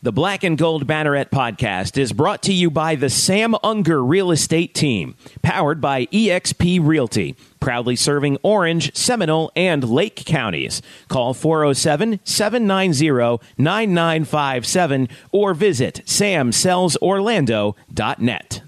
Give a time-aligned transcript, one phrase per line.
[0.00, 4.30] The Black and Gold Banneret podcast is brought to you by the Sam Unger Real
[4.30, 10.82] Estate Team, powered by eXp Realty, proudly serving Orange, Seminole, and Lake counties.
[11.08, 18.62] Call 407 790 9957 or visit samsellsorlando.net.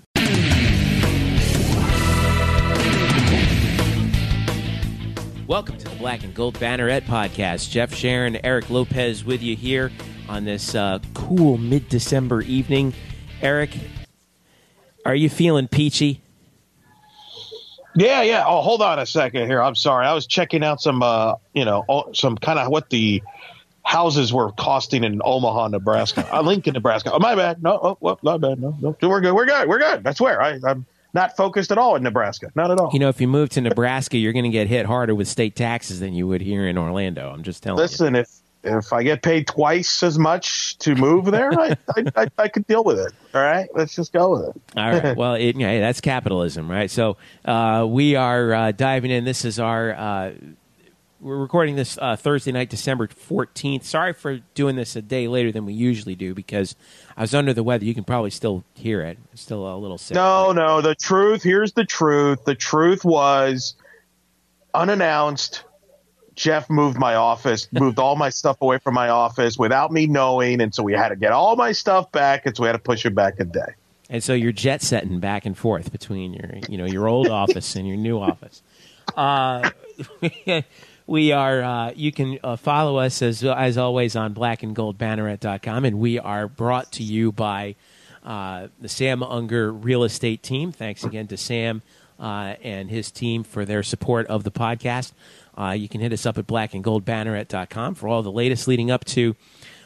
[5.47, 7.71] Welcome to the Black and Gold Banneret podcast.
[7.71, 9.93] Jeff Sharon, Eric Lopez with you here
[10.31, 12.95] on this uh, cool mid December evening.
[13.43, 13.71] Eric,
[15.05, 16.23] are you feeling peachy?
[17.97, 18.45] Yeah, yeah.
[18.47, 19.61] Oh, hold on a second here.
[19.61, 20.07] I'm sorry.
[20.07, 23.21] I was checking out some, uh, you know, some kind of what the
[23.85, 26.25] houses were costing in Omaha, Nebraska.
[26.33, 27.11] Uh, Lincoln, Nebraska.
[27.13, 27.61] Oh, my bad.
[27.61, 28.61] No, oh, well, my bad.
[28.61, 28.97] No, no.
[29.03, 29.35] We're good.
[29.35, 29.69] We're good.
[29.69, 30.07] We're good.
[30.07, 30.41] I swear.
[30.41, 32.53] I, I'm not focused at all in Nebraska.
[32.55, 32.91] Not at all.
[32.93, 35.57] You know, if you move to Nebraska, you're going to get hit harder with state
[35.57, 37.33] taxes than you would here in Orlando.
[37.33, 38.21] I'm just telling Listen, you.
[38.21, 42.49] if if I get paid twice as much to move there, I, I, I, I,
[42.49, 43.13] could deal with it.
[43.35, 44.63] All right, let's just go with it.
[44.77, 45.17] All right.
[45.21, 46.91] Well, it, yeah, that's capitalism, right?
[46.91, 49.25] So uh, we are uh, diving in.
[49.25, 49.93] This is our.
[49.93, 50.33] Uh,
[51.21, 53.85] we're recording this uh, Thursday night, December 14th.
[53.85, 56.75] Sorry for doing this a day later than we usually do because
[57.15, 57.85] I was under the weather.
[57.85, 59.19] You can probably still hear it.
[59.31, 60.15] I'm still a little sick.
[60.15, 60.81] No, no.
[60.81, 62.45] The truth, here's the truth.
[62.47, 63.75] The truth was
[64.73, 65.65] unannounced
[66.35, 70.61] Jeff moved my office, moved all my stuff away from my office without me knowing,
[70.61, 72.79] and so we had to get all my stuff back, and so we had to
[72.79, 73.75] push it back a day.
[74.09, 77.77] And so you're jet setting back and forth between your, you know, your old office
[77.77, 78.63] and your new office.
[79.17, 79.71] Uh,
[81.07, 81.63] we are.
[81.63, 86.91] Uh, you can uh, follow us as as always on blackandgoldbanneret.com, and we are brought
[86.93, 87.77] to you by
[88.25, 90.73] uh, the Sam Unger Real Estate Team.
[90.73, 91.83] Thanks again to Sam
[92.19, 95.13] uh, and his team for their support of the podcast.
[95.61, 99.37] Uh, you can hit us up at blackandgoldbanneret.com for all the latest leading up to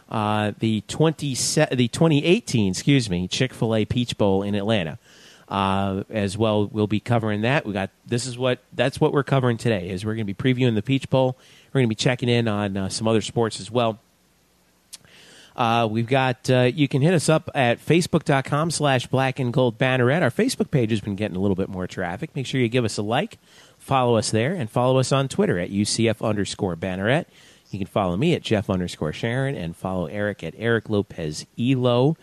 [0.09, 1.35] uh, the 20
[1.73, 4.99] the 2018 excuse me Chick Fil A Peach Bowl in Atlanta.
[5.49, 7.67] Uh, as well, we'll be covering that.
[7.67, 9.91] We got this is what that's what we're covering today.
[9.91, 11.37] Is we're going to be previewing the Peach Bowl.
[11.73, 13.99] We're going to be checking in on uh, some other sports as well.
[15.57, 19.79] Uh, we've got uh, you can hit us up at facebook.com slash black and gold
[19.79, 22.69] banneret our facebook page has been getting a little bit more traffic make sure you
[22.69, 23.39] give us a like
[23.85, 27.27] follow us there and follow us on Twitter at UCF underscore banneret.
[27.71, 32.17] You can follow me at Jeff underscore Sharon and follow Eric at Eric Lopez Elo.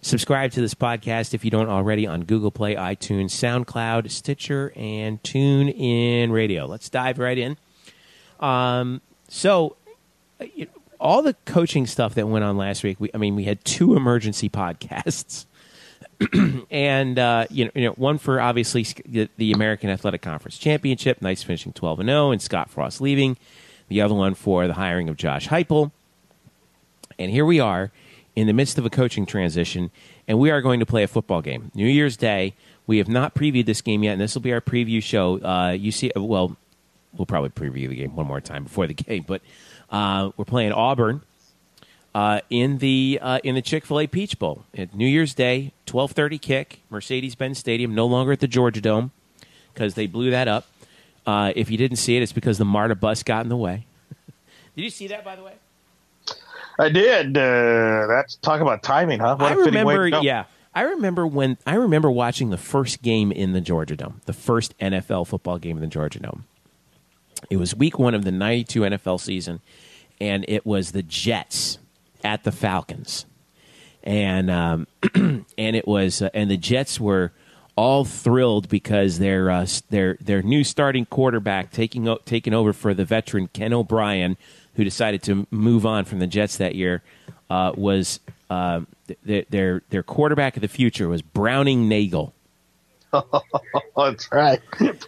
[0.00, 5.22] Subscribe to this podcast if you don't already on Google Play, iTunes, SoundCloud, Stitcher, and
[5.22, 6.66] TuneIn Radio.
[6.66, 7.58] Let's dive right in.
[8.40, 9.76] Um, so,
[10.98, 13.96] all the coaching stuff that went on last week, we, I mean, we had two
[13.96, 15.44] emergency podcasts.
[16.70, 18.86] and uh, you, know, you know, one for obviously
[19.36, 23.36] the American Athletic Conference Championship, nice finishing twelve and zero, and Scott Frost leaving.
[23.88, 25.90] The other one for the hiring of Josh Heupel.
[27.18, 27.90] And here we are
[28.34, 29.90] in the midst of a coaching transition,
[30.26, 31.70] and we are going to play a football game.
[31.74, 32.54] New Year's Day.
[32.84, 35.40] We have not previewed this game yet, and this will be our preview show.
[35.40, 36.56] Uh, you see, well,
[37.12, 39.40] we'll probably preview the game one more time before the game, but
[39.90, 41.22] uh, we're playing Auburn
[42.14, 45.72] uh, in the uh, in the Chick Fil A Peach Bowl at New Year's Day,
[45.86, 49.12] twelve thirty kick, Mercedes Benz Stadium, no longer at the Georgia Dome
[49.72, 50.66] because they blew that up.
[51.26, 53.86] Uh, if you didn't see it, it's because the MARTA bus got in the way.
[54.76, 55.54] did you see that, by the way?
[56.78, 57.36] I did.
[57.36, 59.36] Uh, that's talk about timing, huh?
[59.36, 60.08] What I remember.
[60.08, 60.44] Yeah,
[60.74, 64.76] I remember when I remember watching the first game in the Georgia Dome, the first
[64.78, 66.44] NFL football game in the Georgia Dome.
[67.50, 69.60] It was week one of the '92 NFL season,
[70.20, 71.78] and it was the Jets
[72.22, 73.26] at the Falcons,
[74.02, 75.44] and um, and
[75.76, 77.32] it was uh, and the Jets were
[77.76, 82.94] all thrilled because their uh, their their new starting quarterback taking o- taking over for
[82.94, 84.36] the veteran Ken O'Brien,
[84.74, 87.02] who decided to move on from the Jets that year,
[87.50, 88.80] uh, was uh,
[89.26, 92.34] th- their their quarterback of the future was Browning Nagle.
[93.96, 94.60] That's right,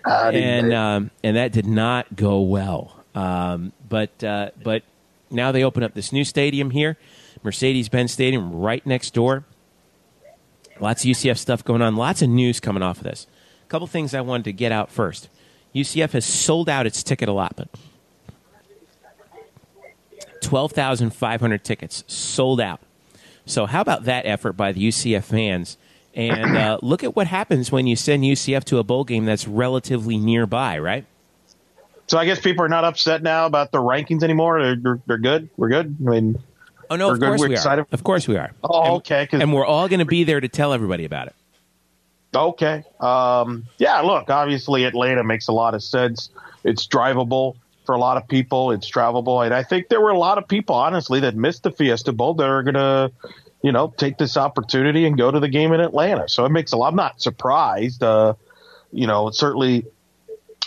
[0.04, 3.02] and um, and that did not go well.
[3.14, 4.82] Um, but uh, but
[5.34, 6.96] now they open up this new stadium here,
[7.42, 9.44] Mercedes Benz Stadium, right next door.
[10.80, 11.96] Lots of UCF stuff going on.
[11.96, 13.26] Lots of news coming off of this.
[13.64, 15.28] A couple things I wanted to get out first.
[15.74, 17.70] UCF has sold out its ticket allotment.
[20.40, 22.80] 12,500 tickets sold out.
[23.46, 25.76] So, how about that effort by the UCF fans?
[26.14, 29.48] And uh, look at what happens when you send UCF to a bowl game that's
[29.48, 31.06] relatively nearby, right?
[32.06, 34.76] So I guess people are not upset now about the rankings anymore.
[34.76, 35.48] They're, they're good.
[35.56, 35.96] We're good.
[36.06, 36.42] I mean,
[36.90, 37.82] oh no, of course we excited.
[37.82, 37.86] are.
[37.92, 38.52] Of course we are.
[38.62, 39.28] Oh, and, okay.
[39.32, 41.34] And we're all going to be there to tell everybody about it.
[42.34, 42.84] Okay.
[43.00, 44.00] Um, yeah.
[44.00, 46.30] Look, obviously Atlanta makes a lot of sense.
[46.62, 47.56] It's drivable
[47.86, 48.70] for a lot of people.
[48.72, 51.70] It's travelable, and I think there were a lot of people, honestly, that missed the
[51.70, 53.12] Fiesta Bowl that are going to
[53.64, 56.28] you know, take this opportunity and go to the game in Atlanta.
[56.28, 56.88] So it makes a lot.
[56.88, 58.02] I'm not surprised.
[58.02, 58.34] Uh,
[58.92, 59.86] you know, certainly,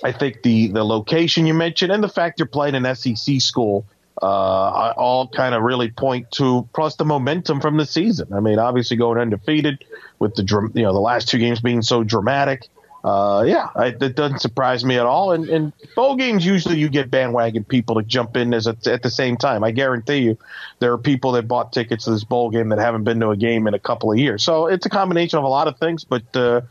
[0.03, 3.85] I think the the location you mentioned and the fact you're playing an SEC school
[4.21, 8.33] uh, all kind of really point to plus the momentum from the season.
[8.33, 9.83] I mean, obviously going undefeated
[10.19, 12.67] with the you know the last two games being so dramatic.
[13.03, 15.31] Uh, yeah, I, it doesn't surprise me at all.
[15.31, 19.03] And, and bowl games usually you get bandwagon people to jump in as a, at
[19.03, 19.63] the same time.
[19.63, 20.37] I guarantee you,
[20.79, 23.37] there are people that bought tickets to this bowl game that haven't been to a
[23.37, 24.43] game in a couple of years.
[24.43, 26.03] So it's a combination of a lot of things.
[26.03, 26.61] But uh,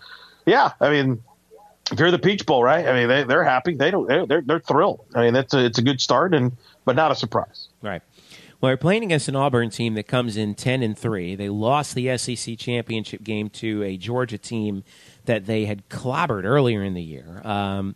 [0.45, 1.23] yeah, I mean,
[1.91, 2.87] if you're the Peach Bowl, right?
[2.87, 3.75] I mean, they, they're happy.
[3.75, 4.07] They don't.
[4.29, 5.05] They're they're thrilled.
[5.15, 7.69] I mean, that's a, it's a good start, and but not a surprise.
[7.83, 8.03] Right.
[8.61, 11.35] Well, they're playing against an Auburn team that comes in ten and three.
[11.35, 14.83] They lost the SEC championship game to a Georgia team
[15.27, 17.43] that they had clobbered earlier in the year.
[17.45, 17.95] Um,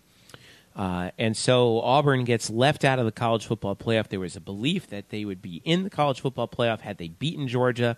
[0.76, 4.08] uh, and so Auburn gets left out of the college football playoff.
[4.08, 7.08] There was a belief that they would be in the college football playoff had they
[7.08, 7.96] beaten Georgia,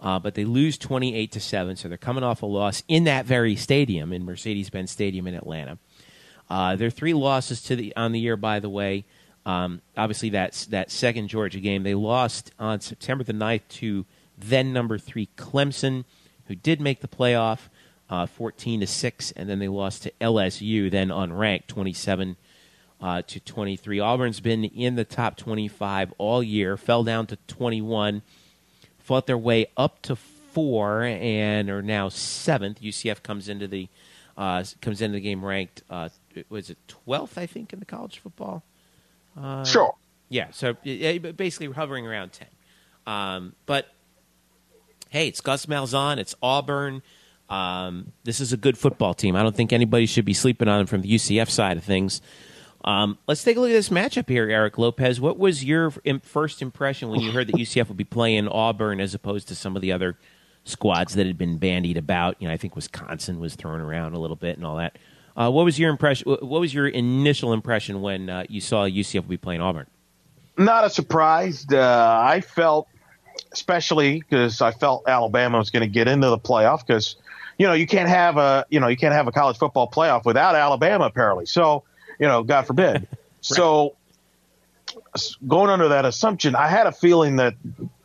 [0.00, 1.76] uh, but they lose twenty-eight to seven.
[1.76, 5.78] So they're coming off a loss in that very stadium in Mercedes-Benz Stadium in Atlanta.
[6.50, 9.04] Uh, their three losses to the on the year, by the way.
[9.46, 11.82] Um, obviously, that's that second Georgia game.
[11.82, 14.06] They lost on September the 9th to
[14.38, 16.04] then number three Clemson,
[16.46, 17.68] who did make the playoff
[18.08, 22.36] uh, 14 to 6, and then they lost to LSU, then unranked 27
[23.00, 24.00] uh, to 23.
[24.00, 28.22] Auburn's been in the top 25 all year, fell down to 21,
[29.04, 32.80] fought their way up to four, and are now seventh.
[32.80, 33.88] UCF comes into the
[34.36, 36.08] uh, comes into the game ranked uh,
[36.48, 38.64] was it 12th, I think, in the college football.
[39.40, 39.94] Uh, sure.
[40.28, 42.48] Yeah, so basically hovering around 10.
[43.06, 43.88] Um, but
[45.10, 47.02] hey, it's Gus Malzahn, it's Auburn.
[47.48, 49.36] Um, this is a good football team.
[49.36, 52.20] I don't think anybody should be sleeping on them from the UCF side of things.
[52.84, 55.18] Um, let's take a look at this matchup here, Eric Lopez.
[55.18, 55.90] What was your
[56.22, 59.74] first impression when you heard that UCF would be playing Auburn as opposed to some
[59.74, 60.18] of the other
[60.64, 62.36] squads that had been bandied about?
[62.40, 64.98] You know, I think Wisconsin was thrown around a little bit and all that.
[65.34, 66.30] Uh, what was your impression?
[66.30, 69.86] What was your initial impression when uh, you saw UCF would be playing Auburn?
[70.58, 71.66] Not a surprise.
[71.72, 71.80] Uh,
[72.22, 72.86] I felt,
[73.50, 77.16] especially because I felt Alabama was going to get into the playoff because
[77.58, 80.24] you know, you can't have a, you know, you can't have a college football playoff
[80.24, 81.46] without Alabama apparently.
[81.46, 81.84] So,
[82.18, 82.94] you know, God forbid.
[82.94, 83.08] right.
[83.40, 83.94] So
[85.46, 87.54] going under that assumption, I had a feeling that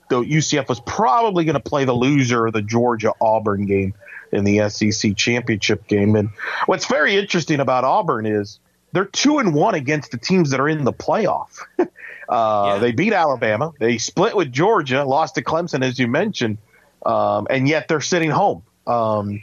[0.09, 3.93] the UCF was probably going to play the loser of the Georgia Auburn game
[4.31, 6.15] in the SEC championship game.
[6.15, 6.29] And
[6.65, 8.59] what's very interesting about Auburn is
[8.91, 11.61] they're two and one against the teams that are in the playoff.
[11.79, 11.85] uh,
[12.27, 12.77] yeah.
[12.79, 13.71] They beat Alabama.
[13.79, 16.57] They split with Georgia, lost to Clemson, as you mentioned,
[17.05, 18.63] um, and yet they're sitting home.
[18.87, 19.41] Um,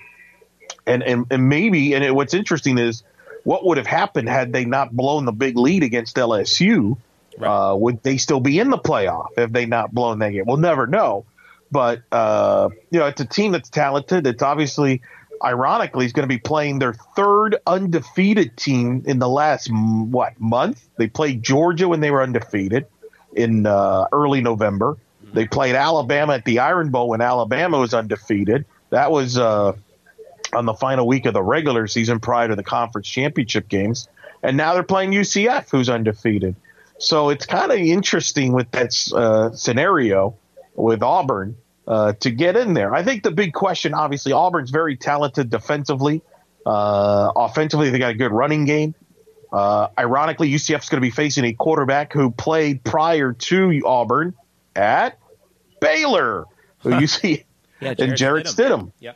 [0.87, 3.03] and, and, and maybe, and it, what's interesting is
[3.47, 6.97] what would have happened had they not blown the big lead against LSU?
[7.39, 7.49] Right.
[7.49, 10.47] Uh, would they still be in the playoff if they not blown that game?
[10.47, 11.27] We'll never know.
[11.71, 14.27] But, uh, you know, it's a team that's talented.
[14.27, 15.01] It's obviously,
[15.45, 20.85] ironically, is going to be playing their third undefeated team in the last, what, month?
[20.99, 22.87] They played Georgia when they were undefeated
[23.33, 24.97] in uh, early November.
[25.35, 28.65] They played Alabama at the Iron Bowl when Alabama was undefeated.
[28.91, 29.75] That was uh,
[30.53, 34.09] on the final week of the regular season prior to the conference championship games.
[34.43, 36.57] And now they're playing UCF, who's undefeated.
[36.99, 40.37] So it's kind of interesting with that uh, scenario
[40.75, 41.57] with Auburn
[41.87, 42.95] uh, to get in there.
[42.95, 46.23] I think the big question, obviously, Auburn's very talented defensively.
[46.65, 48.95] Uh, offensively, they got a good running game.
[49.53, 54.35] Uh, ironically, UCF's going to be facing a quarterback who played prior to Auburn
[54.75, 55.19] at
[55.81, 56.47] Baylor,
[56.81, 57.45] who you see
[57.81, 59.15] yeah, Jarrett and Jared Stidham, Stidham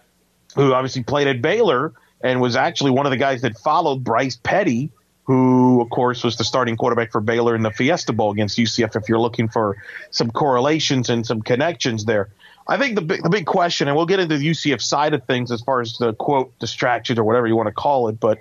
[0.54, 1.92] who obviously played at Baylor
[2.22, 4.90] and was actually one of the guys that followed Bryce Petty,
[5.24, 8.96] who, of course, was the starting quarterback for Baylor in the Fiesta Bowl against UCF.
[8.96, 9.76] If you're looking for
[10.10, 12.30] some correlations and some connections there,
[12.66, 15.24] I think the big, the big question, and we'll get into the UCF side of
[15.24, 18.38] things as far as the quote distractions or whatever you want to call it, but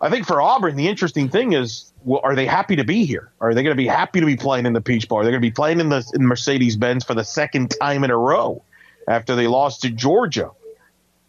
[0.00, 3.30] I think for Auburn, the interesting thing is, well, are they happy to be here?
[3.40, 5.20] Are they going to be happy to be playing in the Peach Bowl?
[5.20, 8.10] Are they going to be playing in the Mercedes Benz for the second time in
[8.10, 8.62] a row?
[9.08, 10.50] after they lost to Georgia.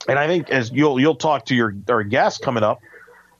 [0.08, 2.80] And I think as you'll you'll talk to your our guest coming up,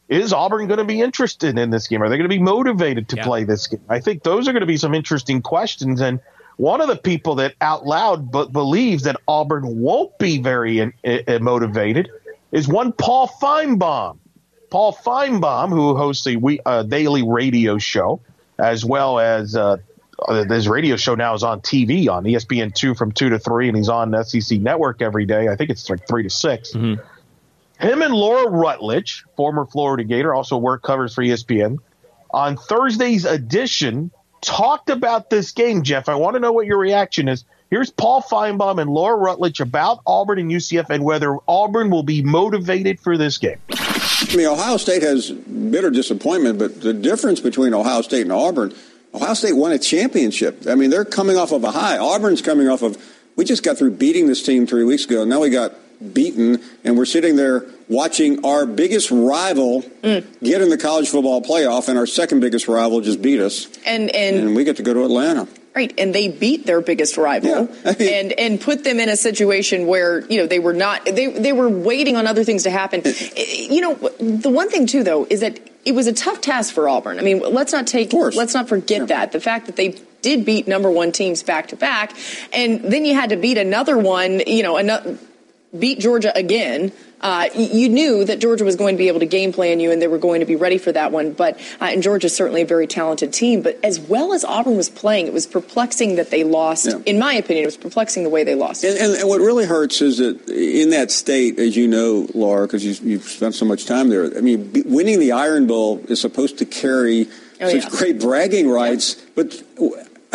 [0.10, 2.02] is Auburn going to be interested in this game?
[2.02, 3.24] Are they going to be motivated to yeah.
[3.24, 3.82] play this game?
[3.90, 6.02] I think those are going to be some interesting questions.
[6.02, 6.20] And
[6.58, 10.94] one of the people that out loud but believes that Auburn won't be very in,
[11.04, 12.10] in, motivated
[12.52, 14.18] is one Paul Finebaum.
[14.70, 18.22] Paul Finebaum, who hosts a we, uh, daily radio show,
[18.58, 19.78] as well as uh, uh,
[20.50, 23.78] his radio show now is on TV on ESPN two from two to three, and
[23.78, 25.48] he's on SEC Network every day.
[25.48, 27.02] I think it's like three to 6 mm-hmm.
[27.80, 31.80] Him and Laura Rutledge, former Florida Gator, also work covers for ESPN.
[32.32, 35.84] On Thursday's edition, talked about this game.
[35.84, 37.44] Jeff, I want to know what your reaction is.
[37.70, 42.22] Here's Paul Finebaum and Laura Rutledge about Auburn and UCF and whether Auburn will be
[42.22, 43.60] motivated for this game.
[43.70, 48.74] I mean, Ohio State has bitter disappointment, but the difference between Ohio State and Auburn,
[49.16, 50.68] Ohio State won a championship.
[50.68, 51.98] I mean, they're coming off of a high.
[51.98, 53.02] Auburn's coming off of,
[53.38, 55.24] we just got through beating this team three weeks ago.
[55.24, 55.74] Now we got
[56.14, 60.26] beaten, and we're sitting there watching our biggest rival mm.
[60.42, 63.68] get in the college football playoff, and our second biggest rival just beat us.
[63.86, 65.48] And and, and we get to go to Atlanta.
[65.76, 67.92] Right, and they beat their biggest rival yeah.
[68.00, 71.52] and and put them in a situation where you know they were not they they
[71.52, 73.02] were waiting on other things to happen.
[73.36, 76.88] you know, the one thing too though is that it was a tough task for
[76.88, 77.20] Auburn.
[77.20, 79.06] I mean, let's not take let's not forget yeah.
[79.08, 82.16] that the fact that they did beat number one teams back to back,
[82.54, 84.40] and then you had to beat another one.
[84.48, 85.18] You know, another
[85.78, 86.92] beat Georgia again,
[87.26, 90.00] uh, you knew that Georgia was going to be able to game plan you and
[90.00, 91.34] they were going to be ready for that one.
[91.34, 93.64] But uh, and Georgia's certainly a very talented team.
[93.64, 96.86] But as well as Auburn was playing, it was perplexing that they lost.
[96.86, 97.00] Yeah.
[97.08, 98.84] In my opinion, it was perplexing the way they lost.
[98.84, 102.68] And, and, and, what really hurts is that in that state, as you know, Laura,
[102.68, 104.26] because you, have spent so much time there.
[104.38, 107.28] I mean, winning the Iron Bowl is supposed to carry
[107.60, 107.90] oh, such yeah.
[107.90, 109.26] great bragging rights, yeah.
[109.36, 109.64] but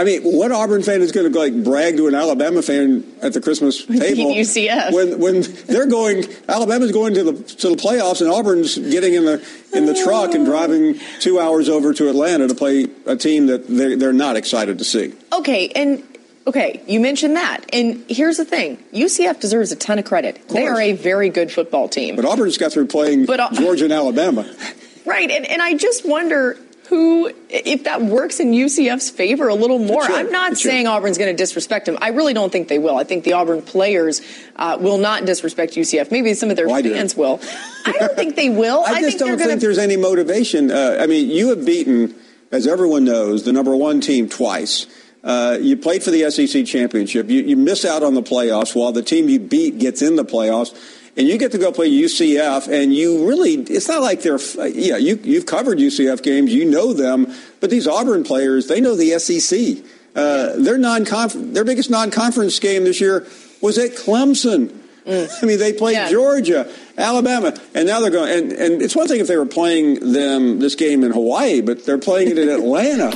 [0.00, 3.34] I mean, what Auburn fan is going to like brag to an Alabama fan at
[3.34, 4.34] the Christmas table?
[4.34, 4.94] UCF.
[4.94, 9.26] When when they're going, Alabama's going to the to the playoffs, and Auburn's getting in
[9.26, 13.46] the in the truck and driving two hours over to Atlanta to play a team
[13.48, 15.12] that they're they're not excited to see.
[15.32, 16.02] Okay, and
[16.46, 17.66] Okay, you mentioned that.
[17.70, 20.38] And here's the thing UCF deserves a ton of credit.
[20.38, 22.16] Of they are a very good football team.
[22.16, 24.50] But Auburn's got through playing but, uh, Georgia and Alabama.
[25.06, 26.58] Right, and, and I just wonder
[26.90, 30.02] who, if that works in UCF's favor a little more.
[30.02, 31.96] I'm not saying Auburn's going to disrespect him.
[32.00, 32.96] I really don't think they will.
[32.96, 34.20] I think the Auburn players
[34.56, 36.10] uh, will not disrespect UCF.
[36.10, 37.40] Maybe some of their Why fans will.
[37.86, 38.80] I don't think they will.
[38.86, 40.72] I, I just think don't think there's any motivation.
[40.72, 42.16] Uh, I mean, you have beaten,
[42.50, 44.88] as everyone knows, the number one team twice.
[45.22, 47.30] Uh, you played for the SEC championship.
[47.30, 50.24] You, you miss out on the playoffs while the team you beat gets in the
[50.24, 50.74] playoffs
[51.16, 54.38] and you get to go play UCF, and you really, it's not like they're,
[54.68, 58.94] yeah, you, you've covered UCF games, you know them, but these Auburn players, they know
[58.94, 59.84] the SEC.
[60.14, 61.04] Uh, their non
[61.52, 63.26] their biggest non-conference game this year
[63.60, 64.68] was at Clemson.
[65.06, 65.30] Mm.
[65.42, 66.10] I mean, they played yeah.
[66.10, 68.30] Georgia, Alabama, and now they're going.
[68.30, 71.86] And, and it's one thing if they were playing them this game in Hawaii, but
[71.86, 73.12] they're playing it in Atlanta.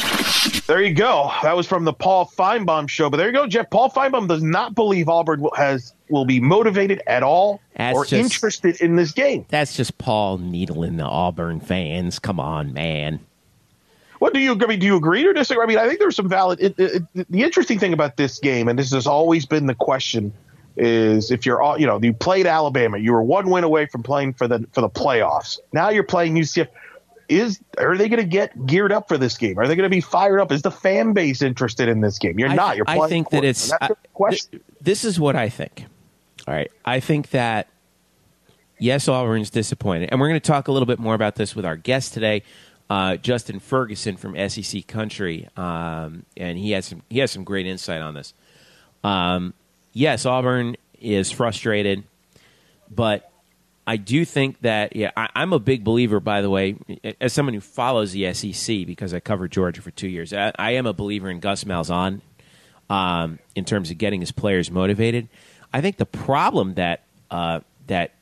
[0.66, 1.30] There you go.
[1.42, 3.10] That was from the Paul Finebaum show.
[3.10, 3.70] But there you go, Jeff.
[3.70, 8.12] Paul Finebaum does not believe Auburn has will be motivated at all that's or just,
[8.12, 9.46] interested in this game.
[9.48, 12.18] That's just Paul needling the Auburn fans.
[12.18, 13.20] Come on, man.
[14.18, 15.62] What do you I mean, do you agree or disagree?
[15.62, 16.60] I mean, I think there's some valid.
[16.60, 19.74] It, it, it, the interesting thing about this game, and this has always been the
[19.74, 20.32] question
[20.76, 24.02] is if you're all you know you played Alabama, you were one win away from
[24.02, 25.58] playing for the for the playoffs.
[25.72, 26.68] Now you're playing UCF.
[27.28, 29.58] Is are they going to get geared up for this game?
[29.58, 30.52] Are they going to be fired up?
[30.52, 32.38] Is the fan base interested in this game?
[32.38, 32.76] You're I, not.
[32.76, 33.72] You're I think that it's.
[33.72, 35.86] I, th- this is what I think.
[36.46, 37.68] All right, I think that
[38.78, 41.64] yes, Auburn's disappointed, and we're going to talk a little bit more about this with
[41.64, 42.42] our guest today.
[42.90, 47.66] Uh, Justin Ferguson from SEC Country, um, and he has some he has some great
[47.66, 48.34] insight on this.
[49.02, 49.54] Um,
[49.94, 52.04] yes, Auburn is frustrated,
[52.90, 53.30] but
[53.86, 56.20] I do think that yeah, I, am a big believer.
[56.20, 56.76] By the way,
[57.20, 60.72] as someone who follows the SEC because I covered Georgia for two years, I, I
[60.72, 62.20] am a believer in Gus Malzahn
[62.88, 65.28] um, in terms of getting his players motivated.
[65.72, 68.12] I think the problem that uh, that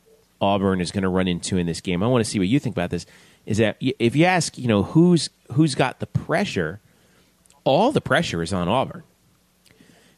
[0.40, 2.58] Auburn is going to run into in this game, I want to see what you
[2.58, 3.06] think about this.
[3.46, 6.80] Is that if you ask, you know, who's who's got the pressure?
[7.64, 9.04] All the pressure is on Auburn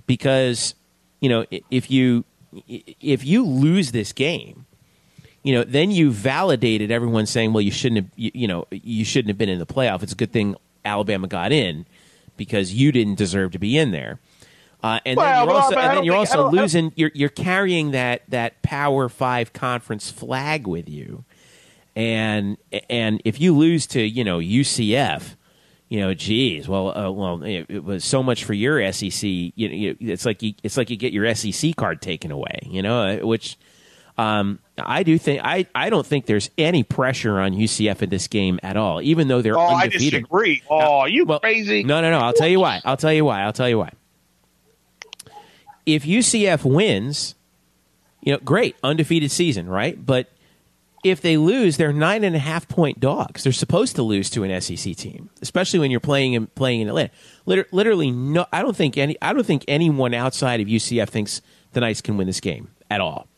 [0.07, 0.75] because
[1.21, 2.25] you know, if you
[2.67, 4.64] if you lose this game,
[5.45, 9.05] you know, then you validated everyone saying, well, you shouldn't have, you, you, know, you
[9.05, 10.03] shouldn't have been in the playoff.
[10.03, 11.87] It's a good thing Alabama got in
[12.37, 14.19] because you didn't deserve to be in there.
[14.83, 16.93] Uh, and, well, then you're also, and then you're also losing.
[16.95, 21.25] You're you're carrying that that Power Five conference flag with you,
[21.97, 22.59] and
[22.91, 25.37] and if you lose to you know UCF,
[25.89, 29.23] you know, geez, well, uh, well, it, it, was so much for your SEC.
[29.23, 32.59] You know, you, it's like you, it's like you get your SEC card taken away.
[32.65, 33.57] You know, uh, which
[34.19, 38.27] um, I do think I, I don't think there's any pressure on UCF in this
[38.27, 40.15] game at all, even though they're oh, undefeated.
[40.15, 40.63] I disagree.
[40.69, 41.85] Oh, uh, you well, crazy?
[41.85, 42.19] No, no, no.
[42.19, 42.81] I'll tell you why.
[42.85, 43.43] I'll tell you why.
[43.43, 43.93] I'll tell you why.
[45.87, 47.35] If UCF wins,
[48.23, 50.05] you know, great undefeated season, right?
[50.05, 50.29] But
[51.05, 53.45] if they lose, they're nine and a half point dogs.
[53.45, 56.89] They're supposed to lose to an SEC team, especially when you're playing in playing in
[56.89, 57.13] Atlanta.
[57.47, 58.47] Liter- literally, no.
[58.53, 59.17] I don't think any.
[59.23, 61.43] I don't think anyone outside of UCF thinks
[61.75, 63.29] the Knights can win this game at all.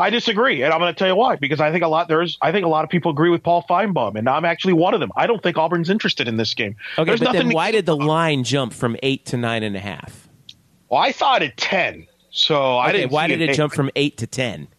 [0.00, 1.36] I disagree, and I'm going to tell you why.
[1.36, 2.38] Because I think a lot there's.
[2.42, 5.00] I think a lot of people agree with Paul Finebaum, and I'm actually one of
[5.00, 5.12] them.
[5.16, 6.76] I don't think Auburn's interested in this game.
[6.98, 9.80] Okay, there's but then why did the line jump from eight to nine and a
[9.80, 10.28] half?
[10.88, 12.06] Well, I thought at ten.
[12.32, 13.12] So I Okay, didn't.
[13.12, 14.68] why did it jump from eight to ten?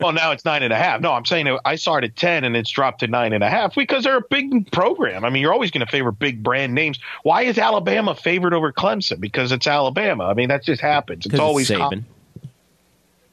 [0.00, 1.00] Well, now it's nine and a half.
[1.00, 3.50] No, I'm saying I saw it at ten, and it's dropped to nine and a
[3.50, 5.24] half because they're a big program.
[5.24, 7.00] I mean, you're always going to favor big brand names.
[7.24, 9.18] Why is Alabama favored over Clemson?
[9.18, 10.26] Because it's Alabama.
[10.26, 11.26] I mean, that just happens.
[11.26, 12.04] It's always it's.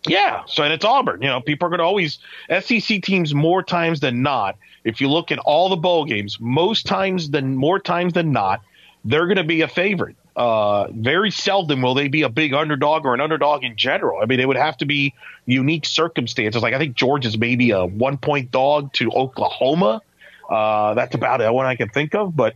[0.08, 1.22] Yeah, so and it's Auburn.
[1.22, 2.20] You know, people are going to always
[2.50, 4.58] SEC teams more times than not.
[4.84, 8.62] If you look at all the bowl games, most times than more times than not,
[9.04, 10.16] they're going to be a favorite.
[10.36, 14.22] Uh, very seldom will they be a big underdog or an underdog in general.
[14.22, 15.14] I mean, it would have to be
[15.46, 16.62] unique circumstances.
[16.62, 20.02] Like I think Georgia's maybe a one point dog to Oklahoma.
[20.50, 21.52] Uh, that's about it.
[21.52, 22.56] One I can think of, but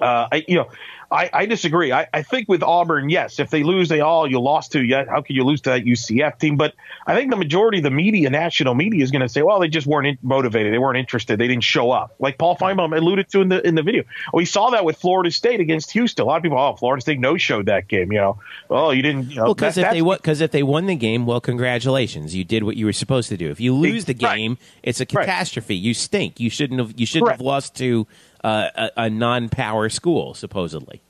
[0.00, 0.70] uh, I, you know,
[1.10, 1.92] I, I disagree.
[1.92, 4.82] I, I think with Auburn, yes, if they lose, they all you lost to.
[4.82, 6.56] Yet, how can you lose to that UCF team?
[6.56, 6.74] But
[7.06, 9.68] I think the majority of the media, national media, is going to say, well, they
[9.68, 10.72] just weren't in- motivated.
[10.72, 11.38] They weren't interested.
[11.38, 12.14] They didn't show up.
[12.18, 14.04] Like Paul Finebaum alluded to in the in the video.
[14.32, 16.24] We saw that with Florida State against Houston.
[16.24, 18.10] A lot of people, oh, Florida State no showed that game.
[18.12, 18.38] You know,
[18.70, 19.30] oh, you didn't.
[19.30, 22.34] You know, Well, because that- if they because if they won the game, well, congratulations,
[22.34, 23.50] you did what you were supposed to do.
[23.50, 24.36] If you lose the Right.
[24.36, 25.26] game, it's a Right.
[25.26, 25.74] catastrophe.
[25.74, 26.40] You stink.
[26.40, 26.94] You shouldn't have.
[26.96, 28.06] You shouldn't have lost to
[28.44, 31.02] uh, a, a non-power school, supposedly.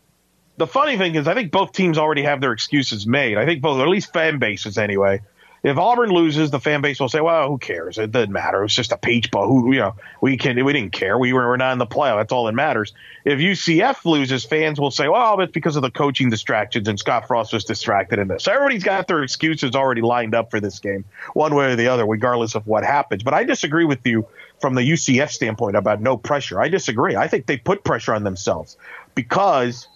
[0.56, 3.36] the funny thing is, I think both teams already have their excuses made.
[3.36, 5.20] I think both, or at least fan bases anyway.
[5.64, 7.96] If Auburn loses, the fan base will say, "Well, who cares?
[7.96, 8.62] It doesn't matter.
[8.64, 9.48] It's just a peach bowl.
[9.48, 11.18] Who, you know, we can we didn't care.
[11.18, 12.18] We were, we're not in the playoff.
[12.18, 12.92] That's all that matters."
[13.24, 17.26] If UCF loses, fans will say, "Well, it's because of the coaching distractions and Scott
[17.26, 20.80] Frost was distracted in this." So everybody's got their excuses already lined up for this
[20.80, 23.22] game, one way or the other, regardless of what happens.
[23.22, 24.26] But I disagree with you
[24.60, 26.60] from the UCF standpoint about no pressure.
[26.60, 27.16] I disagree.
[27.16, 28.76] I think they put pressure on themselves
[29.14, 29.88] because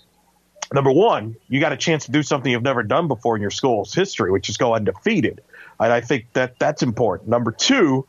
[0.73, 3.51] number one, you got a chance to do something you've never done before in your
[3.51, 5.43] school's history, which is go undefeated.
[5.80, 7.28] And I think that that's important.
[7.28, 8.06] Number two,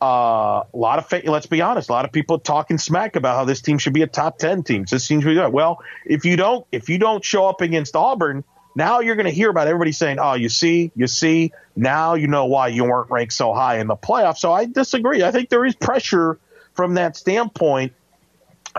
[0.00, 3.44] uh, a lot of let's be honest, a lot of people talking smack about how
[3.44, 4.84] this team should be a top ten team.
[4.90, 5.52] This seems really good.
[5.52, 8.42] Well, if you don't if you don't show up against Auburn,
[8.74, 12.26] now you're going to hear about everybody saying, "Oh, you see, you see." Now you
[12.26, 14.38] know why you weren't ranked so high in the playoffs.
[14.38, 15.22] So I disagree.
[15.22, 16.38] I think there is pressure
[16.74, 17.92] from that standpoint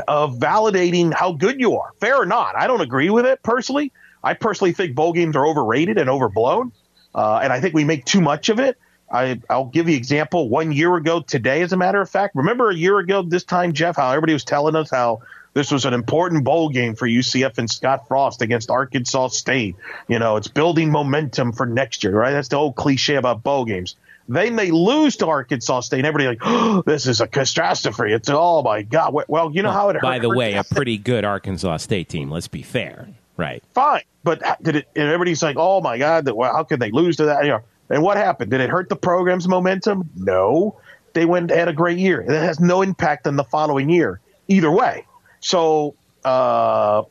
[0.08, 1.92] of validating how good you are.
[2.00, 3.92] Fair or not, I don't agree with it personally.
[4.24, 6.72] I personally think bowl games are overrated and overblown,
[7.14, 8.78] uh, and I think we make too much of it.
[9.12, 10.50] I, I'll give you an example.
[10.50, 13.74] One year ago today, as a matter of fact, remember a year ago this time,
[13.74, 15.22] Jeff, how everybody was telling us how
[15.54, 19.76] this was an important bowl game for UCF and Scott Frost against Arkansas State.
[20.08, 22.32] You know, it's building momentum for next year, right?
[22.32, 23.96] That's the old cliche about bowl games.
[24.28, 28.14] Then they lose to Arkansas State, and everybody like, oh, this is a catastrophe.
[28.14, 29.14] It's oh my god.
[29.28, 30.02] Well, you know how it.
[30.02, 32.32] By hurt- the way, a pretty good Arkansas State team.
[32.32, 33.64] Let's be fair, right?
[33.74, 34.88] fine, but did it?
[34.96, 37.44] And everybody's like, oh my god, that, well, how could they lose to that?
[37.44, 38.52] You know, and what happened?
[38.52, 40.10] Did it hurt the program's momentum?
[40.16, 40.80] No,
[41.14, 42.22] they went had a great year.
[42.22, 45.06] It has no impact on the following year either way.
[45.40, 45.96] So.
[46.24, 47.04] uh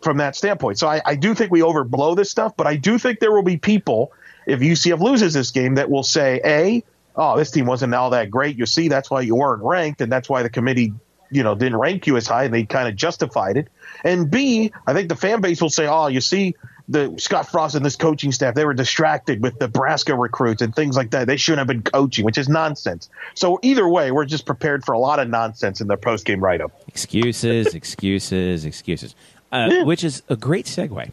[0.00, 0.78] from that standpoint.
[0.78, 3.42] So I, I do think we overblow this stuff, but I do think there will
[3.42, 4.12] be people
[4.46, 6.82] if UCF loses this game that will say, A,
[7.16, 8.56] oh, this team wasn't all that great.
[8.56, 10.94] You see, that's why you weren't ranked, and that's why the committee,
[11.30, 13.68] you know, didn't rank you as high, and they kind of justified it.
[14.04, 16.54] And B, I think the fan base will say, oh, you see,
[16.88, 20.96] the Scott Frost and this coaching staff, they were distracted with Nebraska recruits and things
[20.96, 21.26] like that.
[21.26, 23.10] They shouldn't have been coaching, which is nonsense.
[23.34, 26.40] So either way, we're just prepared for a lot of nonsense in the post game
[26.40, 26.72] write up.
[26.88, 29.14] Excuses, excuses, excuses.
[29.52, 31.10] Uh, Which is a great segue.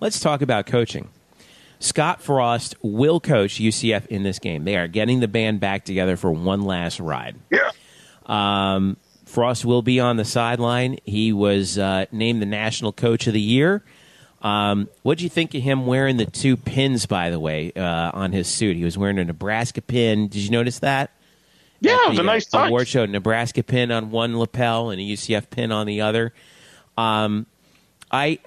[0.00, 1.08] Let's talk about coaching.
[1.80, 4.64] Scott Frost will coach UCF in this game.
[4.64, 7.36] They are getting the band back together for one last ride.
[7.50, 7.70] Yeah.
[8.26, 8.96] Um,
[9.28, 10.98] Frost will be on the sideline.
[11.04, 13.82] He was uh, named the National Coach of the Year.
[14.40, 18.10] Um, what do you think of him wearing the two pins, by the way, uh,
[18.14, 18.76] on his suit?
[18.76, 20.28] He was wearing a Nebraska pin.
[20.28, 21.10] Did you notice that?
[21.80, 22.68] Yeah, At it was a nice uh, touch.
[22.68, 23.04] award show.
[23.06, 26.32] Nebraska pin on one lapel and a UCF pin on the other.
[26.96, 27.46] Um,
[28.10, 28.38] I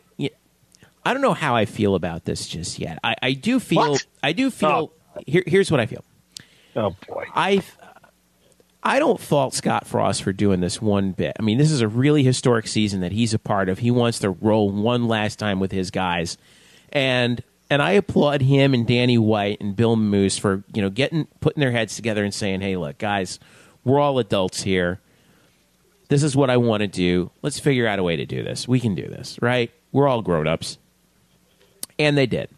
[1.04, 3.00] I don't know how I feel about this just yet.
[3.04, 4.06] I, I do feel What?
[4.22, 4.92] I do feel.
[5.26, 6.04] Here, here's what I feel.
[6.76, 7.26] Oh, boy.
[7.36, 7.64] I
[8.84, 11.36] I don't fault Scott Frost for doing this one bit.
[11.40, 13.80] I mean, this is a really historic season that he's a part of.
[13.80, 16.38] He wants to roll one last time with his guys,
[16.92, 21.26] and and I applaud him and Danny White and Bill Moose for you know getting
[21.42, 23.40] putting their heads together and saying, "Hey, look, guys,
[23.84, 25.00] we're all adults here.
[26.10, 27.30] This is what I want to do.
[27.44, 28.68] Let's figure out a way to do this.
[28.68, 29.72] We can do this, right?
[29.92, 30.80] We're all grown ups."
[32.00, 32.50] And they did.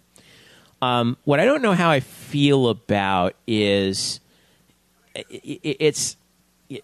[0.81, 4.21] Um, what I don't know how I feel about is
[5.15, 6.17] it, it, it's
[6.69, 6.83] it,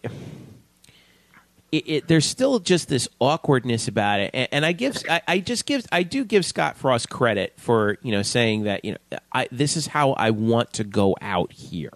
[1.71, 5.65] it, there's still just this awkwardness about it, and, and I give I, I just
[5.65, 9.47] give I do give Scott Frost credit for you know saying that you know I,
[9.51, 11.93] this is how I want to go out here.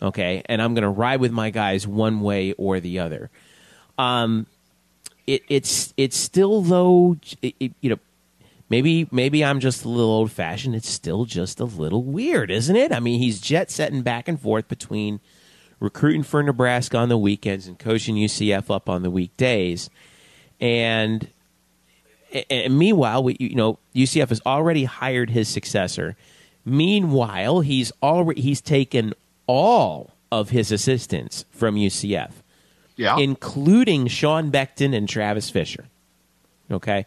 [0.00, 3.30] Okay, and I'm going to ride with my guys one way or the other.
[3.96, 4.46] Um,
[5.26, 7.98] it, it's it's still though it, it, you know
[8.72, 10.74] maybe maybe I'm just a little old fashioned.
[10.74, 12.90] It's still just a little weird, isn't it?
[12.90, 15.20] I mean, he's jet setting back and forth between
[15.78, 19.90] recruiting for Nebraska on the weekends and coaching UCF up on the weekdays,
[20.58, 21.28] and
[22.48, 26.16] and meanwhile, we, you know, UCF has already hired his successor.
[26.64, 29.12] Meanwhile, he's already he's taken
[29.46, 32.32] all of his assistants from UCF,
[32.96, 35.84] yeah, including Sean Beckton and Travis Fisher.
[36.70, 37.04] Okay,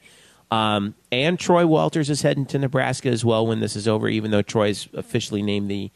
[0.51, 4.07] um, and Troy Walters is heading to Nebraska as well when this is over.
[4.07, 5.91] Even though Troy's officially named the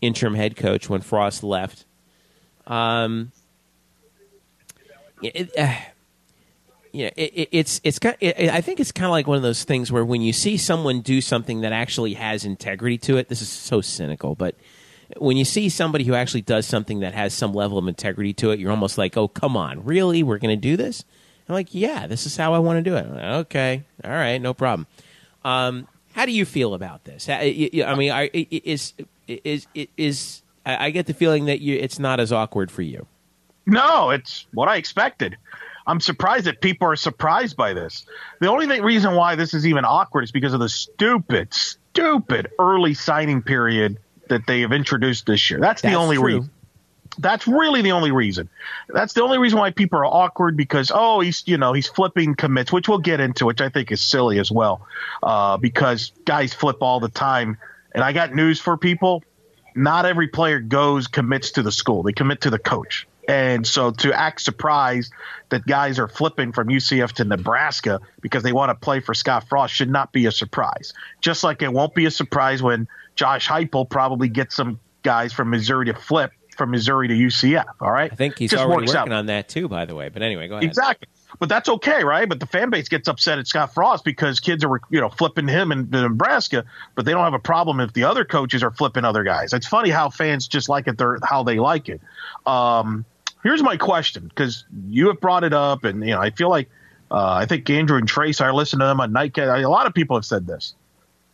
[0.00, 1.84] interim head coach when Frost left.
[2.66, 3.32] Um,
[5.22, 5.74] it, uh,
[6.92, 8.16] it, it, it's it's kind.
[8.20, 10.56] Of, I think it's kind of like one of those things where when you see
[10.56, 14.56] someone do something that actually has integrity to it, this is so cynical, but
[15.18, 18.50] when you see somebody who actually does something that has some level of integrity to
[18.50, 20.22] it, you're almost like, "Oh, come on, really?
[20.22, 21.04] We're going to do this?"
[21.52, 24.54] I'm like, "Yeah, this is how I want to do it." okay, all right, no
[24.54, 24.86] problem.
[25.44, 27.28] Um, how do you feel about this?
[27.28, 28.94] I mean, is
[29.26, 33.06] is is I get the feeling that you, it's not as awkward for you.
[33.66, 35.36] No, it's what I expected.
[35.86, 38.06] I'm surprised that people are surprised by this.
[38.40, 42.50] The only thing, reason why this is even awkward is because of the stupid, stupid
[42.58, 45.58] early signing period that they have introduced this year.
[45.58, 46.50] That's, That's the only reason.
[47.18, 48.48] That's really the only reason.
[48.88, 52.34] That's the only reason why people are awkward because oh he's you know he's flipping
[52.34, 54.86] commits, which we'll get into, which I think is silly as well,
[55.22, 57.58] uh, because guys flip all the time.
[57.94, 59.22] And I got news for people:
[59.74, 63.06] not every player goes commits to the school; they commit to the coach.
[63.28, 65.12] And so to act surprised
[65.50, 69.48] that guys are flipping from UCF to Nebraska because they want to play for Scott
[69.48, 70.92] Frost should not be a surprise.
[71.20, 75.50] Just like it won't be a surprise when Josh Heupel probably gets some guys from
[75.50, 77.64] Missouri to flip from Missouri to UCF.
[77.80, 78.12] All right.
[78.12, 79.10] I think he's Just already working out.
[79.10, 80.10] on that too, by the way.
[80.10, 80.62] But anyway, go ahead.
[80.62, 81.08] Exactly.
[81.40, 82.28] But that's okay, right?
[82.28, 85.48] But the fan base gets upset at Scott Frost because kids are, you know, flipping
[85.48, 89.04] him in, Nebraska, but they don't have a problem if the other coaches are flipping
[89.04, 89.52] other guys.
[89.52, 92.00] It's funny how fans just like it, they're, how they like it.
[92.46, 93.04] Um,
[93.42, 96.68] here's my question because you have brought it up, and you know I feel like
[97.10, 98.40] uh, I think Andrew and Trace.
[98.40, 99.64] I listen to them on Nightcat.
[99.64, 100.76] A lot of people have said this.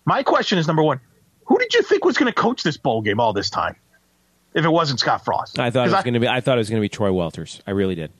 [0.06, 1.00] My question is number one:
[1.44, 3.76] Who did you think was going to coach this bowl game all this time?
[4.54, 6.28] If it wasn't Scott Frost, I thought it was going to be.
[6.28, 7.60] I thought it was going to be Troy Walters.
[7.66, 8.10] I really did.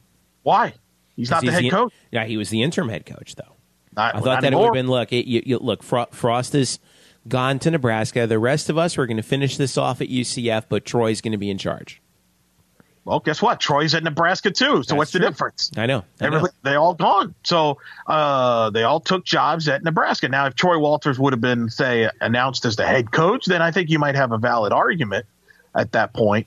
[0.42, 0.74] Why?
[1.16, 1.92] He's not the head the, coach.
[2.12, 3.56] Yeah, he was the interim head coach, though.
[3.96, 4.66] Not, I thought that anymore.
[4.66, 5.12] it would have been look.
[5.12, 6.78] It, you, you, look, Frost is
[7.26, 8.26] gone to Nebraska.
[8.26, 11.32] The rest of us, we're going to finish this off at UCF, but Troy's going
[11.32, 12.00] to be in charge.
[13.04, 13.58] Well, guess what?
[13.58, 14.64] Troy's at Nebraska too.
[14.64, 15.20] So That's what's true.
[15.20, 15.70] the difference?
[15.76, 16.04] I know.
[16.20, 16.46] I know.
[16.62, 17.34] They all gone.
[17.42, 20.28] So uh, they all took jobs at Nebraska.
[20.28, 23.70] Now, if Troy Walters would have been, say, announced as the head coach, then I
[23.70, 25.24] think you might have a valid argument
[25.74, 26.46] at that point.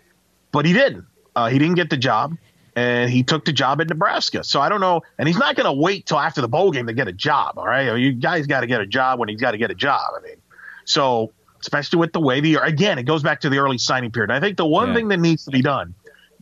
[0.51, 1.05] But he didn't.
[1.35, 2.37] Uh, he didn't get the job,
[2.75, 4.43] and he took the job at Nebraska.
[4.43, 5.01] So I don't know.
[5.17, 7.57] And he's not going to wait till after the bowl game to get a job.
[7.57, 9.75] All right, you guys got to get a job when he's got to get a
[9.75, 10.11] job.
[10.17, 10.37] I mean,
[10.85, 11.31] so
[11.61, 14.31] especially with the way the again, it goes back to the early signing period.
[14.31, 14.95] I think the one yeah.
[14.95, 15.93] thing that needs to be done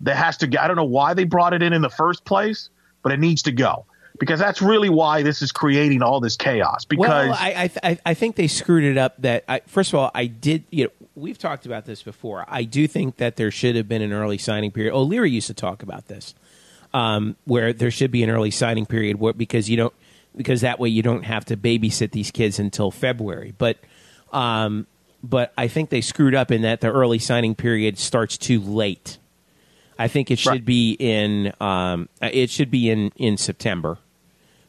[0.02, 0.62] that has to.
[0.62, 2.70] I don't know why they brought it in in the first place,
[3.04, 3.86] but it needs to go
[4.20, 6.86] because that's really why this is creating all this chaos.
[6.86, 9.22] Because well, I I, I think they screwed it up.
[9.22, 10.64] That I, first of all, I did.
[10.70, 12.46] You know, we've talked about this before.
[12.48, 14.94] I do think that there should have been an early signing period.
[14.94, 16.34] O'Leary used to talk about this,
[16.94, 19.94] um, where there should be an early signing period where, because you don't
[20.36, 23.54] because that way you don't have to babysit these kids until February.
[23.58, 23.78] But
[24.32, 24.88] um,
[25.24, 29.18] but I think they screwed up in that the early signing period starts too late.
[29.98, 30.66] I think it should right.
[30.66, 33.98] be in um, it should be in in September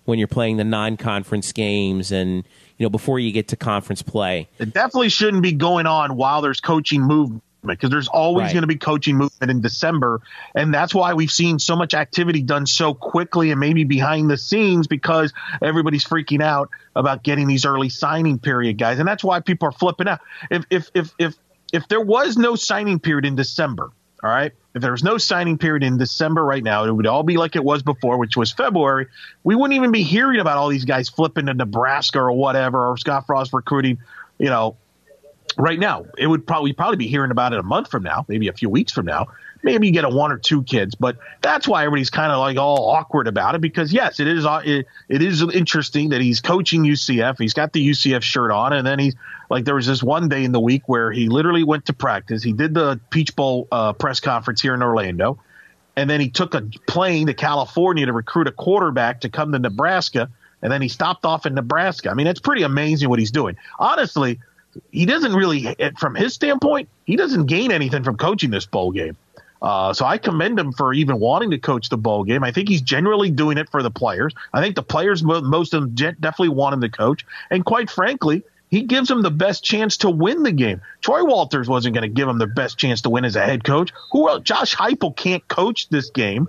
[0.04, 2.44] when you're playing the non-conference games and
[2.80, 4.48] you know before you get to conference play.
[4.58, 8.52] It definitely shouldn't be going on while there's coaching movement because there's always right.
[8.54, 10.22] going to be coaching movement in December,
[10.54, 14.38] and that's why we've seen so much activity done so quickly and maybe behind the
[14.38, 19.40] scenes because everybody's freaking out about getting these early signing period guys, and that's why
[19.40, 20.20] people are flipping out.
[20.50, 21.34] If if if if
[21.74, 23.90] if there was no signing period in December,
[24.22, 24.52] all right.
[24.74, 27.56] If there was no signing period in December right now, it would all be like
[27.56, 29.06] it was before, which was February.
[29.42, 32.96] We wouldn't even be hearing about all these guys flipping to Nebraska or whatever, or
[32.96, 33.98] Scott Frost recruiting,
[34.38, 34.76] you know,
[35.56, 36.04] right now.
[36.18, 38.68] It would probably probably be hearing about it a month from now, maybe a few
[38.68, 39.28] weeks from now
[39.62, 42.56] maybe you get a one or two kids, but that's why everybody's kind of like
[42.56, 46.40] all awkward about it because yes, it is uh, it, it is interesting that he's
[46.40, 47.38] coaching UCF.
[47.38, 49.14] He's got the UCF shirt on, and then he's
[49.48, 52.42] like there was this one day in the week where he literally went to practice.
[52.42, 55.38] He did the Peach Bowl uh, press conference here in Orlando,
[55.96, 59.58] and then he took a plane to California to recruit a quarterback to come to
[59.58, 60.30] Nebraska,
[60.62, 62.10] and then he stopped off in Nebraska.
[62.10, 63.56] I mean, it's pretty amazing what he's doing.
[63.78, 64.38] Honestly,
[64.90, 69.16] he doesn't really, from his standpoint, he doesn't gain anything from coaching this bowl game.
[69.62, 72.42] Uh, so I commend him for even wanting to coach the bowl game.
[72.42, 74.34] I think he's generally doing it for the players.
[74.52, 77.26] I think the players, most of them, definitely want him to coach.
[77.50, 80.80] And quite frankly, he gives them the best chance to win the game.
[81.00, 83.64] Troy Walters wasn't going to give him the best chance to win as a head
[83.64, 83.92] coach.
[84.12, 84.44] Who else?
[84.44, 86.48] Josh Heupel can't coach this game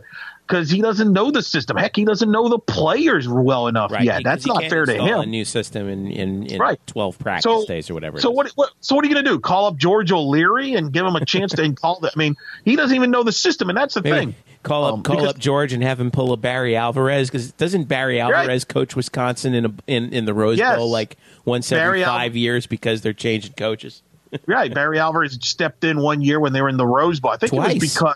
[0.51, 1.77] because he doesn't know the system.
[1.77, 4.03] Heck, he doesn't know the players well enough right.
[4.03, 4.23] yet.
[4.23, 5.21] That's not fair to him.
[5.21, 6.79] A new system in in, in right.
[6.87, 8.19] twelve practice so, days or whatever.
[8.19, 8.71] So what, what?
[8.81, 9.39] So what are you going to do?
[9.39, 12.01] Call up George O'Leary and give him a chance to call?
[12.01, 12.35] The, I mean,
[12.65, 14.35] he doesn't even know the system, and that's the Maybe thing.
[14.63, 17.51] Call up, um, call because, up George and have him pull a Barry Alvarez because
[17.53, 18.67] doesn't Barry Alvarez right.
[18.67, 20.77] coach Wisconsin in a, in in the Rose yes.
[20.77, 24.03] Bowl like once every five Al- years because they're changing coaches?
[24.45, 27.31] right, Barry Alvarez stepped in one year when they were in the Rose Bowl.
[27.31, 27.71] I think Twice.
[27.71, 28.15] it was because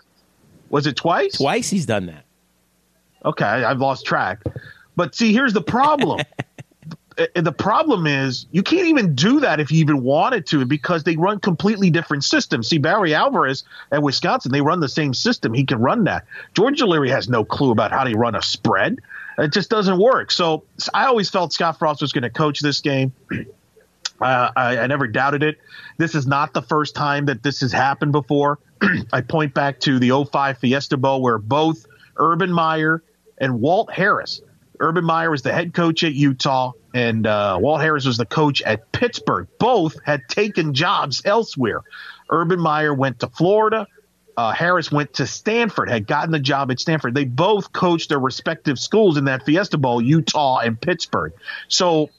[0.68, 1.38] was it twice?
[1.38, 2.25] Twice he's done that.
[3.24, 4.42] Okay, I've lost track.
[4.94, 6.20] But see, here's the problem.
[7.34, 11.16] the problem is you can't even do that if you even wanted to because they
[11.16, 12.68] run completely different systems.
[12.68, 15.54] See, Barry Alvarez at Wisconsin, they run the same system.
[15.54, 16.26] He can run that.
[16.54, 18.98] George O'Leary has no clue about how to run a spread.
[19.38, 20.30] It just doesn't work.
[20.30, 23.12] So I always felt Scott Frost was going to coach this game.
[24.18, 25.58] Uh, I, I, never doubted it.
[25.98, 28.58] This is not the first time that this has happened before.
[29.12, 31.84] I point back to the 05 Fiesta Bowl where both
[32.16, 33.02] Urban Meyer
[33.38, 34.40] and Walt Harris.
[34.78, 38.62] Urban Meyer was the head coach at Utah, and uh, Walt Harris was the coach
[38.62, 39.48] at Pittsburgh.
[39.58, 41.82] Both had taken jobs elsewhere.
[42.28, 43.86] Urban Meyer went to Florida.
[44.36, 47.14] Uh, Harris went to Stanford, had gotten the job at Stanford.
[47.14, 51.32] They both coached their respective schools in that Fiesta Bowl, Utah and Pittsburgh.
[51.68, 52.10] So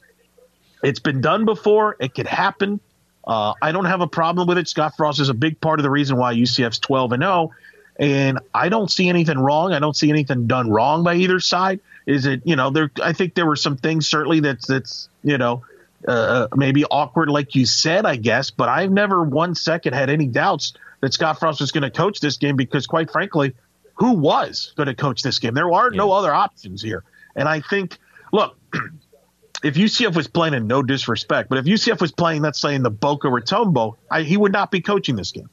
[0.81, 1.95] it's been done before.
[1.99, 2.79] It could happen.
[3.25, 4.67] Uh, I don't have a problem with it.
[4.67, 7.51] Scott Frost is a big part of the reason why UCF's 12 and 0.
[7.99, 9.73] And I don't see anything wrong.
[9.73, 11.79] I don't see anything done wrong by either side.
[12.05, 15.37] Is it, you know, there, I think there were some things certainly that's, that's, you
[15.37, 15.63] know,
[16.07, 20.27] uh, maybe awkward, like you said, I guess, but I've never one second had any
[20.27, 23.53] doubts that Scott Frost was going to coach this game because, quite frankly,
[23.95, 25.53] who was going to coach this game?
[25.53, 25.97] There are yeah.
[25.97, 27.03] no other options here.
[27.35, 27.97] And I think,
[28.31, 28.57] look,
[29.63, 32.83] if UCF was playing in no disrespect, but if UCF was playing, let's say in
[32.83, 35.49] the Boca Raton Bowl, I, he would not be coaching this game.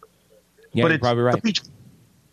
[0.73, 1.43] Yeah, but it's probably right.
[1.43, 1.63] Peach,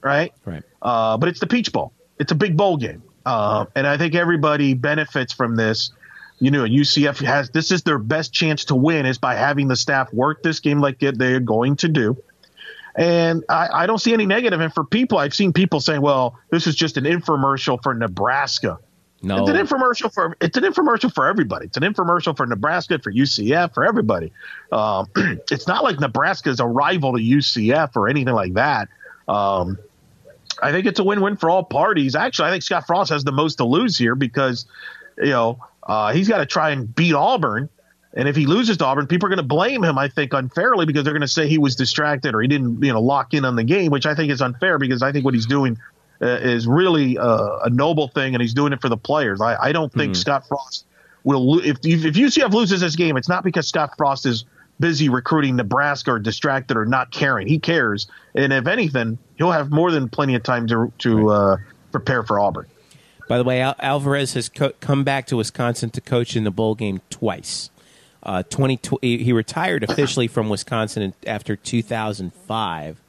[0.03, 0.33] right?
[0.45, 0.63] Right.
[0.81, 1.93] Uh, but it's the Peach Bowl.
[2.19, 5.91] It's a big bowl game, uh, and I think everybody benefits from this.
[6.39, 9.75] You know, UCF has this is their best chance to win is by having the
[9.75, 12.17] staff work this game like they're going to do.
[12.95, 14.59] And I, I don't see any negative.
[14.59, 18.79] And for people, I've seen people saying, "Well, this is just an infomercial for Nebraska."
[19.23, 21.67] No, it's an infomercial for it's an infomercial for everybody.
[21.67, 24.31] It's an infomercial for Nebraska, for UCF, for everybody.
[24.71, 25.07] Um,
[25.51, 28.89] it's not like Nebraska is a rival to UCF or anything like that.
[29.27, 29.77] Um,
[30.61, 32.15] I think it's a win-win for all parties.
[32.15, 34.65] Actually, I think Scott Frost has the most to lose here because,
[35.17, 37.69] you know, uh, he's got to try and beat Auburn.
[38.13, 40.85] And if he loses to Auburn, people are going to blame him, I think, unfairly
[40.85, 43.45] because they're going to say he was distracted or he didn't, you know, lock in
[43.45, 45.77] on the game, which I think is unfair because I think what he's doing
[46.21, 49.41] uh, is really uh, a noble thing and he's doing it for the players.
[49.41, 50.19] I, I don't think mm-hmm.
[50.19, 50.85] Scott Frost
[51.23, 51.53] will.
[51.53, 54.45] Lo- if if UCF loses this game, it's not because Scott Frost is
[54.81, 57.47] busy recruiting Nebraska or distracted or not caring.
[57.47, 61.57] He cares, and if anything, he'll have more than plenty of time to to uh,
[61.91, 62.65] prepare for Auburn.
[63.29, 66.51] By the way, Al- Alvarez has co- come back to Wisconsin to coach in the
[66.51, 67.69] bowl game twice.
[68.23, 73.01] Uh, 20, he retired officially from Wisconsin after 2005,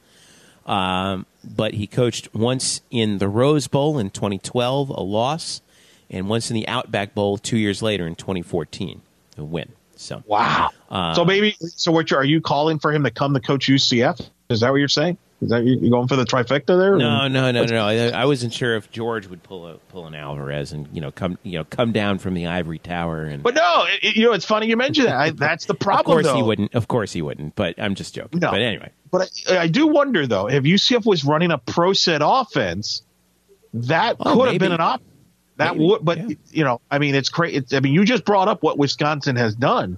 [0.65, 5.61] um, but he coached once in the Rose Bowl in 2012, a loss,
[6.09, 9.01] and once in the Outback Bowl two years later in 2014,
[9.37, 9.73] a win.
[10.03, 10.71] So wow.
[10.89, 11.91] Uh, so maybe so.
[11.91, 14.29] What are you calling for him to come to coach UCF?
[14.49, 15.17] Is that what you're saying?
[15.41, 16.95] Is that you going for the trifecta there?
[16.95, 17.85] No, no, no, no.
[17.85, 21.11] I, I wasn't sure if George would pull a, pull an Alvarez and you know
[21.11, 23.43] come you know come down from the ivory tower and.
[23.43, 25.15] But no, it, you know it's funny you mentioned that.
[25.15, 25.99] I, that's the problem.
[26.17, 26.35] of course though.
[26.35, 26.75] he wouldn't.
[26.75, 27.55] Of course he wouldn't.
[27.55, 28.39] But I'm just joking.
[28.39, 28.51] No.
[28.51, 28.91] But anyway.
[29.11, 33.03] But I, I do wonder though if UCF was running a pro set offense,
[33.73, 34.51] that oh, could maybe.
[34.51, 35.07] have been an option.
[35.57, 36.35] That Maybe, would, but yeah.
[36.51, 37.63] you know, I mean, it's crazy.
[37.73, 39.97] I mean, you just brought up what Wisconsin has done.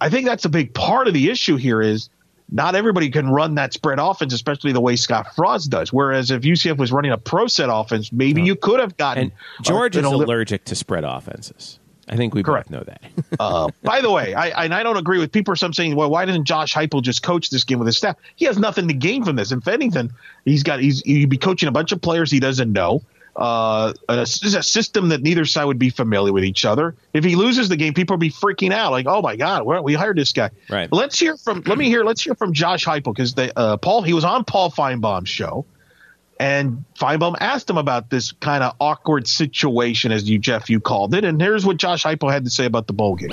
[0.00, 2.08] I think that's a big part of the issue here is
[2.50, 5.92] not everybody can run that spread offense, especially the way Scott Frost does.
[5.92, 9.24] Whereas if UCF was running a pro set offense, maybe you could have gotten.
[9.24, 11.80] And George uh, is allergic to spread offenses.
[12.08, 12.70] I think we Correct.
[12.70, 13.02] both know that.
[13.40, 15.56] uh, by the way, I, and I don't agree with people.
[15.56, 18.16] Some saying, well, why doesn't Josh Heupel just coach this game with his staff?
[18.36, 19.50] He has nothing to gain from this.
[19.50, 20.12] If anything,
[20.44, 23.02] he's got he's he'd be coaching a bunch of players he doesn't know
[23.36, 26.96] uh, a, a, system that neither side would be familiar with each other.
[27.12, 29.94] If he loses the game, people will be freaking out, like, "Oh my God, we
[29.94, 30.90] hired this guy." Right.
[30.90, 31.62] Let's hear from.
[31.66, 32.02] Let me hear.
[32.02, 35.66] Let's hear from Josh Heupel because uh, Paul he was on Paul Finebaum's show,
[36.40, 41.14] and Finebaum asked him about this kind of awkward situation, as you Jeff you called
[41.14, 43.30] it, and here's what Josh Heupel had to say about the bowl game.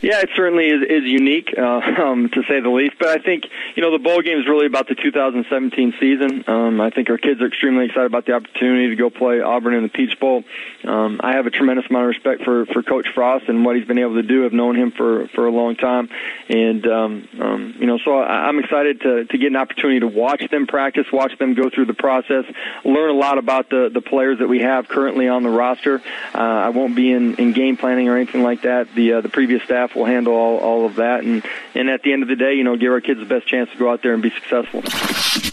[0.00, 1.62] Yeah, it certainly is, is unique, uh,
[2.02, 2.94] um, to say the least.
[2.98, 6.44] But I think you know the bowl game is really about the 2017 season.
[6.46, 9.74] Um, I think our kids are extremely excited about the opportunity to go play Auburn
[9.74, 10.44] in the Peach Bowl.
[10.84, 13.86] Um, I have a tremendous amount of respect for for Coach Frost and what he's
[13.86, 14.44] been able to do.
[14.44, 16.08] I've known him for for a long time,
[16.48, 20.08] and um, um, you know, so I, I'm excited to to get an opportunity to
[20.08, 22.44] watch them practice, watch them go through the process,
[22.84, 26.00] learn a lot about the the players that we have currently on the roster.
[26.34, 28.94] Uh, I won't be in in game planning or anything like that.
[28.94, 32.12] The uh, the previous staff will handle all all of that, and and at the
[32.12, 34.02] end of the day, you know, give our kids the best chance to go out
[34.02, 34.82] there and be successful.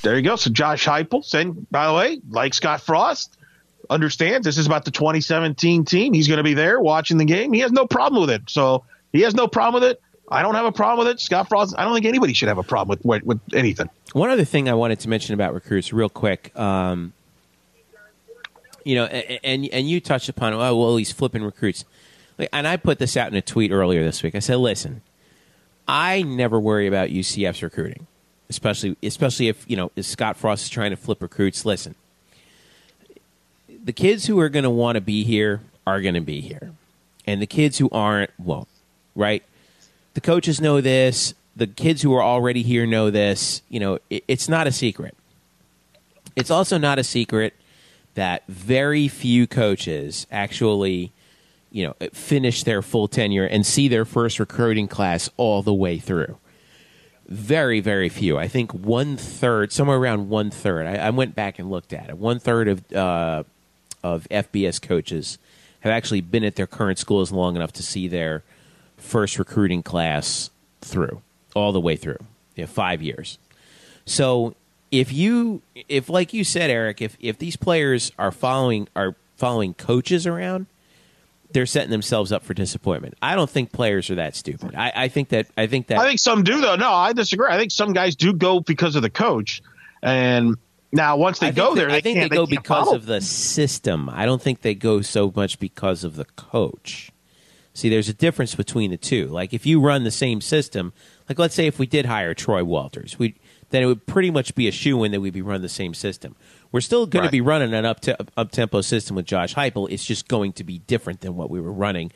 [0.02, 0.36] There you go.
[0.36, 3.38] So Josh Heupel, saying by the way, like Scott Frost,
[3.90, 6.14] understands this is about the 2017 team.
[6.14, 7.54] He's going to be there watching the game.
[7.54, 8.50] He has no problem with it.
[8.50, 10.02] So he has no problem with it.
[10.30, 11.20] I don't have a problem with it.
[11.20, 13.90] Scott Frost, I don't think anybody should have a problem with with, with anything.
[14.14, 16.58] One other thing I wanted to mention about recruits, real quick.
[16.58, 17.14] Um,
[18.84, 21.86] you know, and and you touched upon oh well, he's flipping recruits,
[22.52, 24.36] and I put this out in a tweet earlier this week.
[24.36, 25.02] I said, listen,
[25.88, 28.08] I never worry about UCF's recruiting,
[28.50, 31.66] especially especially if you know if Scott Frost is trying to flip recruits.
[31.66, 31.96] Listen,
[33.84, 36.72] the kids who are going to want to be here are going to be here,
[37.26, 38.68] and the kids who aren't won't.
[39.16, 39.44] Right?
[40.16, 41.34] The coaches know this.
[41.56, 43.62] The kids who are already here know this.
[43.70, 45.16] You know, it, it's not a secret.
[46.36, 47.54] It's also not a secret
[48.16, 51.12] that very few coaches actually,
[51.76, 56.00] you know, finish their full tenure and see their first recruiting class all the way
[56.00, 56.38] through.
[57.28, 58.38] Very, very few.
[58.38, 60.88] I think one third, somewhere around one third.
[60.88, 62.18] I, I went back and looked at it.
[62.18, 63.44] One third of uh,
[64.02, 65.38] of FBS coaches
[65.82, 68.44] have actually been at their current schools long enough to see their
[68.96, 71.22] first recruiting class through,
[71.56, 72.20] all the way through,
[72.68, 73.38] five years.
[74.06, 74.56] So
[74.92, 79.74] if you, if like you said, Eric, if if these players are following are following
[79.74, 80.68] coaches around,
[81.56, 83.16] they're setting themselves up for disappointment.
[83.22, 84.76] I don't think players are that stupid.
[84.76, 86.76] I, I think that I think that I think some do though.
[86.76, 87.48] No, I disagree.
[87.50, 89.64] I think some guys do go because of the coach,
[90.04, 90.58] and
[90.92, 92.98] now once they go there, I think they, they go because follow.
[92.98, 94.10] of the system.
[94.10, 97.10] I don't think they go so much because of the coach.
[97.74, 99.28] See, there's a difference between the two.
[99.28, 100.92] Like if you run the same system,
[101.30, 103.36] like let's say if we did hire Troy Walters, we
[103.70, 105.94] then it would pretty much be a shoe in that we'd be running the same
[105.94, 106.36] system.
[106.76, 107.28] We're still going Right.
[107.30, 108.02] to be running an up
[108.36, 109.90] up tempo system with Josh Heupel.
[109.90, 112.12] It's just going to be different than what we were running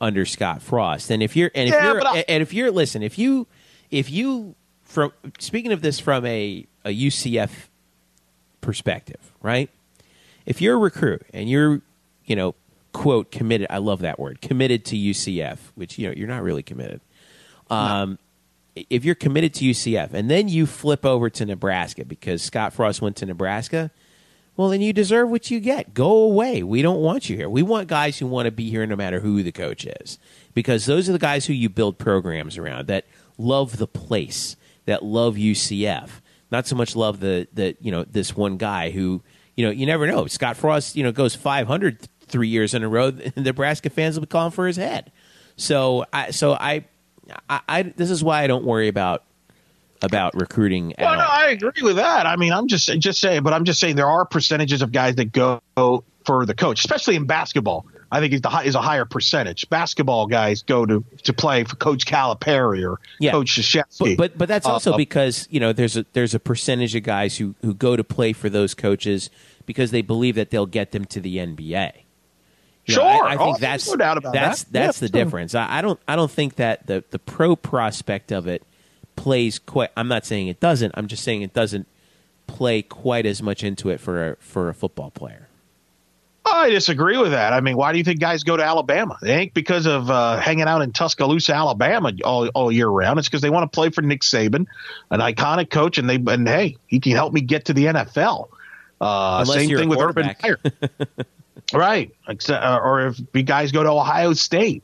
[0.00, 1.12] under Scott Frost.
[1.12, 3.46] And if you're and if Yeah, you're I- and if you're listen, if you
[3.92, 7.68] if you from speaking of this from a a UCF
[8.60, 9.70] perspective, right?
[10.44, 11.80] If you're a recruit and you're,
[12.26, 12.56] you know,
[12.92, 16.64] quote committed, I love that word, committed to UCF, which you know you're not really
[16.64, 17.00] committed.
[17.70, 18.18] Um,
[18.88, 23.02] If you're committed to UCF and then you flip over to Nebraska because Scott Frost
[23.02, 23.90] went to Nebraska,
[24.56, 25.94] well, then you deserve what you get.
[25.94, 26.62] Go away.
[26.62, 27.48] We don't want you here.
[27.48, 30.18] We want guys who want to be here no matter who the coach is,
[30.54, 33.06] because those are the guys who you build programs around that
[33.38, 36.10] love the place, that love UCF,
[36.50, 39.22] not so much love the the you know this one guy who
[39.56, 40.26] you know you never know.
[40.26, 43.12] Scott Frost you know goes 500 three years in a row.
[43.36, 45.12] Nebraska fans will be calling for his head.
[45.56, 46.84] So I so I
[47.48, 49.24] I, I this is why I don't worry about
[50.02, 50.94] about recruiting.
[50.98, 51.26] Well, no.
[51.28, 52.26] I agree with that.
[52.26, 55.16] I mean, I'm just just saying, but I'm just saying there are percentages of guys
[55.16, 55.60] that go
[56.24, 57.86] for the coach, especially in basketball.
[58.12, 59.68] I think is the is a higher percentage.
[59.70, 63.30] Basketball guys go to to play for Coach Calipari or Yeah.
[63.30, 64.16] Coach Krzyzewski.
[64.16, 67.04] But, but but that's also Uh, because you know there's a there's a percentage of
[67.04, 69.30] guys who who go to play for those coaches
[69.64, 71.92] because they believe that they'll get them to the NBA.
[72.90, 73.24] You know, Sure.
[73.26, 74.72] I, I Oh, think there's that's no doubt about that's that.
[74.72, 75.24] that's Yeah, the sure.
[75.24, 75.54] difference.
[75.54, 78.62] I, I don't I don't think that the the pro prospect of it
[79.16, 79.90] plays quite.
[79.96, 80.92] I'm not saying it doesn't.
[80.96, 81.86] I'm just saying it doesn't
[82.46, 85.46] play quite as much into it for a, for a football player.
[86.44, 87.52] I disagree with that.
[87.52, 89.16] I mean, why do you think guys go to Alabama?
[89.22, 93.18] It ain't because of uh, hanging out in Tuscaloosa, Alabama, all, all year round.
[93.18, 94.66] It's because they want to play for Nick Saban,
[95.10, 98.48] an iconic coach, and they and hey, he can help me get to the NFL.
[99.00, 100.34] Uh, same thing with Urban.
[100.42, 100.58] Meyer,
[101.72, 102.14] right?
[102.28, 104.82] Except, uh, or if you guys go to Ohio State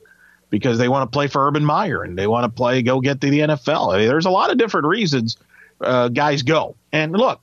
[0.49, 3.21] because they want to play for Urban Meyer and they want to play go get
[3.21, 3.93] to the NFL.
[3.93, 5.37] I mean, there's a lot of different reasons
[5.81, 6.75] uh, guys go.
[6.91, 7.41] And look,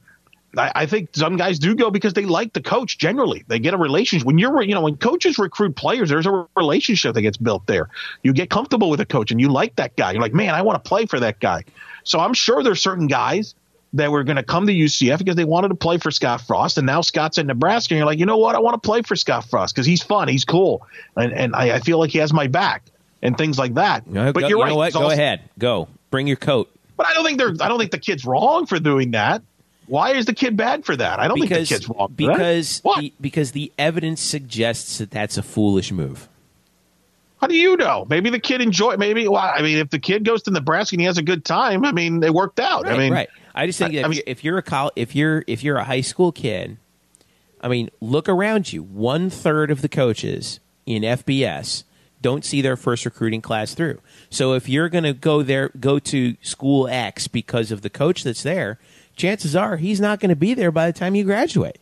[0.57, 2.99] I, I think some guys do go because they like the coach.
[2.99, 4.27] Generally, they get a relationship.
[4.27, 7.89] When you're, you know, when coaches recruit players, there's a relationship that gets built there.
[8.23, 10.13] You get comfortable with a coach, and you like that guy.
[10.13, 11.65] You're like, man, I want to play for that guy.
[12.05, 13.55] So I'm sure there's certain guys
[13.95, 16.79] that were going to come to UCF because they wanted to play for Scott Frost,
[16.79, 19.03] and now Scott's in Nebraska, and you're like, you know what, I want to play
[19.03, 20.87] for Scott Frost because he's fun, he's cool,
[21.17, 22.85] and and I, I feel like he has my back
[23.23, 24.07] and things like that.
[24.07, 24.69] You but go, you're you right.
[24.69, 24.93] know what?
[24.93, 25.49] Go also- ahead.
[25.59, 25.89] Go.
[26.11, 26.71] Bring your coat.
[26.97, 27.55] But I don't think they're.
[27.61, 29.43] I don't think the kid's wrong for doing that.
[29.87, 31.19] Why is the kid bad for that?
[31.19, 32.09] I don't because think the kid's wrong.
[32.09, 36.29] for because the, because the evidence suggests that that's a foolish move.
[37.41, 38.07] How do you know?
[38.09, 38.97] Maybe the kid enjoy.
[38.97, 41.45] Maybe well, I mean, if the kid goes to Nebraska and he has a good
[41.45, 42.85] time, I mean, it worked out.
[42.85, 43.29] Right, I mean, right.
[43.55, 45.85] I just think I- if, I if you're a col- if you're if you're a
[45.85, 46.77] high school kid,
[47.61, 48.83] I mean, look around you.
[48.83, 51.85] One third of the coaches in FBS
[52.21, 54.01] don't see their first recruiting class through.
[54.31, 58.25] So if you're going to go there, go to school X because of the coach
[58.25, 58.79] that's there,
[59.17, 61.79] chances are he's not going to be there by the time you graduate.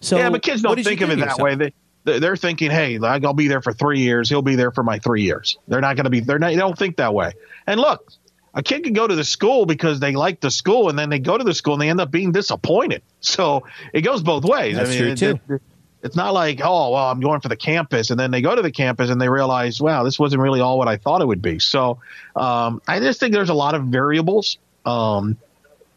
[0.00, 1.54] So yeah, but kids don't think of it that way.
[1.54, 1.72] They,
[2.04, 4.28] they- they're thinking, hey, I'll be there for three years.
[4.28, 5.58] He'll be there for my three years.
[5.66, 6.20] They're not going to be.
[6.20, 6.48] They're not.
[6.50, 7.32] They don't think that way.
[7.66, 8.12] And look,
[8.56, 11.20] a kid can go to the school because they like the school, and then they
[11.20, 13.02] go to the school and they end up being disappointed.
[13.20, 14.74] So it goes both ways.
[14.76, 15.54] That's I mean, true, it- too.
[15.54, 15.62] it-
[16.02, 18.62] it's not like, oh, well, I'm going for the campus, and then they go to
[18.62, 21.42] the campus and they realize, wow, this wasn't really all what I thought it would
[21.42, 21.58] be.
[21.58, 21.98] So
[22.36, 24.58] um, I just think there's a lot of variables.
[24.84, 25.36] Um,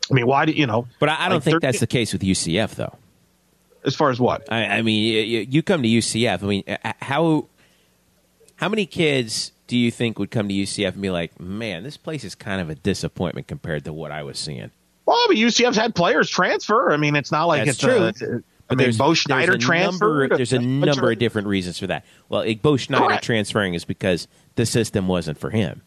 [0.10, 0.88] I mean, why do you know?
[1.00, 2.96] But I, I don't like think 13 that's the case with UCF though.
[3.86, 4.52] as far as what.
[4.52, 6.42] I, I mean, y- y- you come to UCF.
[6.44, 6.64] I mean,
[7.04, 7.46] how
[8.56, 11.96] how many kids do you think would come to UCF and be like, "Man, this
[11.96, 14.72] place is kind of a disappointment compared to what I was seeing"?
[15.06, 16.92] Well, but UCF's had players transfer.
[16.92, 18.04] I mean, it's not like That's it's true.
[18.04, 18.26] A, it's a-
[18.72, 20.30] I But mean, there's, Bo Schneider a transferred.
[20.30, 22.06] Number, there's a number of different reasons for that.
[22.30, 23.24] Well, Bo Schneider Correct.
[23.24, 25.82] transferring is because the system wasn't for him.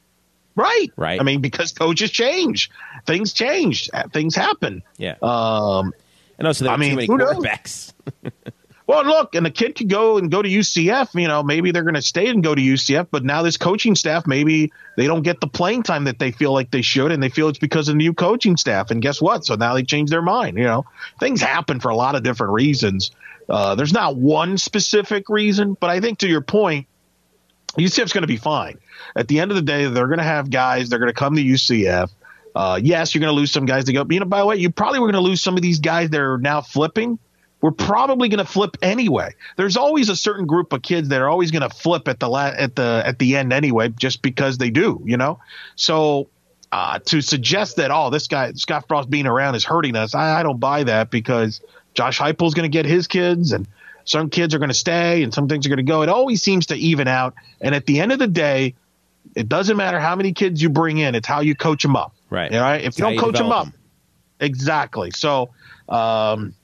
[0.56, 1.20] right, Right.
[1.20, 2.70] I mean, because coaches change,
[3.06, 4.82] things change, things happen.
[4.98, 5.92] Yeah, Um,
[6.38, 7.92] and also there I mean, too many quarterbacks.
[8.92, 11.18] well, look, and the kid could go and go to UCF.
[11.18, 13.94] You know, maybe they're going to stay and go to UCF, but now this coaching
[13.94, 17.22] staff, maybe they don't get the playing time that they feel like they should, and
[17.22, 18.90] they feel it's because of the new coaching staff.
[18.90, 19.46] And guess what?
[19.46, 20.58] So now they change their mind.
[20.58, 20.84] You know,
[21.18, 23.12] things happen for a lot of different reasons.
[23.48, 26.86] Uh, there's not one specific reason, but I think to your point,
[27.78, 28.78] UCF's going to be fine.
[29.16, 30.90] At the end of the day, they're going to have guys.
[30.90, 32.10] They're going to come to UCF.
[32.54, 34.04] Uh, yes, you're going to lose some guys to go.
[34.06, 36.10] You know, by the way, you probably were going to lose some of these guys
[36.10, 37.18] that are now flipping.
[37.62, 39.34] We're probably going to flip anyway.
[39.56, 42.28] There's always a certain group of kids that are always going to flip at the
[42.28, 45.00] la- at the at the end anyway, just because they do.
[45.04, 45.38] You know,
[45.76, 46.28] so
[46.72, 50.40] uh, to suggest that oh this guy Scott Frost being around is hurting us, I,
[50.40, 51.60] I don't buy that because
[51.94, 53.68] Josh Heupel's going to get his kids and
[54.04, 56.02] some kids are going to stay and some things are going to go.
[56.02, 57.34] It always seems to even out.
[57.60, 58.74] And at the end of the day,
[59.36, 62.12] it doesn't matter how many kids you bring in; it's how you coach them up.
[62.28, 62.52] Right.
[62.52, 62.80] All right.
[62.80, 63.68] If It's you don't you coach them up,
[64.40, 65.12] exactly.
[65.12, 65.50] So
[65.88, 66.54] um,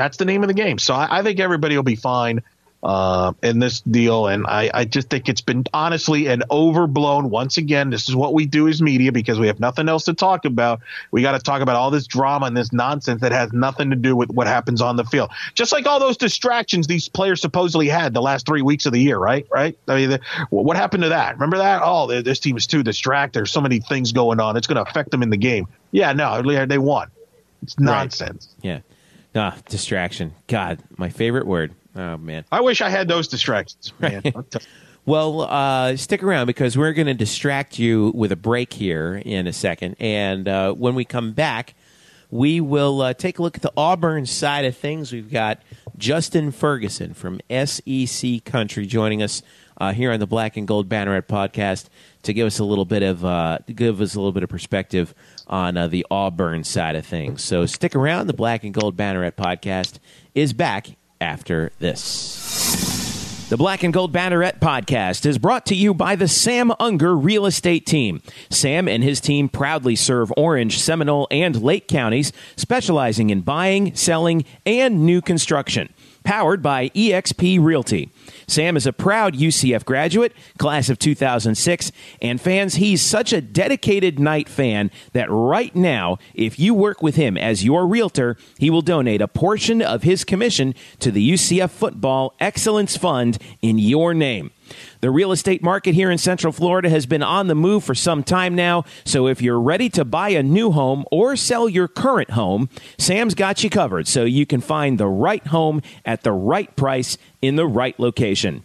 [0.00, 0.78] that's the name of the game.
[0.78, 2.42] So I, I think everybody will be fine
[2.82, 7.28] uh, in this deal, and I, I just think it's been honestly an overblown.
[7.28, 10.14] Once again, this is what we do as media because we have nothing else to
[10.14, 10.80] talk about.
[11.10, 13.96] We got to talk about all this drama and this nonsense that has nothing to
[13.96, 15.30] do with what happens on the field.
[15.52, 19.00] Just like all those distractions these players supposedly had the last three weeks of the
[19.00, 19.46] year, right?
[19.50, 19.78] Right?
[19.86, 21.34] I mean, the, what happened to that?
[21.34, 21.82] Remember that?
[21.84, 23.40] Oh, this team is too distracted.
[23.40, 24.56] There's so many things going on.
[24.56, 25.68] It's going to affect them in the game.
[25.90, 27.10] Yeah, no, they won.
[27.62, 28.48] It's nonsense.
[28.62, 28.80] Yeah,
[29.34, 30.34] ah, distraction.
[30.46, 31.74] God, my favorite word.
[31.94, 32.44] Oh man.
[32.52, 34.22] I wish I had those distractions, man.
[35.06, 39.46] Well, uh, stick around because we're going to distract you with a break here in
[39.46, 39.96] a second.
[39.98, 41.74] And uh, when we come back,
[42.30, 45.12] we will uh, take a look at the Auburn side of things.
[45.12, 45.62] We've got
[45.96, 49.42] Justin Ferguson from SEC Country joining us
[49.80, 51.88] uh, here on the Black and Gold Banneret podcast
[52.22, 55.14] to give us a little bit of uh, give us a little bit of perspective
[55.46, 57.42] on uh, the Auburn side of things.
[57.42, 58.26] So stick around.
[58.26, 59.98] The Black and Gold Banneret podcast
[60.34, 63.48] is back after this.
[63.50, 67.46] The Black and Gold Banneret podcast is brought to you by the Sam Unger Real
[67.46, 68.22] Estate Team.
[68.48, 74.44] Sam and his team proudly serve Orange, Seminole, and Lake counties, specializing in buying, selling,
[74.64, 75.92] and new construction.
[76.30, 78.08] Powered by eXp Realty.
[78.46, 81.90] Sam is a proud UCF graduate, class of 2006,
[82.22, 87.16] and fans, he's such a dedicated Knight fan that right now, if you work with
[87.16, 91.70] him as your realtor, he will donate a portion of his commission to the UCF
[91.70, 94.52] Football Excellence Fund in your name.
[95.00, 98.22] The real estate market here in Central Florida has been on the move for some
[98.22, 102.32] time now, so if you're ready to buy a new home or sell your current
[102.32, 106.74] home, Sam's got you covered so you can find the right home at the right
[106.76, 108.62] price in the right location.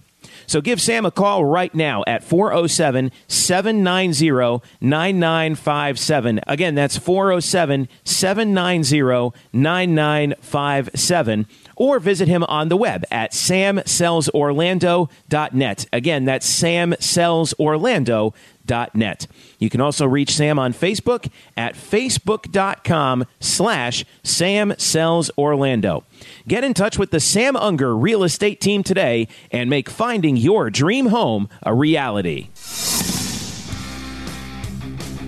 [0.47, 6.41] So give Sam a call right now at 407 790 9957.
[6.47, 11.47] Again, that's 407 790 9957.
[11.75, 15.85] Or visit him on the web at samsellsorlando.net.
[15.91, 19.27] Again, that's samsellsorlando.net.
[19.59, 26.03] You can also reach Sam on Facebook at facebook.com slash samsellsorlando.
[26.47, 30.69] Get in touch with the Sam Unger Real Estate Team today and make finding your
[30.69, 32.49] dream home a reality.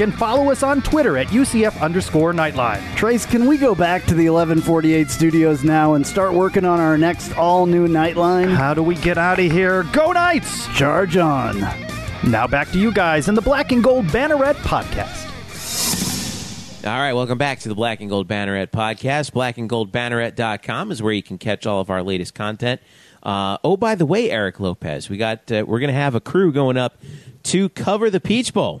[0.00, 2.82] and follow us on Twitter at UCF underscore Nightline.
[2.96, 6.96] Trace, can we go back to the 1148 studios now and start working on our
[6.96, 8.54] next all new Nightline?
[8.54, 9.84] How do we get out of here?
[9.92, 10.66] Go Knights!
[10.76, 11.60] Charge on.
[12.24, 15.26] Now back to you guys in the Black and Gold Banneret podcast.
[16.82, 19.32] All right, welcome back to the Black and Gold Banneret podcast.
[19.32, 22.80] Blackandgoldbanneret.com is where you can catch all of our latest content.
[23.22, 26.20] Uh, oh, by the way, Eric Lopez, we got uh, we're going to have a
[26.20, 26.96] crew going up
[27.44, 28.80] to cover the Peach Bowl.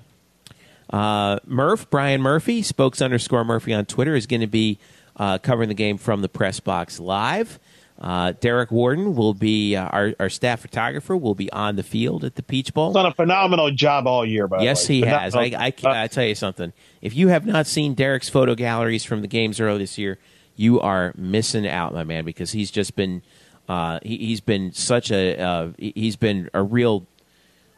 [0.90, 4.78] Uh, Murph Brian Murphy, spokes underscore Murphy on Twitter, is going to be
[5.16, 7.58] uh, covering the game from the press box live.
[8.00, 11.14] Uh, Derek Warden will be uh, our, our staff photographer.
[11.16, 12.88] Will be on the field at the Peach Bowl.
[12.88, 14.48] He's done a phenomenal job all year.
[14.48, 14.64] By the way.
[14.64, 15.34] yes, he has.
[15.34, 16.72] I, I, I tell you something.
[17.02, 20.18] If you have not seen Derek's photo galleries from the games earlier this year,
[20.56, 23.22] you are missing out, my man, because he's just been
[23.70, 27.06] uh, he, has been such a uh, he's been a real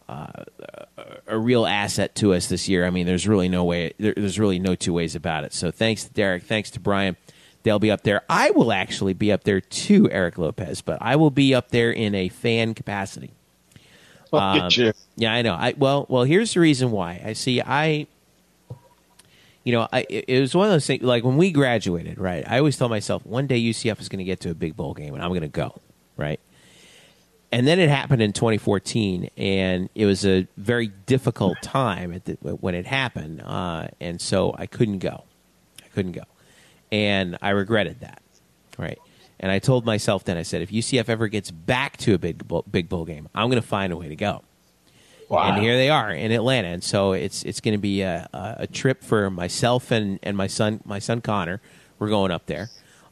[0.09, 0.45] uh,
[1.27, 2.85] a real asset to us this year.
[2.87, 5.53] I mean, there's really no way there, there's really no two ways about it.
[5.53, 7.17] So thanks to Derek, thanks to Brian.
[7.63, 8.23] They'll be up there.
[8.29, 11.93] I will actually be up there too, Eric Lopez, but I will be up there
[11.93, 13.31] in a fan capacity.
[14.33, 14.93] At Um, you.
[15.17, 15.55] Yeah, I know.
[15.55, 16.25] I well, well.
[16.25, 17.23] Here's the reason why.
[17.25, 17.61] I see.
[17.61, 18.07] I,
[19.63, 21.03] you know, I it it was one of those things.
[21.03, 22.43] Like when we graduated, right?
[22.49, 24.95] I always tell myself one day UCF is going to get to a big bowl
[24.95, 25.81] game, and I'm going to go,
[26.17, 26.41] right?
[27.53, 32.33] And then it happened in 2014, and it was a very difficult time at the,
[32.57, 35.25] when it happened, uh, and so I couldn't go.
[35.85, 36.23] I couldn't go,
[36.91, 38.23] and I regretted that,
[38.79, 38.99] right?
[39.39, 42.49] And I told myself then, I said, if UCF ever gets back to a big
[42.49, 44.43] bowl, big bowl game, I'm going to find a way to go
[45.33, 45.45] Wow.
[45.55, 46.69] and here they are in Atlanta.
[46.69, 50.37] And so it's it's going to be a, a, a trip for myself and, and
[50.37, 51.61] my son my son Connor.
[51.99, 52.69] We're going up there.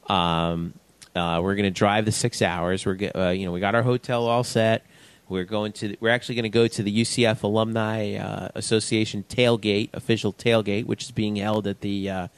[0.07, 0.75] Um,
[1.15, 2.87] uh, we're going to drive the six hours.
[2.87, 4.85] We're uh, you know we got our hotel all set.
[5.29, 9.91] We're going to we're actually going to go to the UCF Alumni uh, Association tailgate
[9.93, 12.29] official tailgate, which is being held at the uh,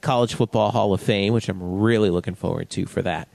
[0.00, 3.28] College Football Hall of Fame, which I'm really looking forward to for that.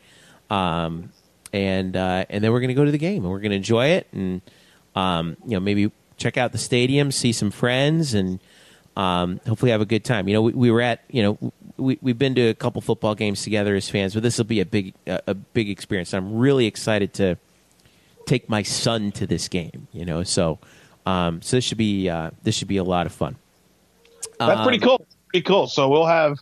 [0.50, 1.12] Um,
[1.52, 3.58] and uh, and then we're going to go to the game and we're going to
[3.58, 4.42] enjoy it and
[4.96, 8.40] um, you know maybe check out the stadium, see some friends, and
[8.96, 10.28] um, hopefully have a good time.
[10.28, 13.16] You know, we, we were at you know we we've been to a couple football
[13.16, 16.14] games together as fans, but this will be a big a, a big experience.
[16.14, 17.38] I'm really excited to
[18.26, 19.88] take my son to this game.
[19.94, 20.60] You know, so
[21.06, 23.36] um, so this should be uh, this should be a lot of fun.
[24.40, 25.08] That's pretty Um, cool.
[25.32, 25.68] Pretty cool.
[25.68, 26.38] So we'll have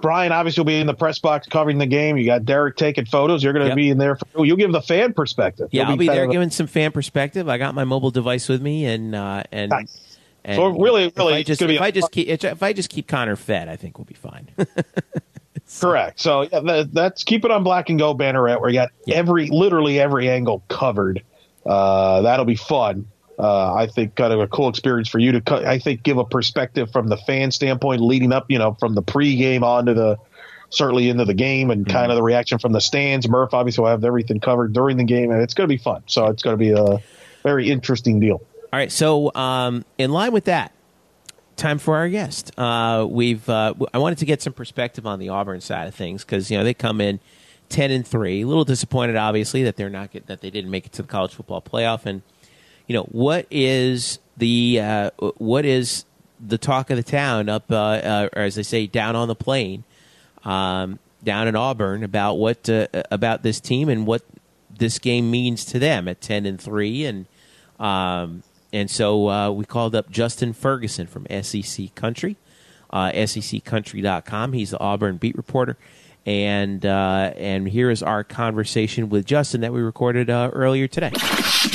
[0.00, 2.16] Brian obviously will be in the press box covering the game.
[2.16, 3.42] You got Derek taking photos.
[3.42, 3.76] You're going to Yep.
[3.76, 4.16] be in there.
[4.16, 5.68] For, you'll give the fan perspective.
[5.72, 7.48] Yeah, You'll I'll be kind there giving some fan perspective.
[7.48, 10.07] I got my mobile device with me, and uh, and, Nice.
[10.48, 13.06] And So really, if really, I just if I just keep if I just keep
[13.06, 14.48] Connor fed, I think we'll be fine.
[15.80, 16.18] Correct.
[16.20, 19.16] So yeah, that, that's keep it on black and go banneret where you got Yeah.
[19.16, 21.22] every literally every angle covered.
[21.66, 23.06] Uh, that'll be fun.
[23.38, 26.18] Uh, I think kind of a cool experience for you to, co- I think, give
[26.18, 29.94] a perspective from the fan standpoint, leading up, you know, from the pregame on to
[29.94, 30.16] the
[30.70, 33.28] certainly into the game and kind of the reaction from the stands.
[33.28, 36.02] Murph obviously will have everything covered during the game, and it's going to be fun.
[36.06, 36.98] So it's going to be a
[37.44, 38.40] very interesting deal.
[38.70, 40.72] All right, so um, in line with that,
[41.56, 42.52] time for our guest.
[42.58, 46.22] Uh, we've uh, I wanted to get some perspective on the Auburn side of things
[46.22, 47.18] because you know they come in
[47.70, 50.84] ten and three, a little disappointed, obviously, that they're not get, that they didn't make
[50.84, 52.04] it to the college football playoff.
[52.04, 52.20] And
[52.86, 56.04] you know what is the uh, what is
[56.38, 59.34] the talk of the town up, uh, uh, or as they say, down on the
[59.34, 59.84] plain,
[60.44, 64.22] um, down in Auburn about what uh, about this team and what
[64.70, 67.24] this game means to them at ten and three and.
[67.80, 68.42] Um,
[68.72, 72.36] and so uh, we called up Justin Ferguson from SEC Country,
[72.90, 74.52] uh, SECCountry.com.
[74.52, 75.76] He's the Auburn beat reporter.
[76.26, 81.12] And uh, and here is our conversation with Justin that we recorded uh, earlier today.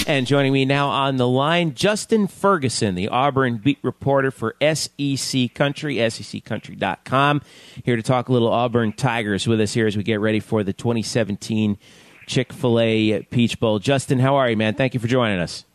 [0.06, 5.54] And joining me now on the line, Justin Ferguson, the Auburn beat reporter for SEC
[5.56, 7.42] Country, SECCountry.com.
[7.84, 10.64] Here to talk a little Auburn Tigers with us here as we get ready for
[10.64, 11.80] the 2017
[12.28, 13.80] Chick fil A Peach Bowl.
[13.80, 14.76] Justin, how are you, man?
[14.76, 15.66] Thank you for joining us.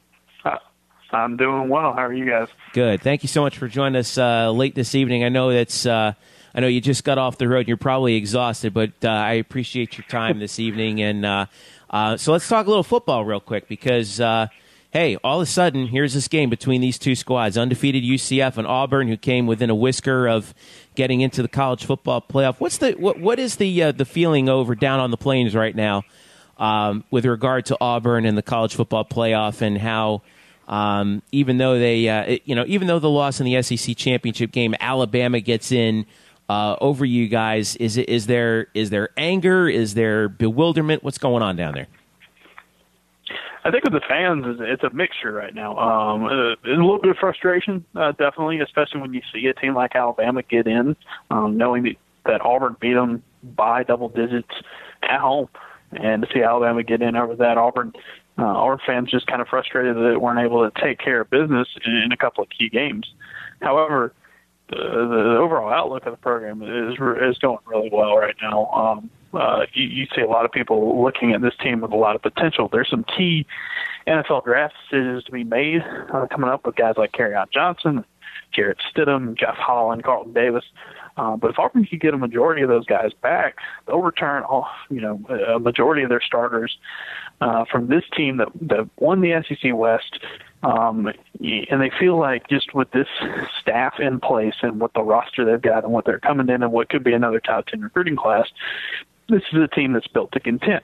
[1.10, 1.92] I'm doing well.
[1.92, 2.48] How are you guys?
[2.72, 3.00] Good.
[3.02, 5.24] Thank you so much for joining us uh, late this evening.
[5.24, 5.86] I know that's.
[5.86, 6.12] Uh,
[6.54, 7.60] I know you just got off the road.
[7.60, 11.00] and You're probably exhausted, but uh, I appreciate your time this evening.
[11.00, 11.46] And uh,
[11.90, 14.48] uh, so let's talk a little football real quick because uh,
[14.90, 18.66] hey, all of a sudden, here's this game between these two squads, undefeated UCF and
[18.66, 20.54] Auburn, who came within a whisker of
[20.94, 22.56] getting into the college football playoff.
[22.58, 25.74] What's the what, what is the uh, the feeling over down on the plains right
[25.76, 26.02] now
[26.58, 30.22] um, with regard to Auburn and the college football playoff and how
[30.68, 33.96] um, even though they, uh, it, you know, even though the loss in the SEC
[33.96, 36.06] championship game, Alabama gets in
[36.48, 37.76] uh, over you guys.
[37.76, 39.68] Is it is there is there anger?
[39.68, 41.02] Is there bewilderment?
[41.02, 41.86] What's going on down there?
[43.64, 45.76] I think with the fans, it's a mixture right now.
[45.76, 49.74] Um, uh, a little bit of frustration, uh, definitely, especially when you see a team
[49.74, 50.96] like Alabama get in,
[51.30, 54.48] um, knowing that, that Auburn beat them by double digits
[55.02, 55.48] at home,
[55.92, 57.92] and to see Alabama get in over that Auburn
[58.38, 61.30] uh, our fans just kind of frustrated that they weren't able to take care of
[61.30, 63.12] business in, in a couple of key games.
[63.60, 64.12] However,
[64.68, 68.66] the, the overall outlook of the program is is going really well right now.
[68.66, 71.96] Um, uh, you, you see a lot of people looking at this team with a
[71.96, 72.68] lot of potential.
[72.70, 73.46] There's some key
[74.06, 75.82] NFL draft decisions to be made
[76.12, 78.04] uh, coming up with guys like Kerryon Johnson,
[78.54, 80.64] Jarrett Stidham, Jeff Holland, Carlton Davis.
[81.16, 84.68] Uh, but if Auburn can get a majority of those guys back, they'll return all
[84.88, 85.20] you know
[85.54, 86.78] a majority of their starters
[87.40, 90.20] uh, from this team that that won the SEC West.
[90.64, 91.06] Um,
[91.40, 93.06] and they feel like just with this
[93.60, 96.72] staff in place and what the roster they've got and what they're coming in and
[96.72, 98.48] what could be another top ten recruiting class,
[99.28, 100.82] this is a team that's built to contend.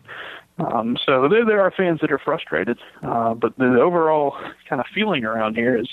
[0.59, 4.37] Um, so there, there are fans that are frustrated, uh, but the overall
[4.69, 5.89] kind of feeling around here is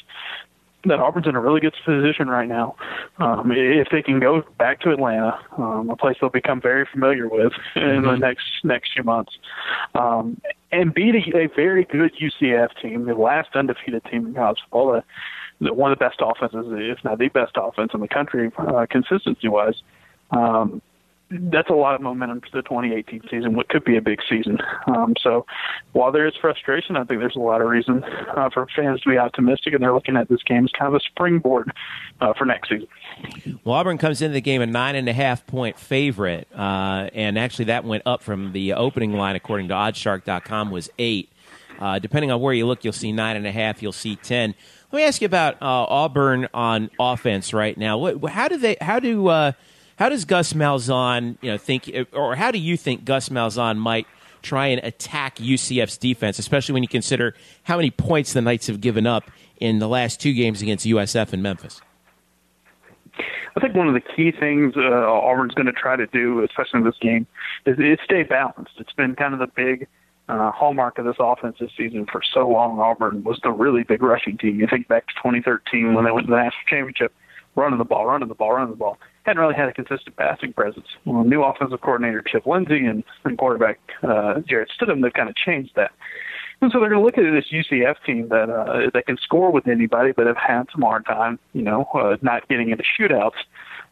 [0.86, 2.76] that Auburn's in a really good position right now.
[3.18, 7.28] Um, if they can go back to Atlanta, um, a place they'll become very familiar
[7.28, 8.06] with in mm-hmm.
[8.06, 9.34] the next next few months,
[9.96, 14.60] um, and beat a, a very good UCF team, the last undefeated team in college
[14.64, 15.02] football,
[15.60, 18.86] the, one of the best offenses, if not the best offense in the country, uh,
[18.90, 19.82] consistency wise.
[20.32, 20.82] Um,
[21.32, 24.58] that's a lot of momentum for the 2018 season, what could be a big season.
[24.88, 25.46] Um, so
[25.94, 29.10] while there is frustration, I think there's a lot of reason uh, for fans to
[29.10, 31.72] be optimistic, and they're looking at this game as kind of a springboard
[32.20, 32.88] uh, for next season.
[33.64, 37.40] Well, Auburn comes into the game a nine and a half point favorite, uh, and
[37.40, 41.30] actually that went up from the opening line, according to OddsShark.com, was eight.
[41.80, 44.54] Uh, depending on where you look, you'll see nine and a half, you'll see ten.
[44.92, 47.98] Let me ask you about uh, Auburn on offense right now.
[47.98, 48.76] What, how do they?
[48.82, 49.54] How do uh,
[50.02, 54.08] how does Gus Malzahn, you know, think, or how do you think Gus Malzahn might
[54.42, 58.82] try and attack UCF's defense, especially when you consider how many points the Knights have
[58.82, 59.30] given up
[59.60, 61.82] in the last two games against USF and Memphis?
[63.56, 66.80] I think one of the key things uh, Auburn's going to try to do, especially
[66.80, 67.28] in this game,
[67.68, 68.72] is, is stay balanced.
[68.80, 69.88] It's been kind of the big
[70.28, 72.80] uh, hallmark of this offense this season for so long.
[72.80, 74.60] Auburn was the really big rushing team.
[74.60, 77.14] You think back to 2013 when they went to the national championship,
[77.56, 80.54] running the ball, running the ball, running the ball hadn't really had a consistent passing
[80.54, 80.88] presence.
[81.06, 85.36] Well, new offensive coordinator Chip Lindsey and, and quarterback uh, Jarrett Stidham, they've kind of
[85.36, 85.92] changed that.
[86.62, 89.52] And so they're going to look at this UCF team that uh, that can score
[89.52, 93.40] with anybody, but have had some hard time, you know, uh, not getting into shootouts.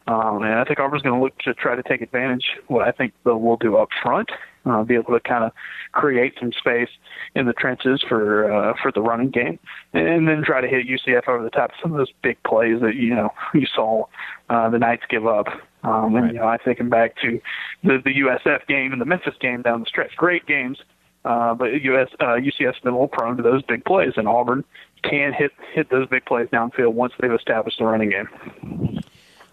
[0.06, 2.44] Um, and I think Auburn's going to look to try to take advantage.
[2.68, 4.30] What I think they'll do up front
[4.66, 5.52] uh, be able to kind of
[5.92, 6.88] create some space
[7.34, 9.58] in the trenches for uh, for the running game,
[9.92, 11.70] and then try to hit UCF over the top.
[11.82, 14.04] Some of those big plays that you know you saw
[14.48, 15.48] uh, the Knights give up.
[15.82, 16.32] Um, and right.
[16.34, 17.40] you know, I thinking back to
[17.82, 20.14] the the USF game and the Memphis game down the stretch.
[20.16, 20.78] Great games,
[21.24, 24.64] uh, but US uh, UCF's been a little prone to those big plays, and Auburn
[25.02, 29.00] can hit hit those big plays downfield once they've established the running game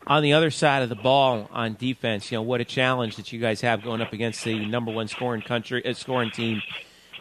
[0.08, 3.32] on the other side of the ball on defense, you know what a challenge that
[3.32, 6.62] you guys have going up against the number one scoring country uh, scoring team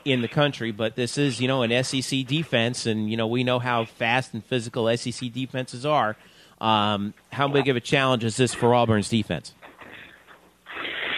[0.05, 0.71] in the country.
[0.71, 4.35] But this is you know an SEC defense, and you know we know how fast
[4.35, 6.17] and physical SEC defenses are.
[6.61, 9.53] Um, how big of a challenge is this for Auburn's defense?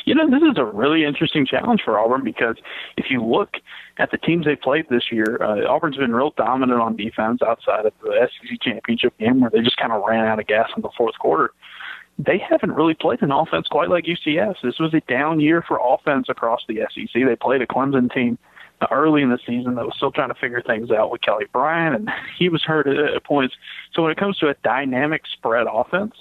[0.09, 2.57] You know, this is a really interesting challenge for Auburn because
[2.97, 3.57] if you look
[3.99, 7.85] at the teams they played this year, uh, Auburn's been real dominant on defense outside
[7.85, 10.83] of the SEC championship game where they just kind of ran out of gas in
[10.83, 11.53] the fourth quarter
[12.19, 14.57] they haven't really played an offense quite like UCF.
[14.63, 17.09] This was a down year for offense across the SEC.
[17.15, 18.39] They played a Clemson team
[18.91, 21.95] early in the season that was still trying to figure things out with Kelly Bryant,
[21.95, 23.55] and he was hurt at points.
[23.95, 26.15] So when it comes to a dynamic spread offense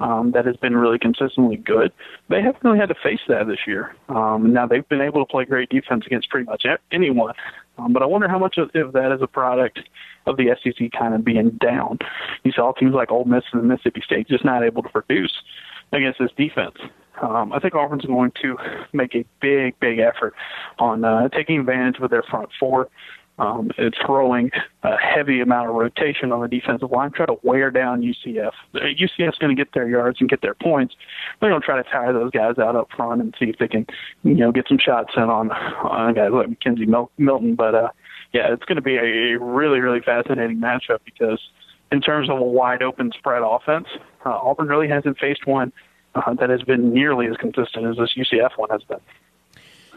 [0.00, 1.92] um, that has been really consistently good,
[2.28, 3.94] they haven't really had to face that this year.
[4.08, 7.34] Um, now they've been able to play great defense against pretty much anyone,
[7.78, 9.80] um, but I wonder how much of, that is a product
[10.26, 11.98] of the SEC kind of being down.
[12.44, 15.32] You saw teams like Ole Miss and Mississippi State just not able to produce
[15.92, 16.76] against this defense.
[17.22, 18.56] Um, I think Auburn's going to
[18.92, 20.34] make a big, big effort
[20.78, 22.88] on uh, taking advantage of their front four.
[23.38, 24.50] Um, it's throwing
[24.82, 28.50] a heavy amount of rotation on the defensive line, try to wear down UCF.
[28.74, 30.96] UCF's going to get their yards and get their points.
[31.40, 33.68] They're going to try to tire those guys out up front and see if they
[33.68, 33.86] can,
[34.24, 37.54] you know, get some shots in on on guys like McKenzie Milton.
[37.54, 37.88] But uh,
[38.32, 41.40] yeah, it's going to be a really really fascinating matchup because
[41.92, 43.86] in terms of a wide open spread offense,
[44.26, 45.72] uh, Auburn really hasn't faced one
[46.14, 49.00] uh, that has been nearly as consistent as this UCF one has been.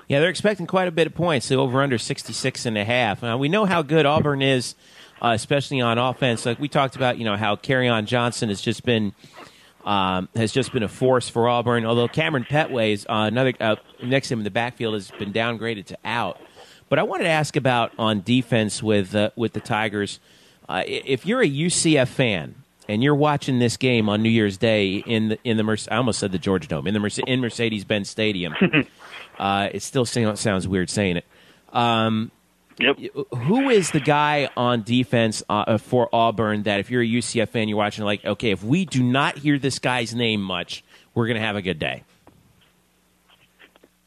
[0.08, 1.48] Yeah, they're expecting quite a bit of points.
[1.48, 3.22] They're over under 66 and a half.
[3.22, 4.76] Now, we know how good Auburn is,
[5.22, 6.46] uh, especially on offense.
[6.46, 9.14] Like we talked about, you know, how Kerryon Johnson has just been
[9.86, 11.86] um, has just been a force for Auburn.
[11.86, 15.34] Although Kamryn Pettway is uh, another uh, next to him in the backfield has been
[15.34, 16.40] downgraded to out.
[16.90, 20.20] But I wanted to ask about on defense with uh, with the Tigers.
[20.68, 22.56] Uh, if you're a UCF fan
[22.88, 25.98] and you're watching this game on New Year's Day in the in the Merce- I
[25.98, 28.54] almost said the Georgia Dome in the in Mercedes Benz Stadium,
[29.42, 31.26] uh, it still sounds weird saying it.
[31.74, 32.32] Um,
[32.80, 32.98] Yep.
[33.44, 37.68] Who is the guy on defense uh, for Auburn that if you're a UCF fan,
[37.68, 40.84] you're watching like, okay, if we do not hear this guy's name much,
[41.14, 42.04] we're going to have a good day?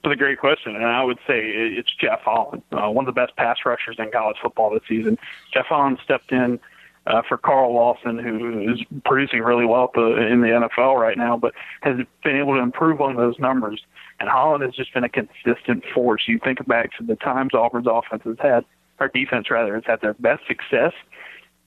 [0.02, 3.20] That's a great question, and I would say it's Jeff Holland, uh, one of the
[3.20, 5.18] best pass rushers in college football this season.
[5.52, 6.58] Jeff Holland stepped in
[7.06, 11.52] uh, for Carl Lawson, who is producing really well in the NFL right now, but
[11.82, 13.82] has been able to improve on those numbers.
[14.20, 16.22] And Holland has just been a consistent force.
[16.26, 18.64] You think back to the times Auburn's offense has had,
[19.00, 20.92] or defense rather, has had their best success.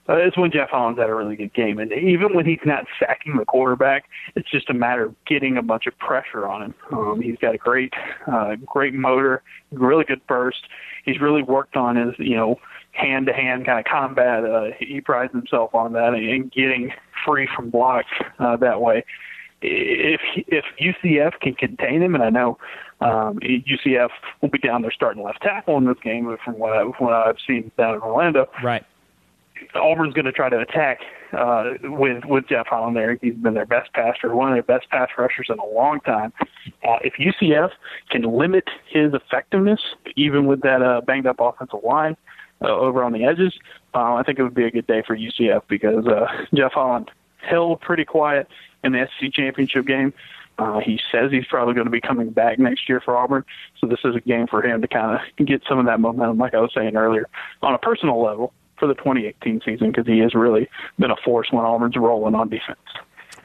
[0.10, 1.80] Uh, it's when Jeff Holland's had a really good game.
[1.80, 5.62] And even when he's not sacking the quarterback, it's just a matter of getting a
[5.62, 6.74] bunch of pressure on him.
[6.94, 7.94] Um, he's got a great,
[8.26, 10.64] uh, great motor, really good burst.
[11.04, 12.58] He's really worked on his, you know,
[12.98, 14.44] hand to hand kind of combat.
[14.44, 16.92] Uh, he prides himself on that and, and getting
[17.26, 19.04] free from blocks uh, that way
[19.62, 22.58] if if UCF can contain him, and I know
[23.02, 24.10] um, UCF
[24.42, 27.14] will be down there starting left tackle in this game, from what, I, from what
[27.14, 28.48] I've seen down in Orlando.
[28.64, 28.86] Right.
[29.74, 31.00] Auburn's going to try to attack
[31.34, 33.18] uh, with with Jeff Holland there.
[33.20, 36.32] He's been their best passer, one of their best pass rushers in a long time.
[36.88, 37.72] Uh, if UCF
[38.12, 39.80] can limit his effectiveness,
[40.16, 42.16] even with that uh, banged up offensive line
[42.62, 43.54] uh, over on the edges,
[43.94, 47.12] uh, I think it would be a good day for UCF because uh, Jeff Holland
[47.38, 48.48] held pretty quiet
[48.84, 50.14] in the SEC championship game.
[50.60, 53.46] Uh, he says he's probably going to be coming back next year for Auburn,
[53.80, 56.40] so this is a game for him to kind of get some of that momentum,
[56.40, 57.30] like I was saying earlier,
[57.62, 61.48] on a personal level for the 2018 season because he has really been a force
[61.52, 62.80] when Auburn's rolling on defense.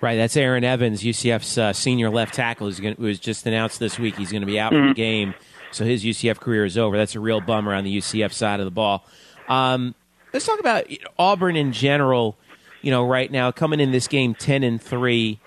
[0.00, 3.98] Right, that's Aaron Evans, UCF's uh, senior left tackle, who's who was just announced this
[3.98, 4.16] week.
[4.16, 4.88] He's going to be out mm-hmm.
[4.88, 5.34] for the game,
[5.72, 6.96] so his UCF career is over.
[6.96, 9.04] That's a real bummer on the UCF side of the ball.
[9.48, 9.94] Um,
[10.32, 10.86] let's talk about
[11.18, 12.36] Auburn in general
[12.82, 15.40] you know, right now coming in this game ten and three.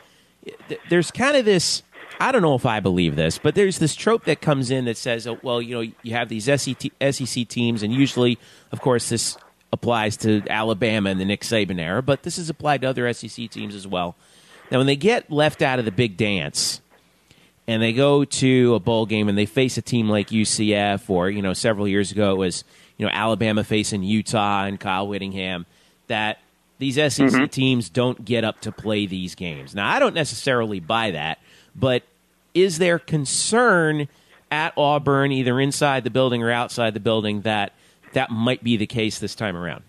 [0.90, 1.84] There's kind of this.
[2.20, 4.96] I don't know if I believe this, but there's this trope that comes in that
[4.96, 8.40] says, oh, well, you know, you have these SEC teams, and usually,
[8.72, 9.38] of course, this
[9.74, 13.50] applies to Alabama and the Nick Saban era, but this is applied to other SEC
[13.50, 14.16] teams as well.
[14.72, 16.80] Now, when they get left out of the big dance
[17.68, 21.30] and they go to a bowl game and they face a team like UCF, or,
[21.30, 22.64] you know, several years ago it was,
[22.98, 25.66] you know, Alabama facing Utah and Kyle Whittingham,
[26.08, 26.40] that
[26.78, 27.46] these SEC mm-hmm.
[27.46, 29.74] teams don't get up to play these games.
[29.74, 31.40] Now, I don't necessarily buy that,
[31.76, 32.04] but
[32.54, 34.08] is there concern
[34.52, 37.74] at Auburn, either inside the building or outside the building, that
[38.14, 39.84] that might be the case this time around?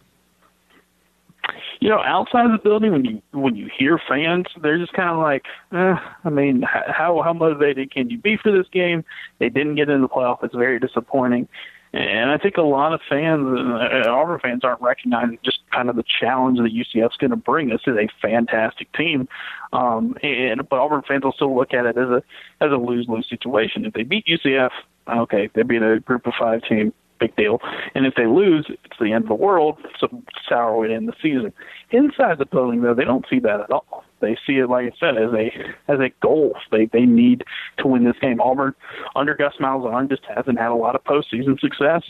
[1.80, 5.18] You know, outside the building, when you when you hear fans, they're just kind of
[5.18, 9.04] like, eh, I mean, how how motivated can you be for this game?
[9.38, 10.42] They didn't get into the playoff.
[10.42, 11.48] It's very disappointing.
[11.92, 15.96] And I think a lot of fans, uh, Auburn fans, aren't recognizing just kind of
[15.96, 17.70] the challenge that UCF's going to bring.
[17.70, 19.28] This is a fantastic team,
[19.72, 22.22] um, and but Auburn fans will still look at it as a
[22.60, 23.86] as a lose lose situation.
[23.86, 24.72] If they beat UCF,
[25.08, 27.60] okay, they beat a Group of Five team big deal.
[27.94, 29.78] And if they lose, it's the end of the world.
[30.02, 30.08] A
[30.48, 31.52] sour to end the season.
[31.90, 34.04] Inside the building, though, they don't see that at all.
[34.20, 35.52] They see it, like I said, as a
[35.88, 36.56] as a goal.
[36.70, 37.44] They they need
[37.78, 38.40] to win this game.
[38.40, 38.74] Auburn,
[39.14, 42.02] under Gus Malzahn, just hasn't had a lot of postseason success.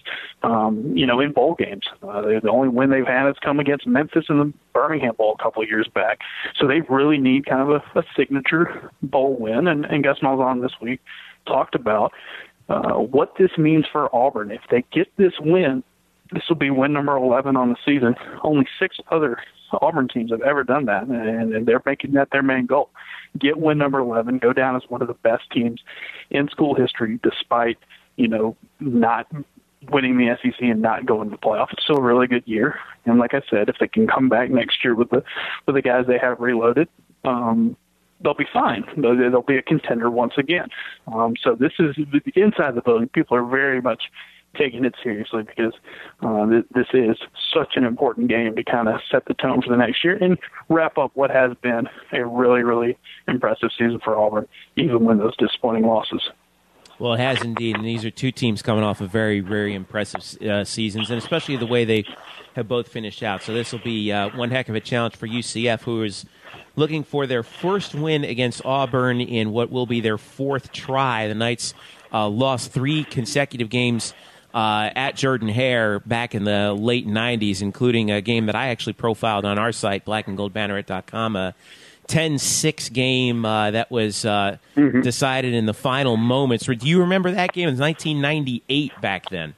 [0.42, 3.86] Um, you know, in bowl games, uh, the only win they've had has come against
[3.86, 6.20] Memphis in the Birmingham Bowl a couple of years back.
[6.54, 9.66] So they really need kind of a, a signature bowl win.
[9.66, 11.00] And, and Gus Malzahn this week
[11.46, 12.12] talked about
[12.68, 14.50] uh, what this means for Auburn.
[14.50, 15.82] If they get this win,
[16.32, 18.14] this will be win number 11 on the season.
[18.42, 19.38] Only six other
[19.80, 22.90] Auburn teams have ever done that, and, and they're making that their main goal.
[23.38, 25.80] Get win number 11, go down as one of the best teams
[26.30, 27.78] in school history, despite,
[28.16, 29.26] you know, not
[29.90, 31.68] winning the SEC and not going to the playoff.
[31.72, 32.78] It's still a really good year.
[33.04, 35.22] And like I said, if they can come back next year with the
[35.66, 36.88] with the guys they have reloaded,
[37.24, 37.76] um,
[38.20, 38.84] they'll be fine.
[38.96, 40.68] They'll, be a contender once again.
[41.12, 41.96] Um, so this is
[42.34, 43.08] inside the building.
[43.08, 44.04] People are very much
[44.56, 45.74] taking it seriously because
[46.22, 47.16] uh, th- this is
[47.52, 50.38] such an important game to kind of set the tone for the next year and
[50.68, 52.96] wrap up what has been a really, really
[53.28, 54.46] impressive season for Auburn,
[54.76, 56.22] even with those disappointing losses.
[56.98, 60.40] Well, it has indeed, and these are two teams coming off of very, very impressive
[60.42, 62.06] uh, seasons, and especially the way they
[62.54, 63.42] have both finished out.
[63.42, 66.24] So this will be uh, one heck of a challenge for UCF, who is
[66.76, 71.26] looking for their first win against Auburn in what will be their fourth try.
[71.28, 71.74] The Knights
[72.12, 74.14] uh, lost three consecutive games
[74.54, 78.94] uh, at Jordan Hare back in the late 90s, including a game that I actually
[78.94, 81.36] profiled on our site, blackandgoldbanneret.com.
[81.36, 81.54] A
[82.06, 85.00] 10 6 game uh, that was uh, mm-hmm.
[85.00, 86.66] decided in the final moments.
[86.66, 87.68] Do you remember that game?
[87.68, 89.54] It was 1998 back then.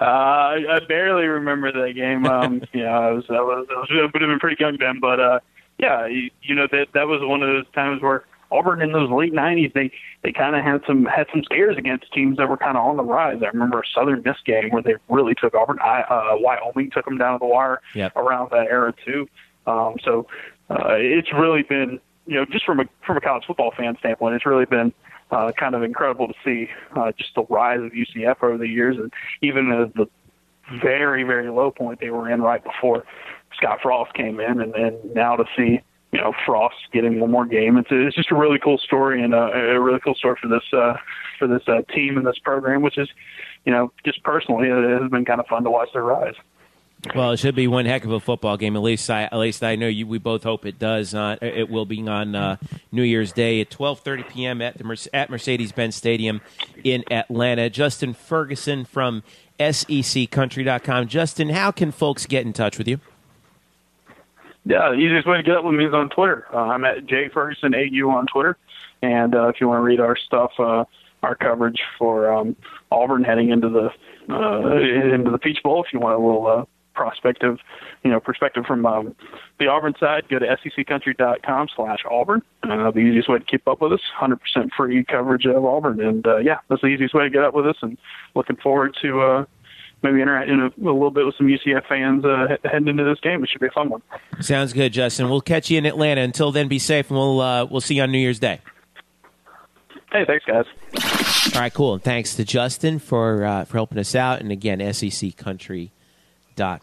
[0.00, 2.26] Uh, I barely remember that game.
[2.26, 4.98] Um, yeah, I was, I was, I was, I would have been pretty young then,
[5.00, 5.40] but uh,
[5.78, 9.10] yeah, you, you know that that was one of those times where Auburn in those
[9.10, 12.56] late '90s they they kind of had some had some scares against teams that were
[12.56, 13.40] kind of on the rise.
[13.42, 15.78] I remember a Southern Miss game where they really took Auburn.
[15.80, 18.16] I, uh, Wyoming took them down to the wire yep.
[18.16, 19.28] around that era too.
[19.66, 20.26] Um, so
[20.70, 24.34] uh, it's really been you know just from a from a college football fan standpoint,
[24.34, 24.92] it's really been
[25.30, 28.96] uh, kind of incredible to see uh, just the rise of UCF over the years,
[28.96, 29.12] and
[29.42, 30.08] even the
[30.82, 33.04] very very low point they were in right before
[33.56, 35.80] Scott Frost came in, and then now to see
[36.12, 39.34] you know Frost getting one more game, it's it's just a really cool story and
[39.34, 40.94] a, a really cool story for this uh,
[41.38, 43.08] for this uh, team and this program, which is
[43.64, 46.34] you know just personally it has been kind of fun to watch their rise.
[47.14, 48.74] Well, it should be one heck of a football game.
[48.74, 50.06] At least I, at least I know you.
[50.06, 51.14] We both hope it does.
[51.14, 52.56] Uh, it will be on uh,
[52.90, 54.60] New Year's Day at 12:30 p.m.
[54.60, 56.40] at the at Mercedes-Benz Stadium
[56.82, 57.70] in Atlanta.
[57.70, 59.22] Justin Ferguson from
[59.60, 61.06] SECCountry.com.
[61.06, 62.98] Justin, how can folks get in touch with you?
[64.64, 66.46] Yeah, the easiest way to get up with me is on Twitter.
[66.52, 68.58] Uh, I'm at J Ferguson AU on Twitter,
[69.02, 70.84] and uh, if you want to read our stuff, uh,
[71.22, 72.56] our coverage for um,
[72.90, 73.90] Auburn heading into the
[74.28, 74.76] uh,
[75.14, 76.68] into the Peach Bowl, if you want a little
[76.98, 77.58] uh, prospective,
[78.04, 79.14] you know, perspective from um,
[79.58, 82.42] the Auburn side, go to seccountry.com slash Auburn.
[82.62, 84.38] Uh, the easiest way to keep up with us, 100%
[84.76, 86.00] free coverage of Auburn.
[86.00, 87.76] And uh, yeah, that's the easiest way to get up with us.
[87.82, 87.98] And
[88.34, 89.44] looking forward to uh,
[90.02, 93.42] maybe interacting a, a little bit with some UCF fans uh, heading into this game.
[93.42, 94.02] It should be a fun one.
[94.40, 95.28] Sounds good, Justin.
[95.28, 96.20] We'll catch you in Atlanta.
[96.20, 98.60] Until then, be safe, and we'll uh, we'll see you on New Year's Day.
[100.10, 100.64] Hey, thanks, guys.
[101.54, 101.92] All right, cool.
[101.94, 104.40] And thanks to Justin for uh, for helping us out.
[104.40, 105.92] And again, SEC Country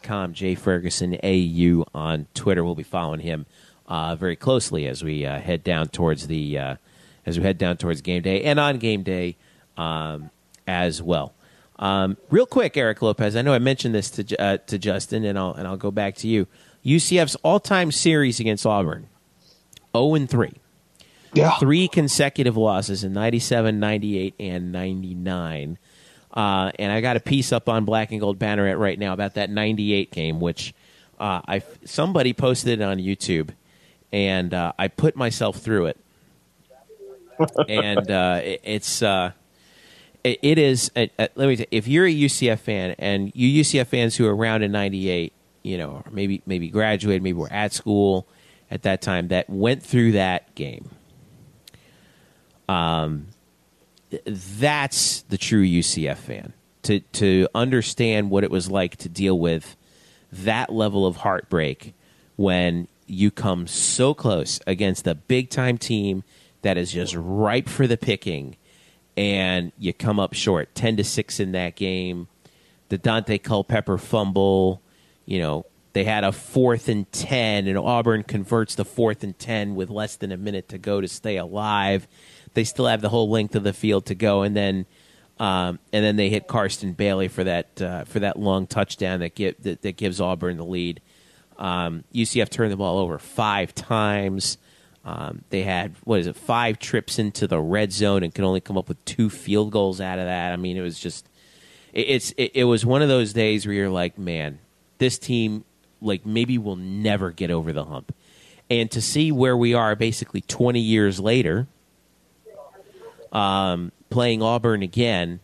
[0.02, 0.32] com.
[0.32, 2.64] Jay Ferguson AU on Twitter.
[2.64, 3.46] We'll be following him
[3.86, 6.76] uh, very closely as we uh, head down towards the uh,
[7.24, 9.36] as we head down towards game day and on game day
[9.76, 10.30] um,
[10.66, 11.34] as well.
[11.78, 13.36] Um, real quick, Eric Lopez.
[13.36, 16.14] I know I mentioned this to uh, to Justin, and I'll and I'll go back
[16.16, 16.46] to you.
[16.84, 19.08] UCF's all time series against Auburn,
[19.94, 20.54] zero and three.
[21.34, 21.58] Yeah.
[21.58, 25.76] Three consecutive losses in 97, 98, and 99.
[26.36, 29.34] Uh, and I got a piece up on Black and Gold Banneret right now about
[29.34, 30.74] that 98 game, which
[31.18, 33.50] uh, I somebody posted it on YouTube,
[34.12, 35.98] and uh, I put myself through it.
[37.68, 39.32] and uh, it, it's uh,
[40.22, 40.90] it, it is.
[40.94, 41.56] Uh, let me.
[41.56, 45.32] Say, if you're a UCF fan, and you UCF fans who are around in '98,
[45.62, 48.26] you know, maybe maybe graduated, maybe were at school
[48.70, 50.90] at that time, that went through that game.
[52.68, 53.28] Um,
[54.26, 56.52] that's the true UCF fan.
[56.84, 59.76] To to understand what it was like to deal with
[60.32, 61.94] that level of heartbreak
[62.36, 66.22] when you come so close against a big time team
[66.62, 68.56] that is just ripe for the picking
[69.16, 72.28] and you come up short 10 to 6 in that game.
[72.88, 74.80] The Daunte Culpepper fumble
[75.24, 79.74] you know they had a fourth and 10 and Auburn converts the fourth and 10
[79.74, 82.06] with less than a minute to go to stay alive
[82.56, 84.86] they still have the whole length of the field to go, and then
[85.38, 89.34] um, and then they hit Karsten Bailey for that uh, for that long touchdown that,
[89.34, 91.02] give, that, that gives Auburn the lead.
[91.58, 94.56] Um, UCF turned the ball over five times.
[95.04, 98.62] Um, they had what is it five trips into the red zone and could only
[98.62, 100.52] come up with two field goals out of that.
[100.52, 101.28] I mean, it was just
[101.92, 104.58] it, it's it, it was one of those days where you're like, man,
[104.96, 105.64] this team
[106.00, 108.14] like maybe will never get over the hump.
[108.70, 111.68] And to see where we are basically 20 years later,
[113.36, 115.40] um, playing Auburn again,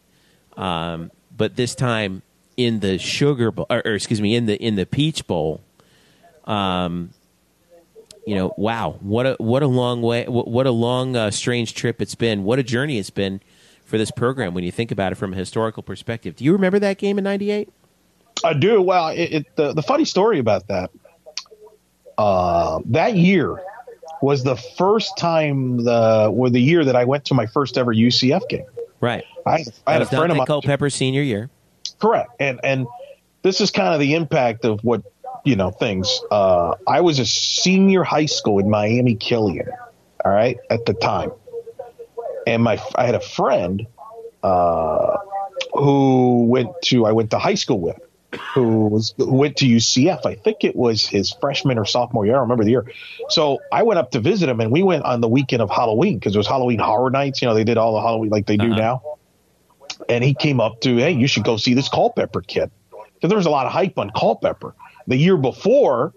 [0.56, 2.22] um, but this time
[2.56, 5.60] in the Sugar Bowl, or, or, excuse me, in the in the Peach Bowl.
[6.44, 7.10] Um,
[8.26, 11.74] you know, wow, what a what a long way, what, what a long uh, strange
[11.74, 12.44] trip it's been.
[12.44, 13.40] What a journey it's been
[13.84, 16.36] for this program when you think about it from a historical perspective.
[16.36, 17.68] Do you remember that game in '98?
[18.44, 18.80] I do.
[18.80, 20.90] Well, it, it, the the funny story about that
[22.16, 23.60] uh, that year
[24.22, 27.92] was the first time the or the year that I went to my first ever
[27.92, 28.64] UCF game.
[29.00, 29.24] Right.
[29.44, 30.46] I, I had a friend of mine.
[30.46, 31.50] Culpepper senior year.
[31.98, 32.30] Correct.
[32.40, 32.86] And and
[33.42, 35.02] this is kind of the impact of what
[35.44, 36.20] you know things.
[36.30, 39.68] Uh, I was a senior high school in Miami Killian.
[40.24, 41.32] All right, at the time.
[42.46, 43.86] and my I had a friend
[44.44, 45.16] uh,
[45.72, 47.98] who went to I went to high school with,
[48.54, 50.24] who was who went to UCF.
[50.24, 52.34] I think it was his freshman or sophomore year.
[52.34, 52.90] I don't remember the year.
[53.28, 56.18] So I went up to visit him, and we went on the weekend of Halloween
[56.18, 57.42] because it was Halloween Horror Nights.
[57.42, 58.76] You know, they did all the Halloween like they do Uh-huh.
[58.80, 59.02] now.
[60.08, 62.70] And he came up to, hey, you should go see this Culpepper kid
[63.14, 64.74] because there was a lot of hype on Culpepper.
[65.06, 66.12] The year before,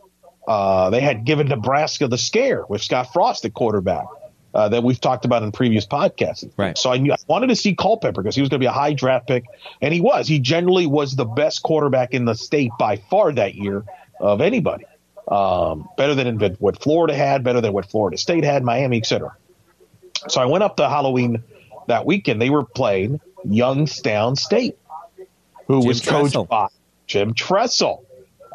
[0.47, 4.05] uh, they had given Nebraska the scare with Scott Frost at quarterback
[4.55, 6.49] uh, that we've talked about in previous podcasts.
[6.55, 6.77] Right.
[6.77, 8.71] So I, knew, I wanted to see Culpepper because he was going to be a
[8.71, 9.43] high draft pick,
[9.81, 10.27] and he was.
[10.27, 13.83] He generally was the best quarterback in the state by far that year
[14.19, 14.85] of anybody.
[15.27, 19.35] Um, better than what Florida had, better than what Florida State had, Miami, etc.
[20.29, 21.43] So I went up to Halloween
[21.87, 22.41] that weekend.
[22.41, 24.77] They were playing Youngstown State,
[25.67, 26.45] who Jim was Tressel.
[26.45, 26.67] coached by
[27.07, 28.04] Jim Tressel.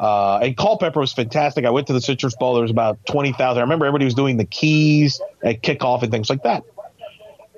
[0.01, 1.63] Uh, and Culpepper was fantastic.
[1.63, 2.55] I went to the Citrus Bowl.
[2.55, 3.55] There was about 20,000.
[3.55, 6.63] I remember everybody was doing the keys at kickoff and things like that.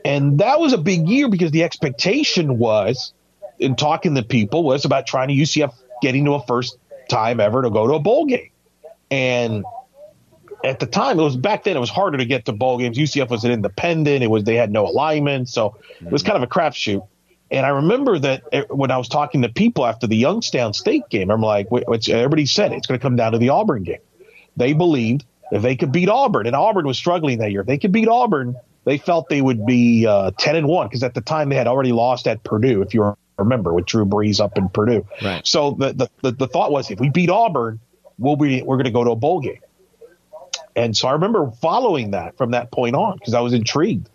[0.03, 3.13] And that was a big year because the expectation was,
[3.59, 6.77] in talking to people, was about trying to UCF getting to a first
[7.09, 8.49] time ever to go to a bowl game.
[9.09, 9.63] And
[10.65, 11.77] at the time, it was back then.
[11.77, 12.97] It was harder to get to bowl games.
[12.97, 14.21] UCF was an independent.
[14.21, 17.07] It was they had no alignment, so it was kind of a crapshoot.
[17.53, 21.07] And I remember that eh, when I was talking to people after the Youngstown State
[21.09, 23.99] game, I'm like, everybody said it's going to come down to the Auburn game.
[24.57, 27.61] They believed if they could beat Auburn, and Auburn was struggling that year.
[27.61, 31.03] If they could beat Auburn, they felt they would be uh, ten and one because
[31.03, 32.81] at the time they had already lost at Purdue.
[32.81, 35.05] If you remember, with Drew Brees up in Purdue.
[35.21, 35.45] Right.
[35.45, 37.79] So the, the the the thought was if we beat Auburn,
[38.17, 39.59] we'll be we're going to go to a bowl game.
[40.75, 44.09] And so I remember following that from that point on because I was intrigued.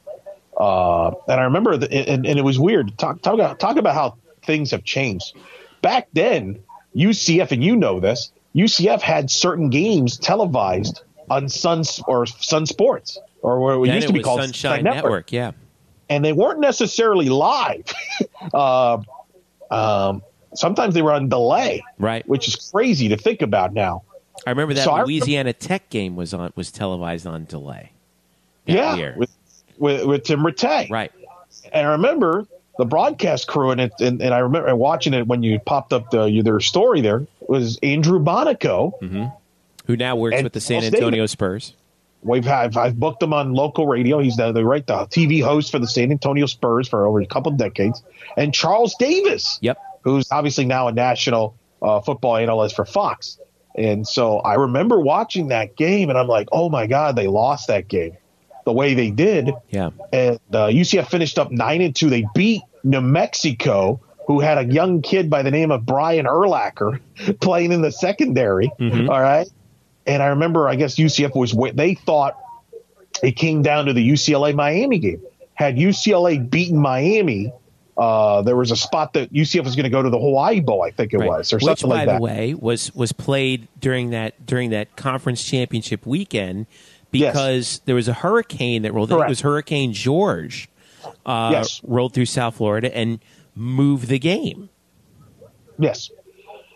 [0.59, 2.99] Uh, and I remember, the, and, and it was weird.
[2.99, 5.35] Talk, talk, about, talk about how things have changed.
[5.83, 6.59] Back then,
[6.97, 13.19] UCF, and you know this, UCF had certain games televised on Sun or Sun Sports,
[13.43, 15.31] or what it Then used it to be called Sunshine Network.
[15.31, 15.53] Yeah.
[16.11, 17.85] and they weren't necessarily live.
[18.55, 18.99] uh,
[19.71, 20.23] um,
[20.55, 22.27] sometimes they were on delay, Right.
[22.29, 24.03] which is crazy to think about now.
[24.47, 27.91] I remember that So I- Louisiana Tech game was on was televised on delay.
[28.67, 29.15] that yeah, year.
[29.19, 29.31] with,
[29.79, 30.91] with with Tim Rattay.
[30.91, 31.13] right.
[31.73, 32.47] And I remember
[32.79, 36.11] the broadcast crew, and it, and, and I remember watching it when you popped up
[36.11, 37.01] the their story.
[37.01, 38.95] There was Andrew Monaco.
[39.87, 41.27] Who now works with the San Antonio.
[41.27, 41.75] Spurs?
[42.23, 44.19] We've had I've booked him on local radio.
[44.19, 47.27] He's the, the right the TV host for the San Antonio Spurs for over a
[47.27, 48.03] couple of decades.
[48.37, 49.79] And Charles Davis, Yep.
[50.03, 53.39] who's obviously now a national uh, football analyst for Fox.
[53.77, 57.69] And so I remember watching that game, and I'm like, oh my god, they lost
[57.69, 58.17] that game
[58.69, 59.51] the way they did.
[59.71, 59.91] Yeah.
[60.13, 62.11] and uh, UCF finished up nine and two.
[62.11, 67.01] They beat New Mexico, who had a young kid by the name of Brian Urlacher
[67.41, 68.71] playing in the secondary.
[68.79, 69.09] Mm-hmm.
[69.09, 69.49] all right,
[70.07, 72.37] and I remember, I guess UCF was wa- they thought
[73.23, 75.23] it came down to the UCLA Miami game.
[75.55, 77.53] Had UCLA beaten Miami,
[77.97, 80.83] uh, there was a spot that UCF was going to go to the Hawaii Bowl,
[80.85, 81.29] I think it Right.
[81.29, 82.21] was, or Which, something like that.
[82.21, 86.67] Which, by the way, was was played during that during that conference championship weekend
[87.13, 87.33] Yes.
[87.33, 89.11] because there was a hurricane that rolled.
[89.11, 90.69] It was Hurricane George.
[91.25, 91.81] Uh, Yes.
[91.85, 93.19] rolled through South Florida and
[93.55, 94.69] moved the game.
[95.79, 96.11] Yes.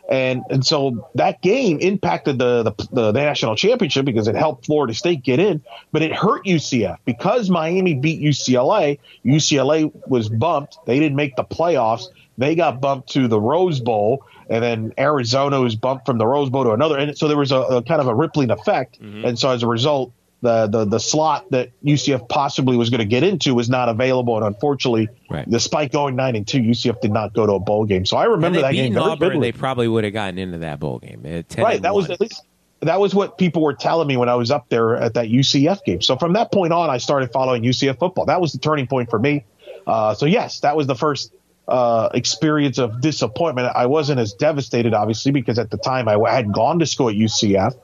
[0.08, 4.92] And and so that game impacted the, the the national championship because it helped Florida
[4.94, 8.98] State get in, but it hurt UCF because Miami beat UCLA.
[9.24, 12.06] UCLA was bumped; they didn't make the playoffs.
[12.36, 16.50] They got bumped to the Rose Bowl, and then Arizona was bumped from the Rose
[16.50, 16.98] Bowl to another.
[16.98, 18.98] And so there was a, a kind of a rippling effect.
[19.00, 20.12] And so as a result,
[20.42, 24.36] the the the slot that UCF possibly was going to get into was not available,
[24.36, 25.48] and unfortunately, Right.
[25.48, 28.04] despite going nine and two, UCF did not go to a bowl game.
[28.04, 31.22] So I remember that game Auburn, they probably would have gotten into that bowl game.
[31.22, 32.42] 10 right, that was at least
[32.80, 35.84] that was what people were telling me when I was up there at that UCF
[35.84, 36.02] game.
[36.02, 38.26] So from that point on, I started following UCF football.
[38.26, 39.44] That was the turning point for me.
[39.86, 41.32] Uh, so yes, that was the first
[41.68, 43.70] uh, experience of disappointment.
[43.74, 47.14] I wasn't as devastated, obviously, because at the time I had gone to school at
[47.14, 47.76] UCF.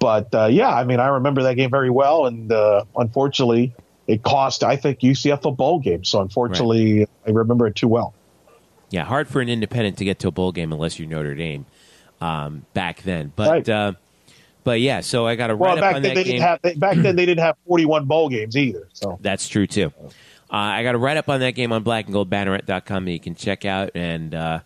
[0.00, 3.74] But uh, yeah, I mean, I remember that game very well, and uh, unfortunately,
[4.06, 6.04] it cost I think UCF a bowl game.
[6.04, 8.14] So unfortunately, I remember it too well.
[8.90, 11.66] Yeah, hard for an independent to get to a bowl game unless you're Notre Dame
[12.20, 13.32] um, back then.
[13.36, 13.68] But Right.
[13.68, 13.92] uh,
[14.64, 16.32] but yeah, so I got a Well, write up back on then that they game.
[16.34, 18.88] didn't have they, back then they didn't have 41 bowl games either.
[18.92, 19.92] So That's true too.
[20.50, 23.64] Uh, I got a write up on that game on blackandgoldbanneret.com that you can check
[23.66, 23.90] out.
[23.94, 24.60] And uh,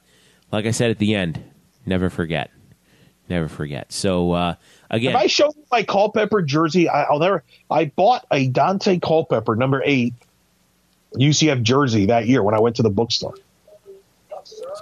[0.52, 1.42] like I said at the end,
[1.86, 2.50] never forget.
[3.28, 3.92] Never forget.
[3.92, 4.54] So uh,
[4.92, 6.88] again, Have I show you my Culpepper jersey?
[6.88, 7.42] I, I'll never.
[7.70, 10.14] I bought a Daunte Culpepper number eight
[11.16, 13.34] UCF jersey that year when I went to the bookstore.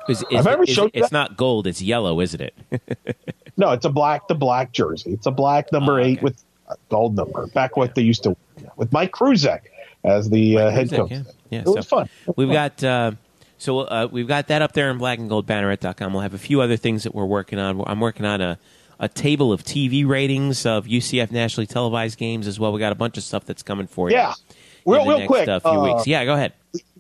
[0.08, 1.12] is, is, I've is- showed it's that?
[1.12, 2.54] not gold, it's yellow, isn't it?
[3.56, 5.11] No, it's a black the black jersey.
[5.12, 6.22] It's a black number Oh, eight okay.
[6.24, 7.46] with a gold number.
[7.48, 8.34] Back what they used to
[8.76, 9.61] with Mike Kruczek.
[10.02, 11.11] as the uh, head coach.
[11.11, 12.08] Yeah, yeah it was so fun.
[12.26, 13.12] It was We've got uh,
[13.58, 16.12] so uh, we've got that up there on blackandgoldbanneret.com.
[16.14, 17.84] We'll have a few other things that we're working on.
[17.86, 18.58] I'm working on a
[19.01, 22.72] a table of TV ratings of UCF nationally televised games as well.
[22.72, 24.16] We got a bunch of stuff that's coming for you.
[24.16, 24.34] Yeah.
[24.86, 25.48] in Real, the real next, quick.
[25.48, 26.07] uh, few uh, weeks.
[26.07, 26.53] Yeah, go ahead.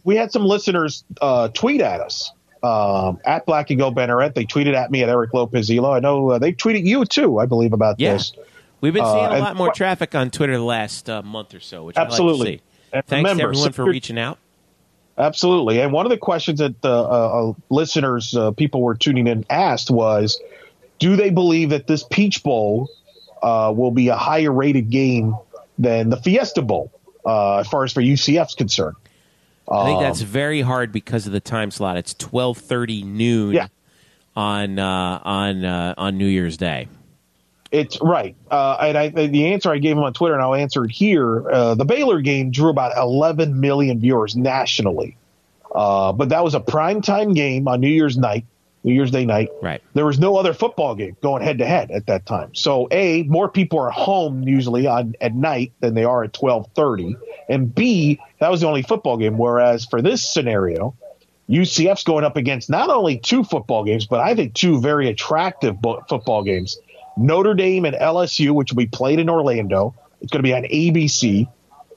[0.02, 2.32] we had some listeners uh, tweet at us
[2.62, 4.34] um, at Black and Gold Banneret.
[4.34, 5.92] They tweeted at me at Eric Lopez Elo.
[5.92, 8.14] I know uh, they tweeted you too, I believe, about Yeah.
[8.14, 8.32] this.
[8.80, 11.54] We've been Uh, seeing a and lot more traffic on Twitter the last uh, month
[11.54, 12.48] or so, which Absolutely.
[12.94, 13.10] I like to see.
[13.10, 14.38] Thanks remember, to everyone for reaching out.
[15.18, 15.80] Absolutely.
[15.80, 19.44] And one of the questions that the uh, uh, listeners, uh, people were tuning in,
[19.50, 20.40] asked was,
[21.00, 22.88] do they believe that this Peach Bowl
[23.42, 25.34] uh, will be a higher rated game
[25.78, 26.92] than the Fiesta Bowl,
[27.26, 28.96] uh, as far as for UCF's concerned?
[29.68, 31.96] I think Um, that's very hard because of the time slot.
[31.96, 33.66] It's twelve thirty noon Yeah.
[34.36, 36.86] on uh, on uh, on New Year's Day.
[37.72, 40.84] It's right, uh, and I, the answer I gave him on Twitter, and I'll answer
[40.84, 41.48] it here.
[41.48, 45.16] Uh, the Baylor game drew about 11 million viewers nationally,
[45.72, 48.44] uh, but that was a primetime game on New Year's night,
[48.82, 49.50] New Year's Day night.
[49.62, 49.82] Right.
[49.94, 52.54] There was no other football game going head to head at that time.
[52.54, 57.16] So, a more people are home usually on at night than they are at 12:30,
[57.48, 59.36] and b that was the only football game.
[59.36, 60.94] Whereas for this scenario,
[61.50, 65.80] UCF's going up against not only two football games, but I think two very attractive
[65.80, 66.78] bo- football games.
[67.16, 69.94] Notre Dame and LSU, which will be played in Orlando.
[70.22, 71.48] It's going to be on ABC.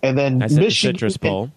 [0.01, 0.95] And then That's Michigan.
[0.95, 1.51] Citrus Bowl.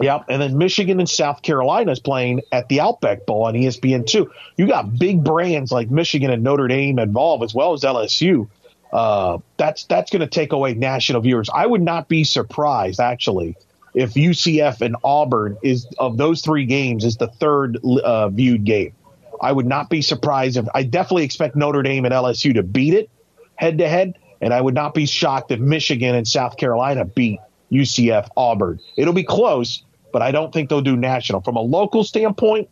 [0.00, 0.26] Yep.
[0.28, 4.30] And then Michigan and South Carolina is playing at the Outback Bowl on ESPN two.
[4.56, 8.48] You got big brands like Michigan and Notre Dame involved as well as LSU.
[8.92, 11.50] Uh, that's that's going to take away national viewers.
[11.52, 13.56] I would not be surprised actually
[13.94, 18.92] if UCF and Auburn is of those three games is the third uh, viewed game.
[19.40, 22.94] I would not be surprised if I definitely expect Notre Dame and LSU to beat
[22.94, 23.10] it
[23.56, 27.40] head to head, and I would not be shocked if Michigan and South Carolina beat
[27.72, 28.80] UCF Auburn.
[28.96, 31.40] It'll be close, but I don't think they'll do national.
[31.40, 32.68] From a local standpoint,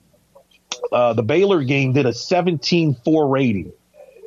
[0.93, 3.73] uh, the Baylor game did a 17-4 rating.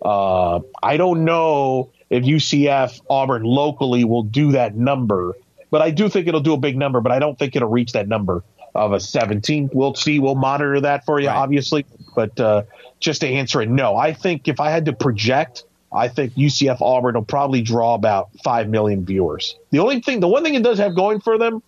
[0.04, 5.36] Uh, I don't know if UCF Auburn locally will do that number,
[5.70, 7.02] but I do think it'll do a big number.
[7.02, 8.44] But I don't think it'll reach that number
[8.74, 9.70] of a 17.
[9.74, 10.20] We'll see.
[10.20, 11.36] We'll monitor that for you, Right.
[11.38, 11.86] obviously.
[12.16, 12.64] But uh,
[13.00, 13.96] just to answer it, no.
[13.96, 15.64] I think if I had to project,
[15.94, 19.58] I think UCF Auburn will probably draw about five million viewers.
[19.72, 21.62] The only thing, the one thing it does have going for them,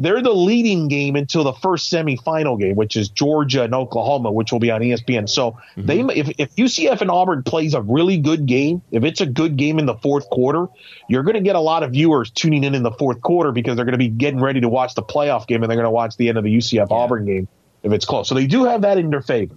[0.00, 4.50] they're the leading game until the first semifinal game, which is Georgia and Oklahoma, which
[4.50, 5.28] will be on ESPN.
[5.28, 5.86] So mm-hmm.
[5.86, 9.56] they, if, if UCF and Auburn plays a really good game, if it's a good
[9.56, 10.68] game in the fourth quarter,
[11.08, 13.76] you're going to get a lot of viewers tuning in in the fourth quarter because
[13.76, 15.90] they're going to be getting ready to watch the playoff game and they're going to
[15.90, 17.48] watch the end of the UCF Auburn game
[17.82, 18.26] if it's close.
[18.26, 19.56] So they do have that in their favor.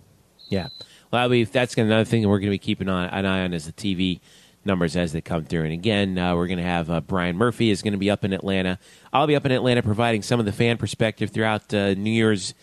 [0.49, 0.67] Yeah.
[1.14, 3.43] Well, I mean, that's another thing that we're going to be keeping on, an eye
[3.43, 4.20] on is the TV
[4.66, 5.66] numbers as they come through.
[5.66, 8.26] And again, uh, we're going to have uh, Brian Murphy is going to be up
[8.26, 8.80] in Atlanta.
[9.14, 12.55] I'll be up in Atlanta providing some of the fan perspective throughout uh, New Year's,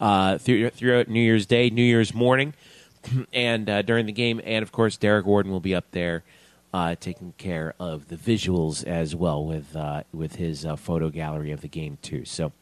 [0.00, 2.54] uh, through, throughout New Year's Day, New Year's morning,
[3.34, 4.40] and uh, during the game.
[4.42, 6.24] And of course, Derek Warden will be up there.
[6.72, 9.74] Uh, taking care of the visuals as well with
[10.12, 12.26] with his photo gallery of the game too.
[12.26, 12.52] So,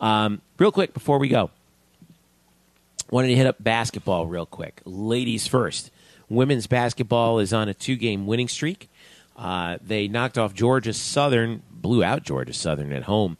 [0.00, 1.50] um, real quick before we go,
[3.10, 4.80] wanted to hit up basketball real quick.
[4.84, 5.90] Ladies first.
[6.28, 8.90] Women's basketball is on a two game winning streak.
[9.36, 13.36] Uh, they knocked off Georgia Southern, blew out Georgia Southern at home,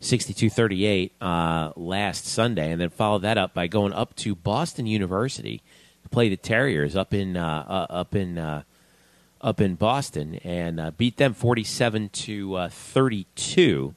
[0.00, 4.86] 62 38 uh, last Sunday, and then followed that up by going up to Boston
[4.86, 5.60] University
[6.04, 8.62] to play the Terriers up in, uh, uh, up in, uh,
[9.40, 13.94] up in Boston and uh, beat them 47 to uh, 32.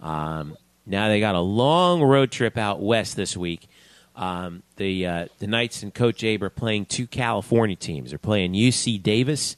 [0.00, 0.56] Um,
[0.86, 3.68] now they got a long road trip out west this week.
[4.16, 8.10] Um, the uh, the Knights and Coach Abe are playing two California teams.
[8.10, 9.56] They're playing UC Davis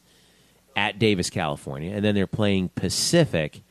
[0.74, 3.62] at Davis, California, and then they're playing Pacific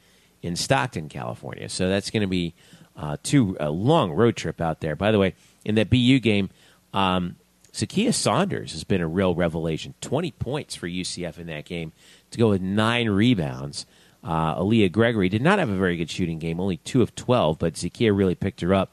[0.41, 1.67] in Stockton, California.
[1.67, 2.53] So that's going to be
[2.95, 4.95] uh, two a long road trip out there.
[4.95, 5.35] By the way,
[5.65, 6.49] in that BU game,
[6.93, 7.35] um,
[7.73, 9.93] Saunders has been a real revelation.
[9.99, 11.91] Twenty points for UCF in that game
[12.31, 13.85] to go with nine rebounds.
[14.23, 17.59] Uh, Aaliyah Gregory did not have a very good shooting game, only two of twelve,
[17.59, 18.91] but Zakiya really picked her up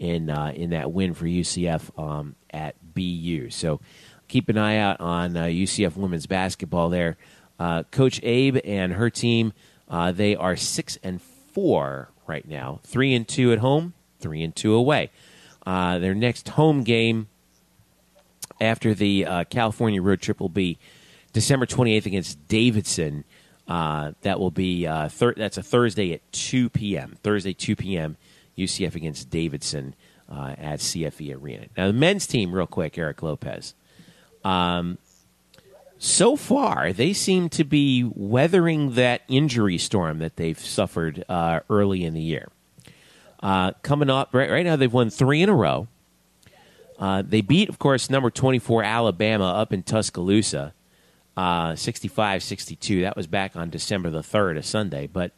[0.00, 3.50] in uh, in that win for UCF um, at BU.
[3.50, 3.80] So
[4.26, 7.16] keep an eye out on uh, UCF women's basketball there.
[7.60, 9.52] Uh, Coach Abe and her team,
[9.88, 14.56] uh, they are six and four right now, three and two at home, three and
[14.56, 15.10] two away.
[15.66, 17.28] Uh, their next home game
[18.58, 20.78] after the uh, California road trip will be
[21.34, 23.24] December 28th against Davidson.
[23.68, 27.16] That will be thir- that's a Thursday at 2 p.m.
[27.22, 28.16] Thursday 2 p.m.
[28.60, 29.94] UCF against Davidson
[30.30, 31.66] uh, at CFE Arena.
[31.76, 33.74] Now the men's team, real quick, Eric Lopez.
[34.44, 34.98] Um,
[35.98, 42.04] so far, they seem to be weathering that injury storm that they've suffered uh, early
[42.04, 42.48] in the year.
[43.42, 45.88] Uh, coming up right, right now, they've won three in a row.
[46.98, 50.74] Uh, they beat, of course, number 24 Alabama up in Tuscaloosa,
[51.36, 53.02] uh, 65 62.
[53.02, 55.06] That was back on December the 3rd, a Sunday.
[55.06, 55.32] But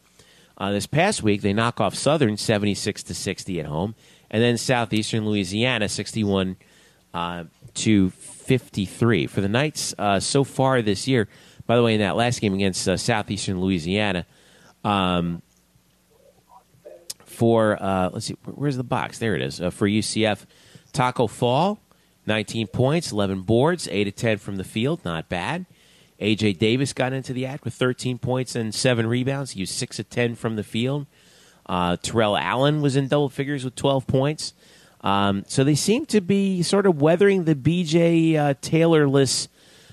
[0.59, 3.95] uh, this past week, they knock off Southern 76 to 60 at home,
[4.31, 6.57] and then Southeastern Louisiana 61
[7.15, 9.27] uh, to 53.
[9.27, 11.29] For the Knights uh, so far this year,
[11.67, 14.27] by the way, in that last game against uh, Southeastern Louisiana,
[14.85, 15.43] um,
[17.25, 19.19] for, let's see, where's the box?
[19.19, 19.59] There it is.
[19.59, 20.45] for UCF.
[20.93, 21.81] Taco Fall,
[22.27, 25.05] 19 points, 11 boards, 8 to 10 from the field.
[25.05, 25.67] Not bad.
[26.23, 26.55] A.J.
[26.55, 29.53] Davis got into the act with 13 points and 7 rebounds.
[29.53, 31.07] He was 6 of 10 from the field.
[31.67, 34.55] Uh, Terrell Allen was in double figures with 12 points.
[35.01, 38.37] Um, so they seem to be sort of weathering the B.J.
[38.37, 39.49] Uh, Taylorless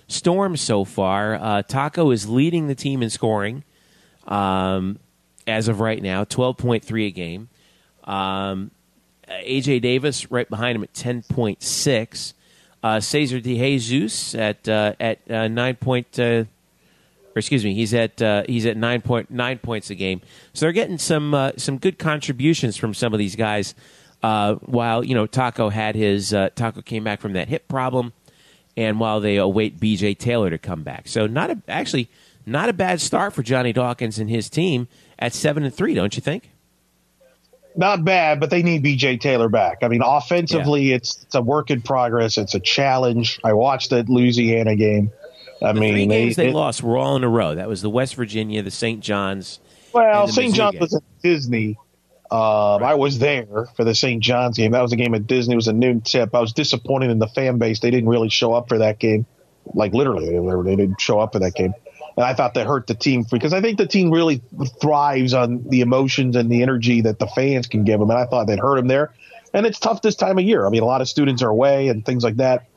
[0.08, 1.36] storm so far.
[1.36, 3.64] Uh, Taco is leading the team in scoring
[4.28, 5.00] um,
[5.48, 7.50] as of right now, 12.3 a game.
[8.04, 8.72] Um,
[9.28, 12.34] AJ Davis right behind him at 10.6.
[12.82, 16.48] Uh, Cesar De Jesus at uh, at uh, nine point, uh, or
[17.36, 20.22] excuse me, he's at uh, he's at nine point nine points a game.
[20.54, 23.76] So they're getting some uh, some good contributions from some of these guys.
[24.22, 28.14] while you know Taco had his Taco came back from that hip problem,
[28.78, 30.16] and while they await B.J.
[30.16, 32.10] Taylor to come back, so not a, actually
[32.46, 34.88] not a bad start for Johnny Dawkins and his team
[35.20, 36.52] at seven and three, don't you think?
[37.76, 39.80] Not bad, but they need BJ Taylor back.
[39.82, 40.96] I mean, offensively, yeah.
[40.96, 42.38] it's, it's a work in progress.
[42.38, 43.40] It's a challenge.
[43.44, 45.12] I watched that Louisiana game.
[45.62, 47.56] I the mean, three games they, they, lost were all in a row.
[47.56, 49.02] That was the West Virginia, the St.
[49.02, 49.60] John's.
[49.94, 50.54] Well, St.
[50.54, 51.78] John's was at Disney.
[52.32, 52.92] Uh, right.
[52.92, 54.22] I was there for the St.
[54.22, 54.72] John's game.
[54.72, 55.54] That was a game at Disney.
[55.54, 56.36] It was a noon tip.
[56.36, 57.80] I was disappointed in the fan base.
[57.80, 59.26] They didn't really show up for that game.
[59.74, 61.74] Like literally, they didn't show up for that game
[62.16, 64.42] and I thought that hurt the team because I think the team really
[64.82, 68.26] thrives on the emotions and the energy that the fans can give them, and I
[68.26, 69.14] thought that hurt them there.
[69.54, 70.68] And it's tough this time of year.
[70.68, 72.68] I mean, a lot of students are away and things like that.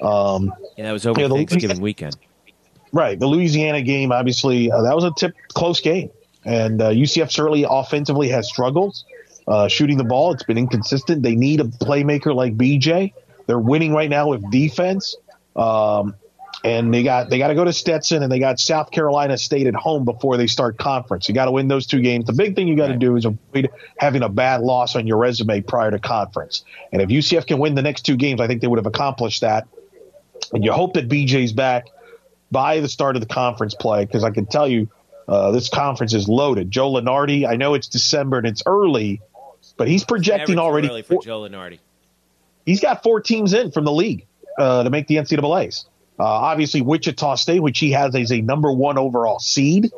[0.00, 2.16] Um, yeah, that was over you know, Thanksgiving weekend.
[2.92, 6.10] Right, the Louisiana game, obviously, uh, that was a tip close game,
[6.44, 9.04] and uh, UCF certainly offensively has struggles
[9.50, 10.32] uh, shooting the ball.
[10.32, 11.22] It's been inconsistent.
[11.22, 13.12] They need a playmaker like BJ.
[13.46, 15.16] They're winning right now with defense.
[15.56, 16.14] Um,
[16.62, 19.66] and they got they got to go to Stetson and they got South Carolina State
[19.66, 21.28] at home before they start conference.
[21.28, 22.26] You got to win those two games.
[22.26, 25.16] The big thing you got to do is avoid having a bad loss on your
[25.16, 26.64] resume prior to conference.
[26.92, 29.40] And if UCF can win the next two games, I think they would have accomplished
[29.40, 29.68] that.
[30.52, 31.86] And you hope that BJ's back
[32.50, 34.88] by the start of the conference play because I can tell you
[35.28, 36.70] uh, this conference is loaded.
[36.70, 39.20] Joe Lunardi, I know it's December and it's early,
[39.76, 40.88] but he's projecting already.
[40.88, 41.78] Early for Joe Lunardi.
[42.66, 44.26] He's got four teams in from the league
[44.58, 45.86] uh, to make the NCAA's.
[46.20, 49.90] Uh, obviously, Wichita State, which he has as a number one overall seed.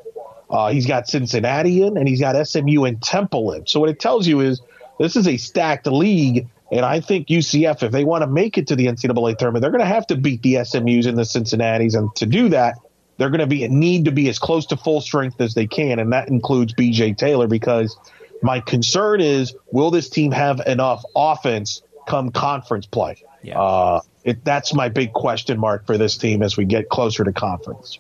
[0.48, 3.66] Uh, he's got Cincinnati in, and he's got SMU and Temple in.
[3.66, 4.60] So what it tells you is
[5.00, 8.68] this is a stacked league, and I think UCF, if they want to make it
[8.68, 11.96] to the NCAA tournament, they're going to have to beat the SMU's and the Cincinnati's,
[11.96, 12.76] and to do that,
[13.16, 15.98] they're going to be need to be as close to full strength as they can,
[15.98, 17.96] and that includes BJ Taylor because
[18.42, 23.24] my concern is will this team have enough offense come conference play?
[23.42, 23.60] Yeah.
[23.60, 27.32] Uh, it, that's my big question mark for this team as we get closer to
[27.32, 27.98] conference.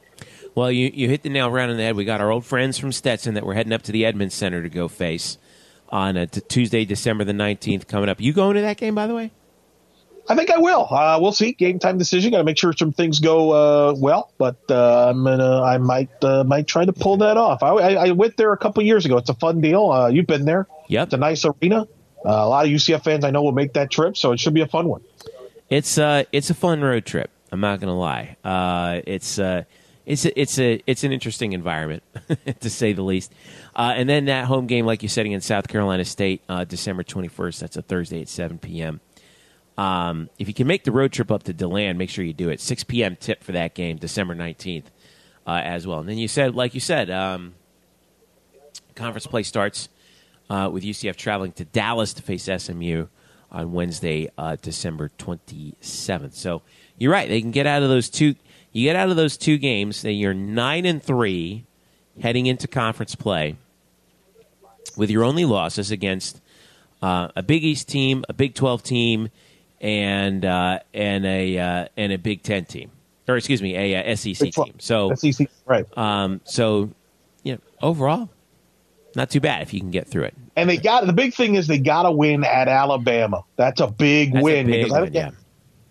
[0.54, 1.96] Well, you, you hit the nail right on the head.
[1.96, 4.62] We got our old friends from Stetson that we're heading up to the Edmunds Center
[4.62, 5.38] to go face
[5.88, 8.20] on a, t- Tuesday, December the 19th coming up.
[8.20, 9.30] You going to that game, by the way?
[10.28, 10.86] I think I will.
[10.88, 11.52] Uh, we'll see.
[11.52, 12.30] Game time decision.
[12.30, 15.62] Got to make sure some things go uh, well, but uh, I'm gonna.
[15.62, 17.62] I might uh, might try to pull that off.
[17.62, 19.16] I, I, I, went there a couple years ago.
[19.16, 19.90] It's a fun deal.
[19.90, 20.68] Uh, you've been there.
[20.88, 21.08] Yep.
[21.08, 21.88] It's a nice arena.
[22.24, 24.54] Uh, a lot of UCF fans I know will make that trip, so it should
[24.54, 25.02] be a fun one.
[25.72, 27.30] It's uh, it's a fun road trip.
[27.50, 28.36] I'm not gonna lie.
[28.44, 29.62] Uh, it's uh,
[30.04, 32.02] it's a, it's a it's an interesting environment
[32.60, 33.32] to say the least.
[33.74, 37.02] Uh, and then that home game, like you said, against South Carolina State, uh, December
[37.02, 37.60] 21st.
[37.60, 39.00] That's a Thursday at 7 p.m.
[39.78, 42.50] Um, if you can make the road trip up to Deland, make sure you do
[42.50, 42.60] it.
[42.60, 43.16] 6 p.m.
[43.16, 44.84] tip for that game, December 19th,
[45.46, 46.00] uh, as well.
[46.00, 47.54] And then you said, like you said, um,
[48.94, 49.88] conference play starts
[50.50, 53.06] uh, with UCF traveling to Dallas to face SMU
[53.52, 56.34] on Wednesday, uh, December 27th.
[56.34, 56.62] So
[56.98, 57.28] you're right.
[57.28, 58.34] They can get out of those two.
[58.72, 61.64] You get out of those two games, then you're nine and three
[62.20, 63.56] heading into conference play
[64.96, 66.40] with your only losses against
[67.02, 69.28] uh, a Big East team, a Big 12 team,
[69.80, 72.90] and uh, and a uh, and a Big Ten team,
[73.28, 74.74] or excuse me, a, a SEC team.
[74.78, 75.86] So SEC, right?
[75.98, 76.90] Um, so,
[77.42, 78.30] you know, overall,
[79.14, 80.34] not too bad if you can get through it.
[80.56, 83.44] And they got the big thing is they got to win at Alabama.
[83.56, 85.30] That's a big That's win a big because win, yeah.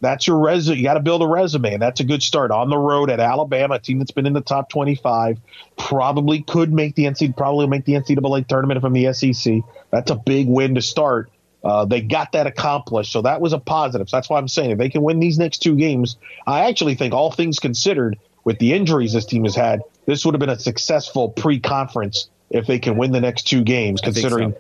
[0.02, 0.77] That's your resume.
[0.77, 3.19] You got to build a resume, and that's a good start on the road at
[3.19, 5.39] Alabama, a team that's been in the top 25,
[5.77, 9.60] probably could make the NCAA, probably make the NCAA tournament from the SEC.
[9.91, 11.31] That's a big win to start.
[11.64, 14.10] Uh, they got that accomplished, so that was a positive.
[14.10, 16.18] So that's why I'm saying if they can win these next two games,
[16.48, 20.34] I actually think all things considered, with the injuries this team has had, this would
[20.34, 24.60] have been a successful pre-conference if they can win the next two games, considering so.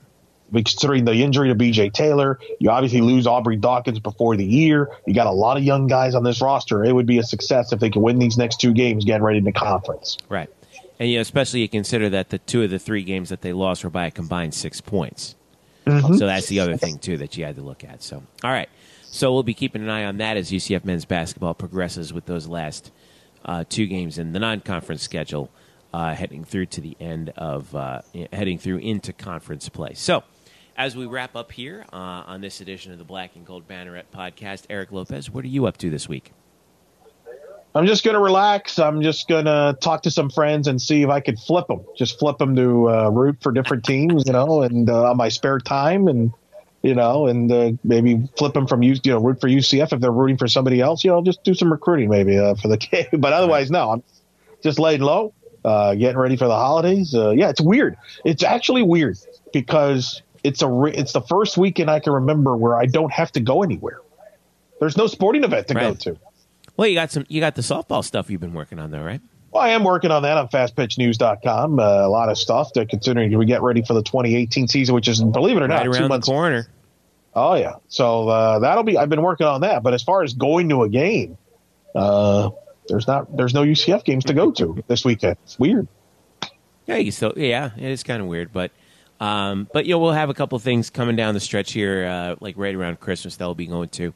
[0.53, 2.39] considering the injury to BJ Taylor.
[2.59, 4.89] You obviously lose Aubrey Dawkins before the year.
[5.05, 6.83] You got a lot of young guys on this roster.
[6.83, 9.41] It would be a success if they can win these next two games, getting ready
[9.41, 10.17] to conference.
[10.29, 10.49] Right,
[10.99, 13.53] and you know, especially you consider that the two of the three games that they
[13.53, 15.35] lost were by a combined six points.
[15.85, 16.15] Mm-hmm.
[16.15, 18.03] So that's the other thing too that you had to look at.
[18.03, 18.69] So all right,
[19.03, 22.47] so we'll be keeping an eye on that as UCF men's basketball progresses with those
[22.47, 22.91] last
[23.43, 25.49] uh, two games in the non-conference schedule,
[25.93, 28.01] uh, heading through to the end of uh,
[28.31, 29.93] heading through into conference play.
[29.93, 30.23] So.
[30.77, 31.95] As we wrap up here uh,
[32.25, 35.65] on this edition of the Black and Gold Banneret podcast, Eric Lopez, what are you
[35.67, 36.31] up to this week?
[37.73, 38.79] I'm just going to relax.
[38.79, 41.85] I'm just going to talk to some friends and see if I could flip them.
[41.95, 45.29] Just flip them to uh, root for different teams, you know, and uh, on my
[45.29, 46.33] spare time, and
[46.81, 49.99] you know, and uh, maybe flip them from you, you know, root for UCF if
[50.01, 51.03] they're rooting for somebody else.
[51.03, 53.07] You know, just do some recruiting maybe uh, for the game.
[53.19, 54.03] But otherwise, no, I'm
[54.61, 57.13] just laying low, uh, getting ready for the holidays.
[57.13, 57.97] Uh, yeah, it's weird.
[58.25, 59.17] It's actually weird
[59.53, 63.31] because it's a re- it's the first weekend I can remember where I don't have
[63.33, 63.99] to go anywhere.
[64.79, 65.83] There's no sporting event to right.
[65.83, 66.19] go to.
[66.77, 67.25] Well, you got some.
[67.29, 69.21] You got the softball stuff you've been working on, though, right?
[69.51, 71.79] Well, I am working on that on fastpitchnews.com.
[71.79, 75.09] Uh, a lot of stuff to considering we get ready for the 2018 season, which
[75.09, 76.27] is, believe it or not, around two months.
[76.27, 76.67] the corner.
[77.33, 78.97] Oh yeah, so uh, that'll be.
[78.97, 81.37] I've been working on that, but as far as going to a game,
[81.95, 82.49] uh,
[82.87, 83.35] there's not.
[83.35, 85.37] There's no UCF games to go to this weekend.
[85.43, 85.87] It's weird.
[86.87, 87.33] Yeah, you still.
[87.35, 88.71] Yeah, it is kind of weird, but.
[89.19, 92.35] Um, but you know we'll have a couple things coming down the stretch here, uh,
[92.39, 94.15] like right around Christmas that we'll be going to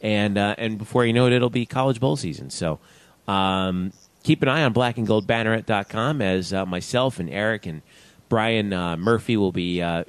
[0.00, 2.50] and uh, and before you know it, it'll be college bowl season.
[2.50, 2.78] So
[3.26, 3.92] um,
[4.22, 7.82] keep an eye on blackandgoldbanneret.com as uh, myself and Eric and
[8.28, 10.04] Brian uh, Murphy will be uh,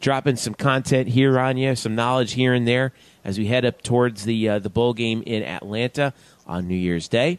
[0.00, 2.92] dropping some content here on you, some knowledge here and there
[3.24, 6.12] as we head up towards the uh, the bowl game in Atlanta
[6.46, 7.38] on New Year's Day.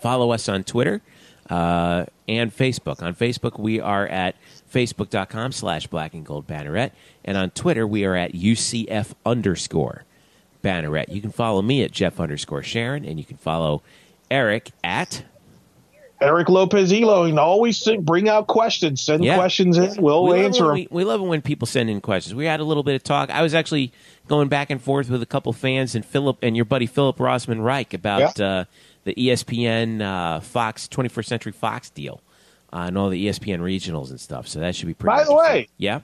[0.00, 1.02] Follow us on Twitter
[1.50, 3.02] uh, and Facebook.
[3.02, 4.36] On Facebook, we are at
[4.72, 6.90] facebook.com slash black and gold banneret.
[7.24, 10.04] And on Twitter, we are at UCF underscore
[10.62, 11.08] Banneret.
[11.08, 13.82] You can follow me at Jeff underscore Sharon, and you can follow
[14.30, 15.24] Eric at
[16.20, 17.24] Eric Lopez Elo.
[17.24, 19.00] And always bring out questions.
[19.00, 19.36] Send yeah.
[19.36, 20.02] questions in.
[20.02, 20.74] We'll we answer them.
[20.74, 22.34] We, we, love it when people send in questions.
[22.34, 23.30] We had a little bit of talk.
[23.30, 23.92] I was actually
[24.28, 27.64] going back and forth with a couple fans and Philip and your buddy Philip Rossman
[27.64, 28.46] Reich about yeah.
[28.46, 28.64] uh,
[29.04, 32.20] the ESPN uh, Fox 21st Century Fox deal
[32.72, 34.46] uh, and all the ESPN regionals and stuff.
[34.46, 35.16] So that should be pretty.
[35.16, 36.00] By the way, yeah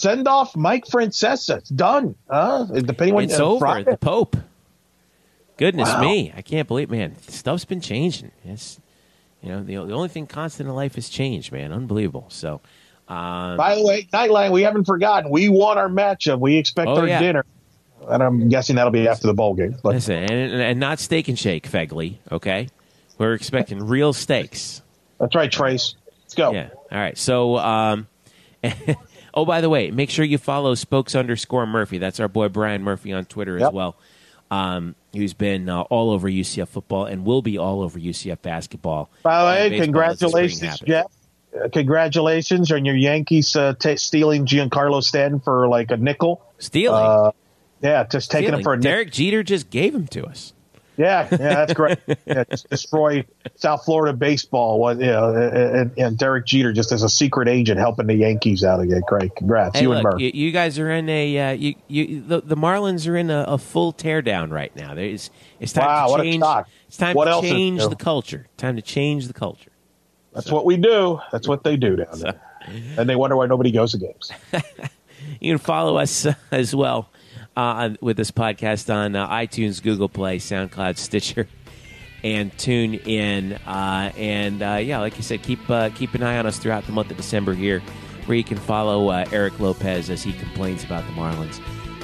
[0.00, 1.58] send off Mike Francesa.
[1.58, 2.14] It's done.
[2.28, 2.64] Huh?
[2.64, 3.66] Depending it's on, over.
[3.66, 3.90] Friday.
[3.90, 4.36] The Pope.
[5.56, 6.00] Goodness wow.
[6.00, 7.16] me, I can't believe, man.
[7.28, 8.32] Stuff's been changing.
[8.46, 8.80] It's,
[9.42, 11.70] you know, the, the only thing constant in life is change, man.
[11.70, 12.26] Unbelievable.
[12.30, 12.62] So,
[13.10, 15.30] um, by the way, Nightline, we haven't forgotten.
[15.30, 16.38] We want our matchup.
[16.38, 17.20] We expect oh, our yeah.
[17.20, 17.44] dinner.
[18.08, 19.76] And I'm guessing that'll be after the bowl game.
[19.82, 19.94] But.
[19.94, 22.68] Listen, and, and not steak and shake, Fegley, okay?
[23.18, 24.80] We're expecting real steaks.
[25.18, 25.94] That's right, Trace.
[26.22, 26.52] Let's go.
[26.52, 26.70] Yeah.
[26.90, 27.18] All right.
[27.18, 28.08] So, um,
[29.34, 31.98] Oh, by the way, make sure you follow Spokes underscore Murphy.
[31.98, 33.68] That's our boy Brian Murphy on Twitter yep.
[33.68, 33.96] as well.
[34.50, 39.08] Um, who's been uh, all over UCF football and will be all over UCF basketball.
[39.22, 41.06] By the way, congratulations, Jeff.
[41.54, 46.42] Uh, congratulations on your Yankees uh, t- stealing Giancarlo Stanton for like a nickel.
[46.58, 47.02] Stealing?
[47.02, 47.32] Uh,
[47.82, 48.90] yeah, just taking him for a nickel.
[48.90, 50.52] Derek Jeter just gave him to us.
[51.00, 51.98] Yeah, yeah, that's great.
[52.26, 53.24] yeah, destroy
[53.56, 54.78] South Florida baseball.
[54.78, 58.62] What you know, and, and, Derek Jeter just as a secret agent helping the Yankees
[58.64, 59.00] out again.
[59.06, 60.20] Great, congrats, hey, you look, and Murph.
[60.20, 63.44] You, you, guys are in a uh, you, you the, the, Marlins are in a,
[63.48, 64.94] a full teardown right now.
[64.94, 66.44] There's it's time wow, to change.
[66.88, 68.46] It's time what to change the culture.
[68.58, 69.69] Time to change the culture.
[70.32, 70.54] That's so.
[70.54, 71.20] what we do.
[71.32, 72.40] That's what they do down there.
[72.96, 74.30] and they wonder why nobody goes to games.
[75.40, 77.10] you can follow us uh, as well
[77.56, 81.48] uh, with this podcast on uh, iTunes, Google Play, SoundCloud, Stitcher,
[82.22, 83.54] and tune in.
[83.66, 86.84] Uh, and uh, yeah, like you said, keep uh, keep an eye on us throughout
[86.86, 87.80] the month of December here,
[88.26, 91.60] where you can follow uh, Eric Lopez as he complains about the Marlins,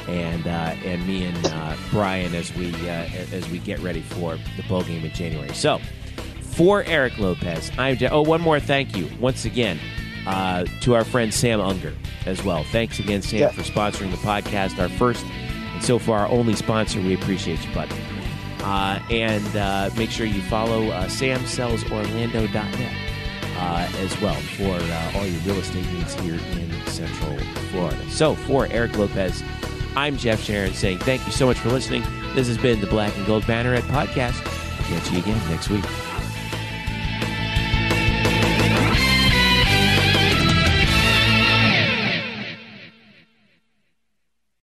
[0.08, 5.04] and and me and Brian as we as we get ready for the bowl game
[5.04, 5.52] in January.
[5.54, 5.80] So.
[6.56, 7.96] For Eric Lopez, I'm.
[7.96, 9.78] Je- oh, one more thank you once again
[10.26, 11.92] to our friend Sam Unger
[12.24, 12.64] as well.
[12.64, 13.50] Thanks again, Sam, yeah.
[13.50, 14.78] for sponsoring the podcast.
[14.78, 15.24] Our first
[15.76, 17.00] and so far our only sponsor.
[17.00, 17.92] We appreciate you, bud.
[18.62, 22.92] Uh, and uh, make sure you follow uh, samsellsorlando.net
[23.58, 27.38] uh, as well for uh, all your real estate needs here in Central
[27.70, 28.10] Florida.
[28.10, 29.42] So for Eric Lopez,
[29.94, 32.02] I'm Jeff Sharon saying thank you so much for listening.
[32.34, 34.42] This has been the Black and Gold Banneret podcast.
[34.88, 35.84] Catch you again next week.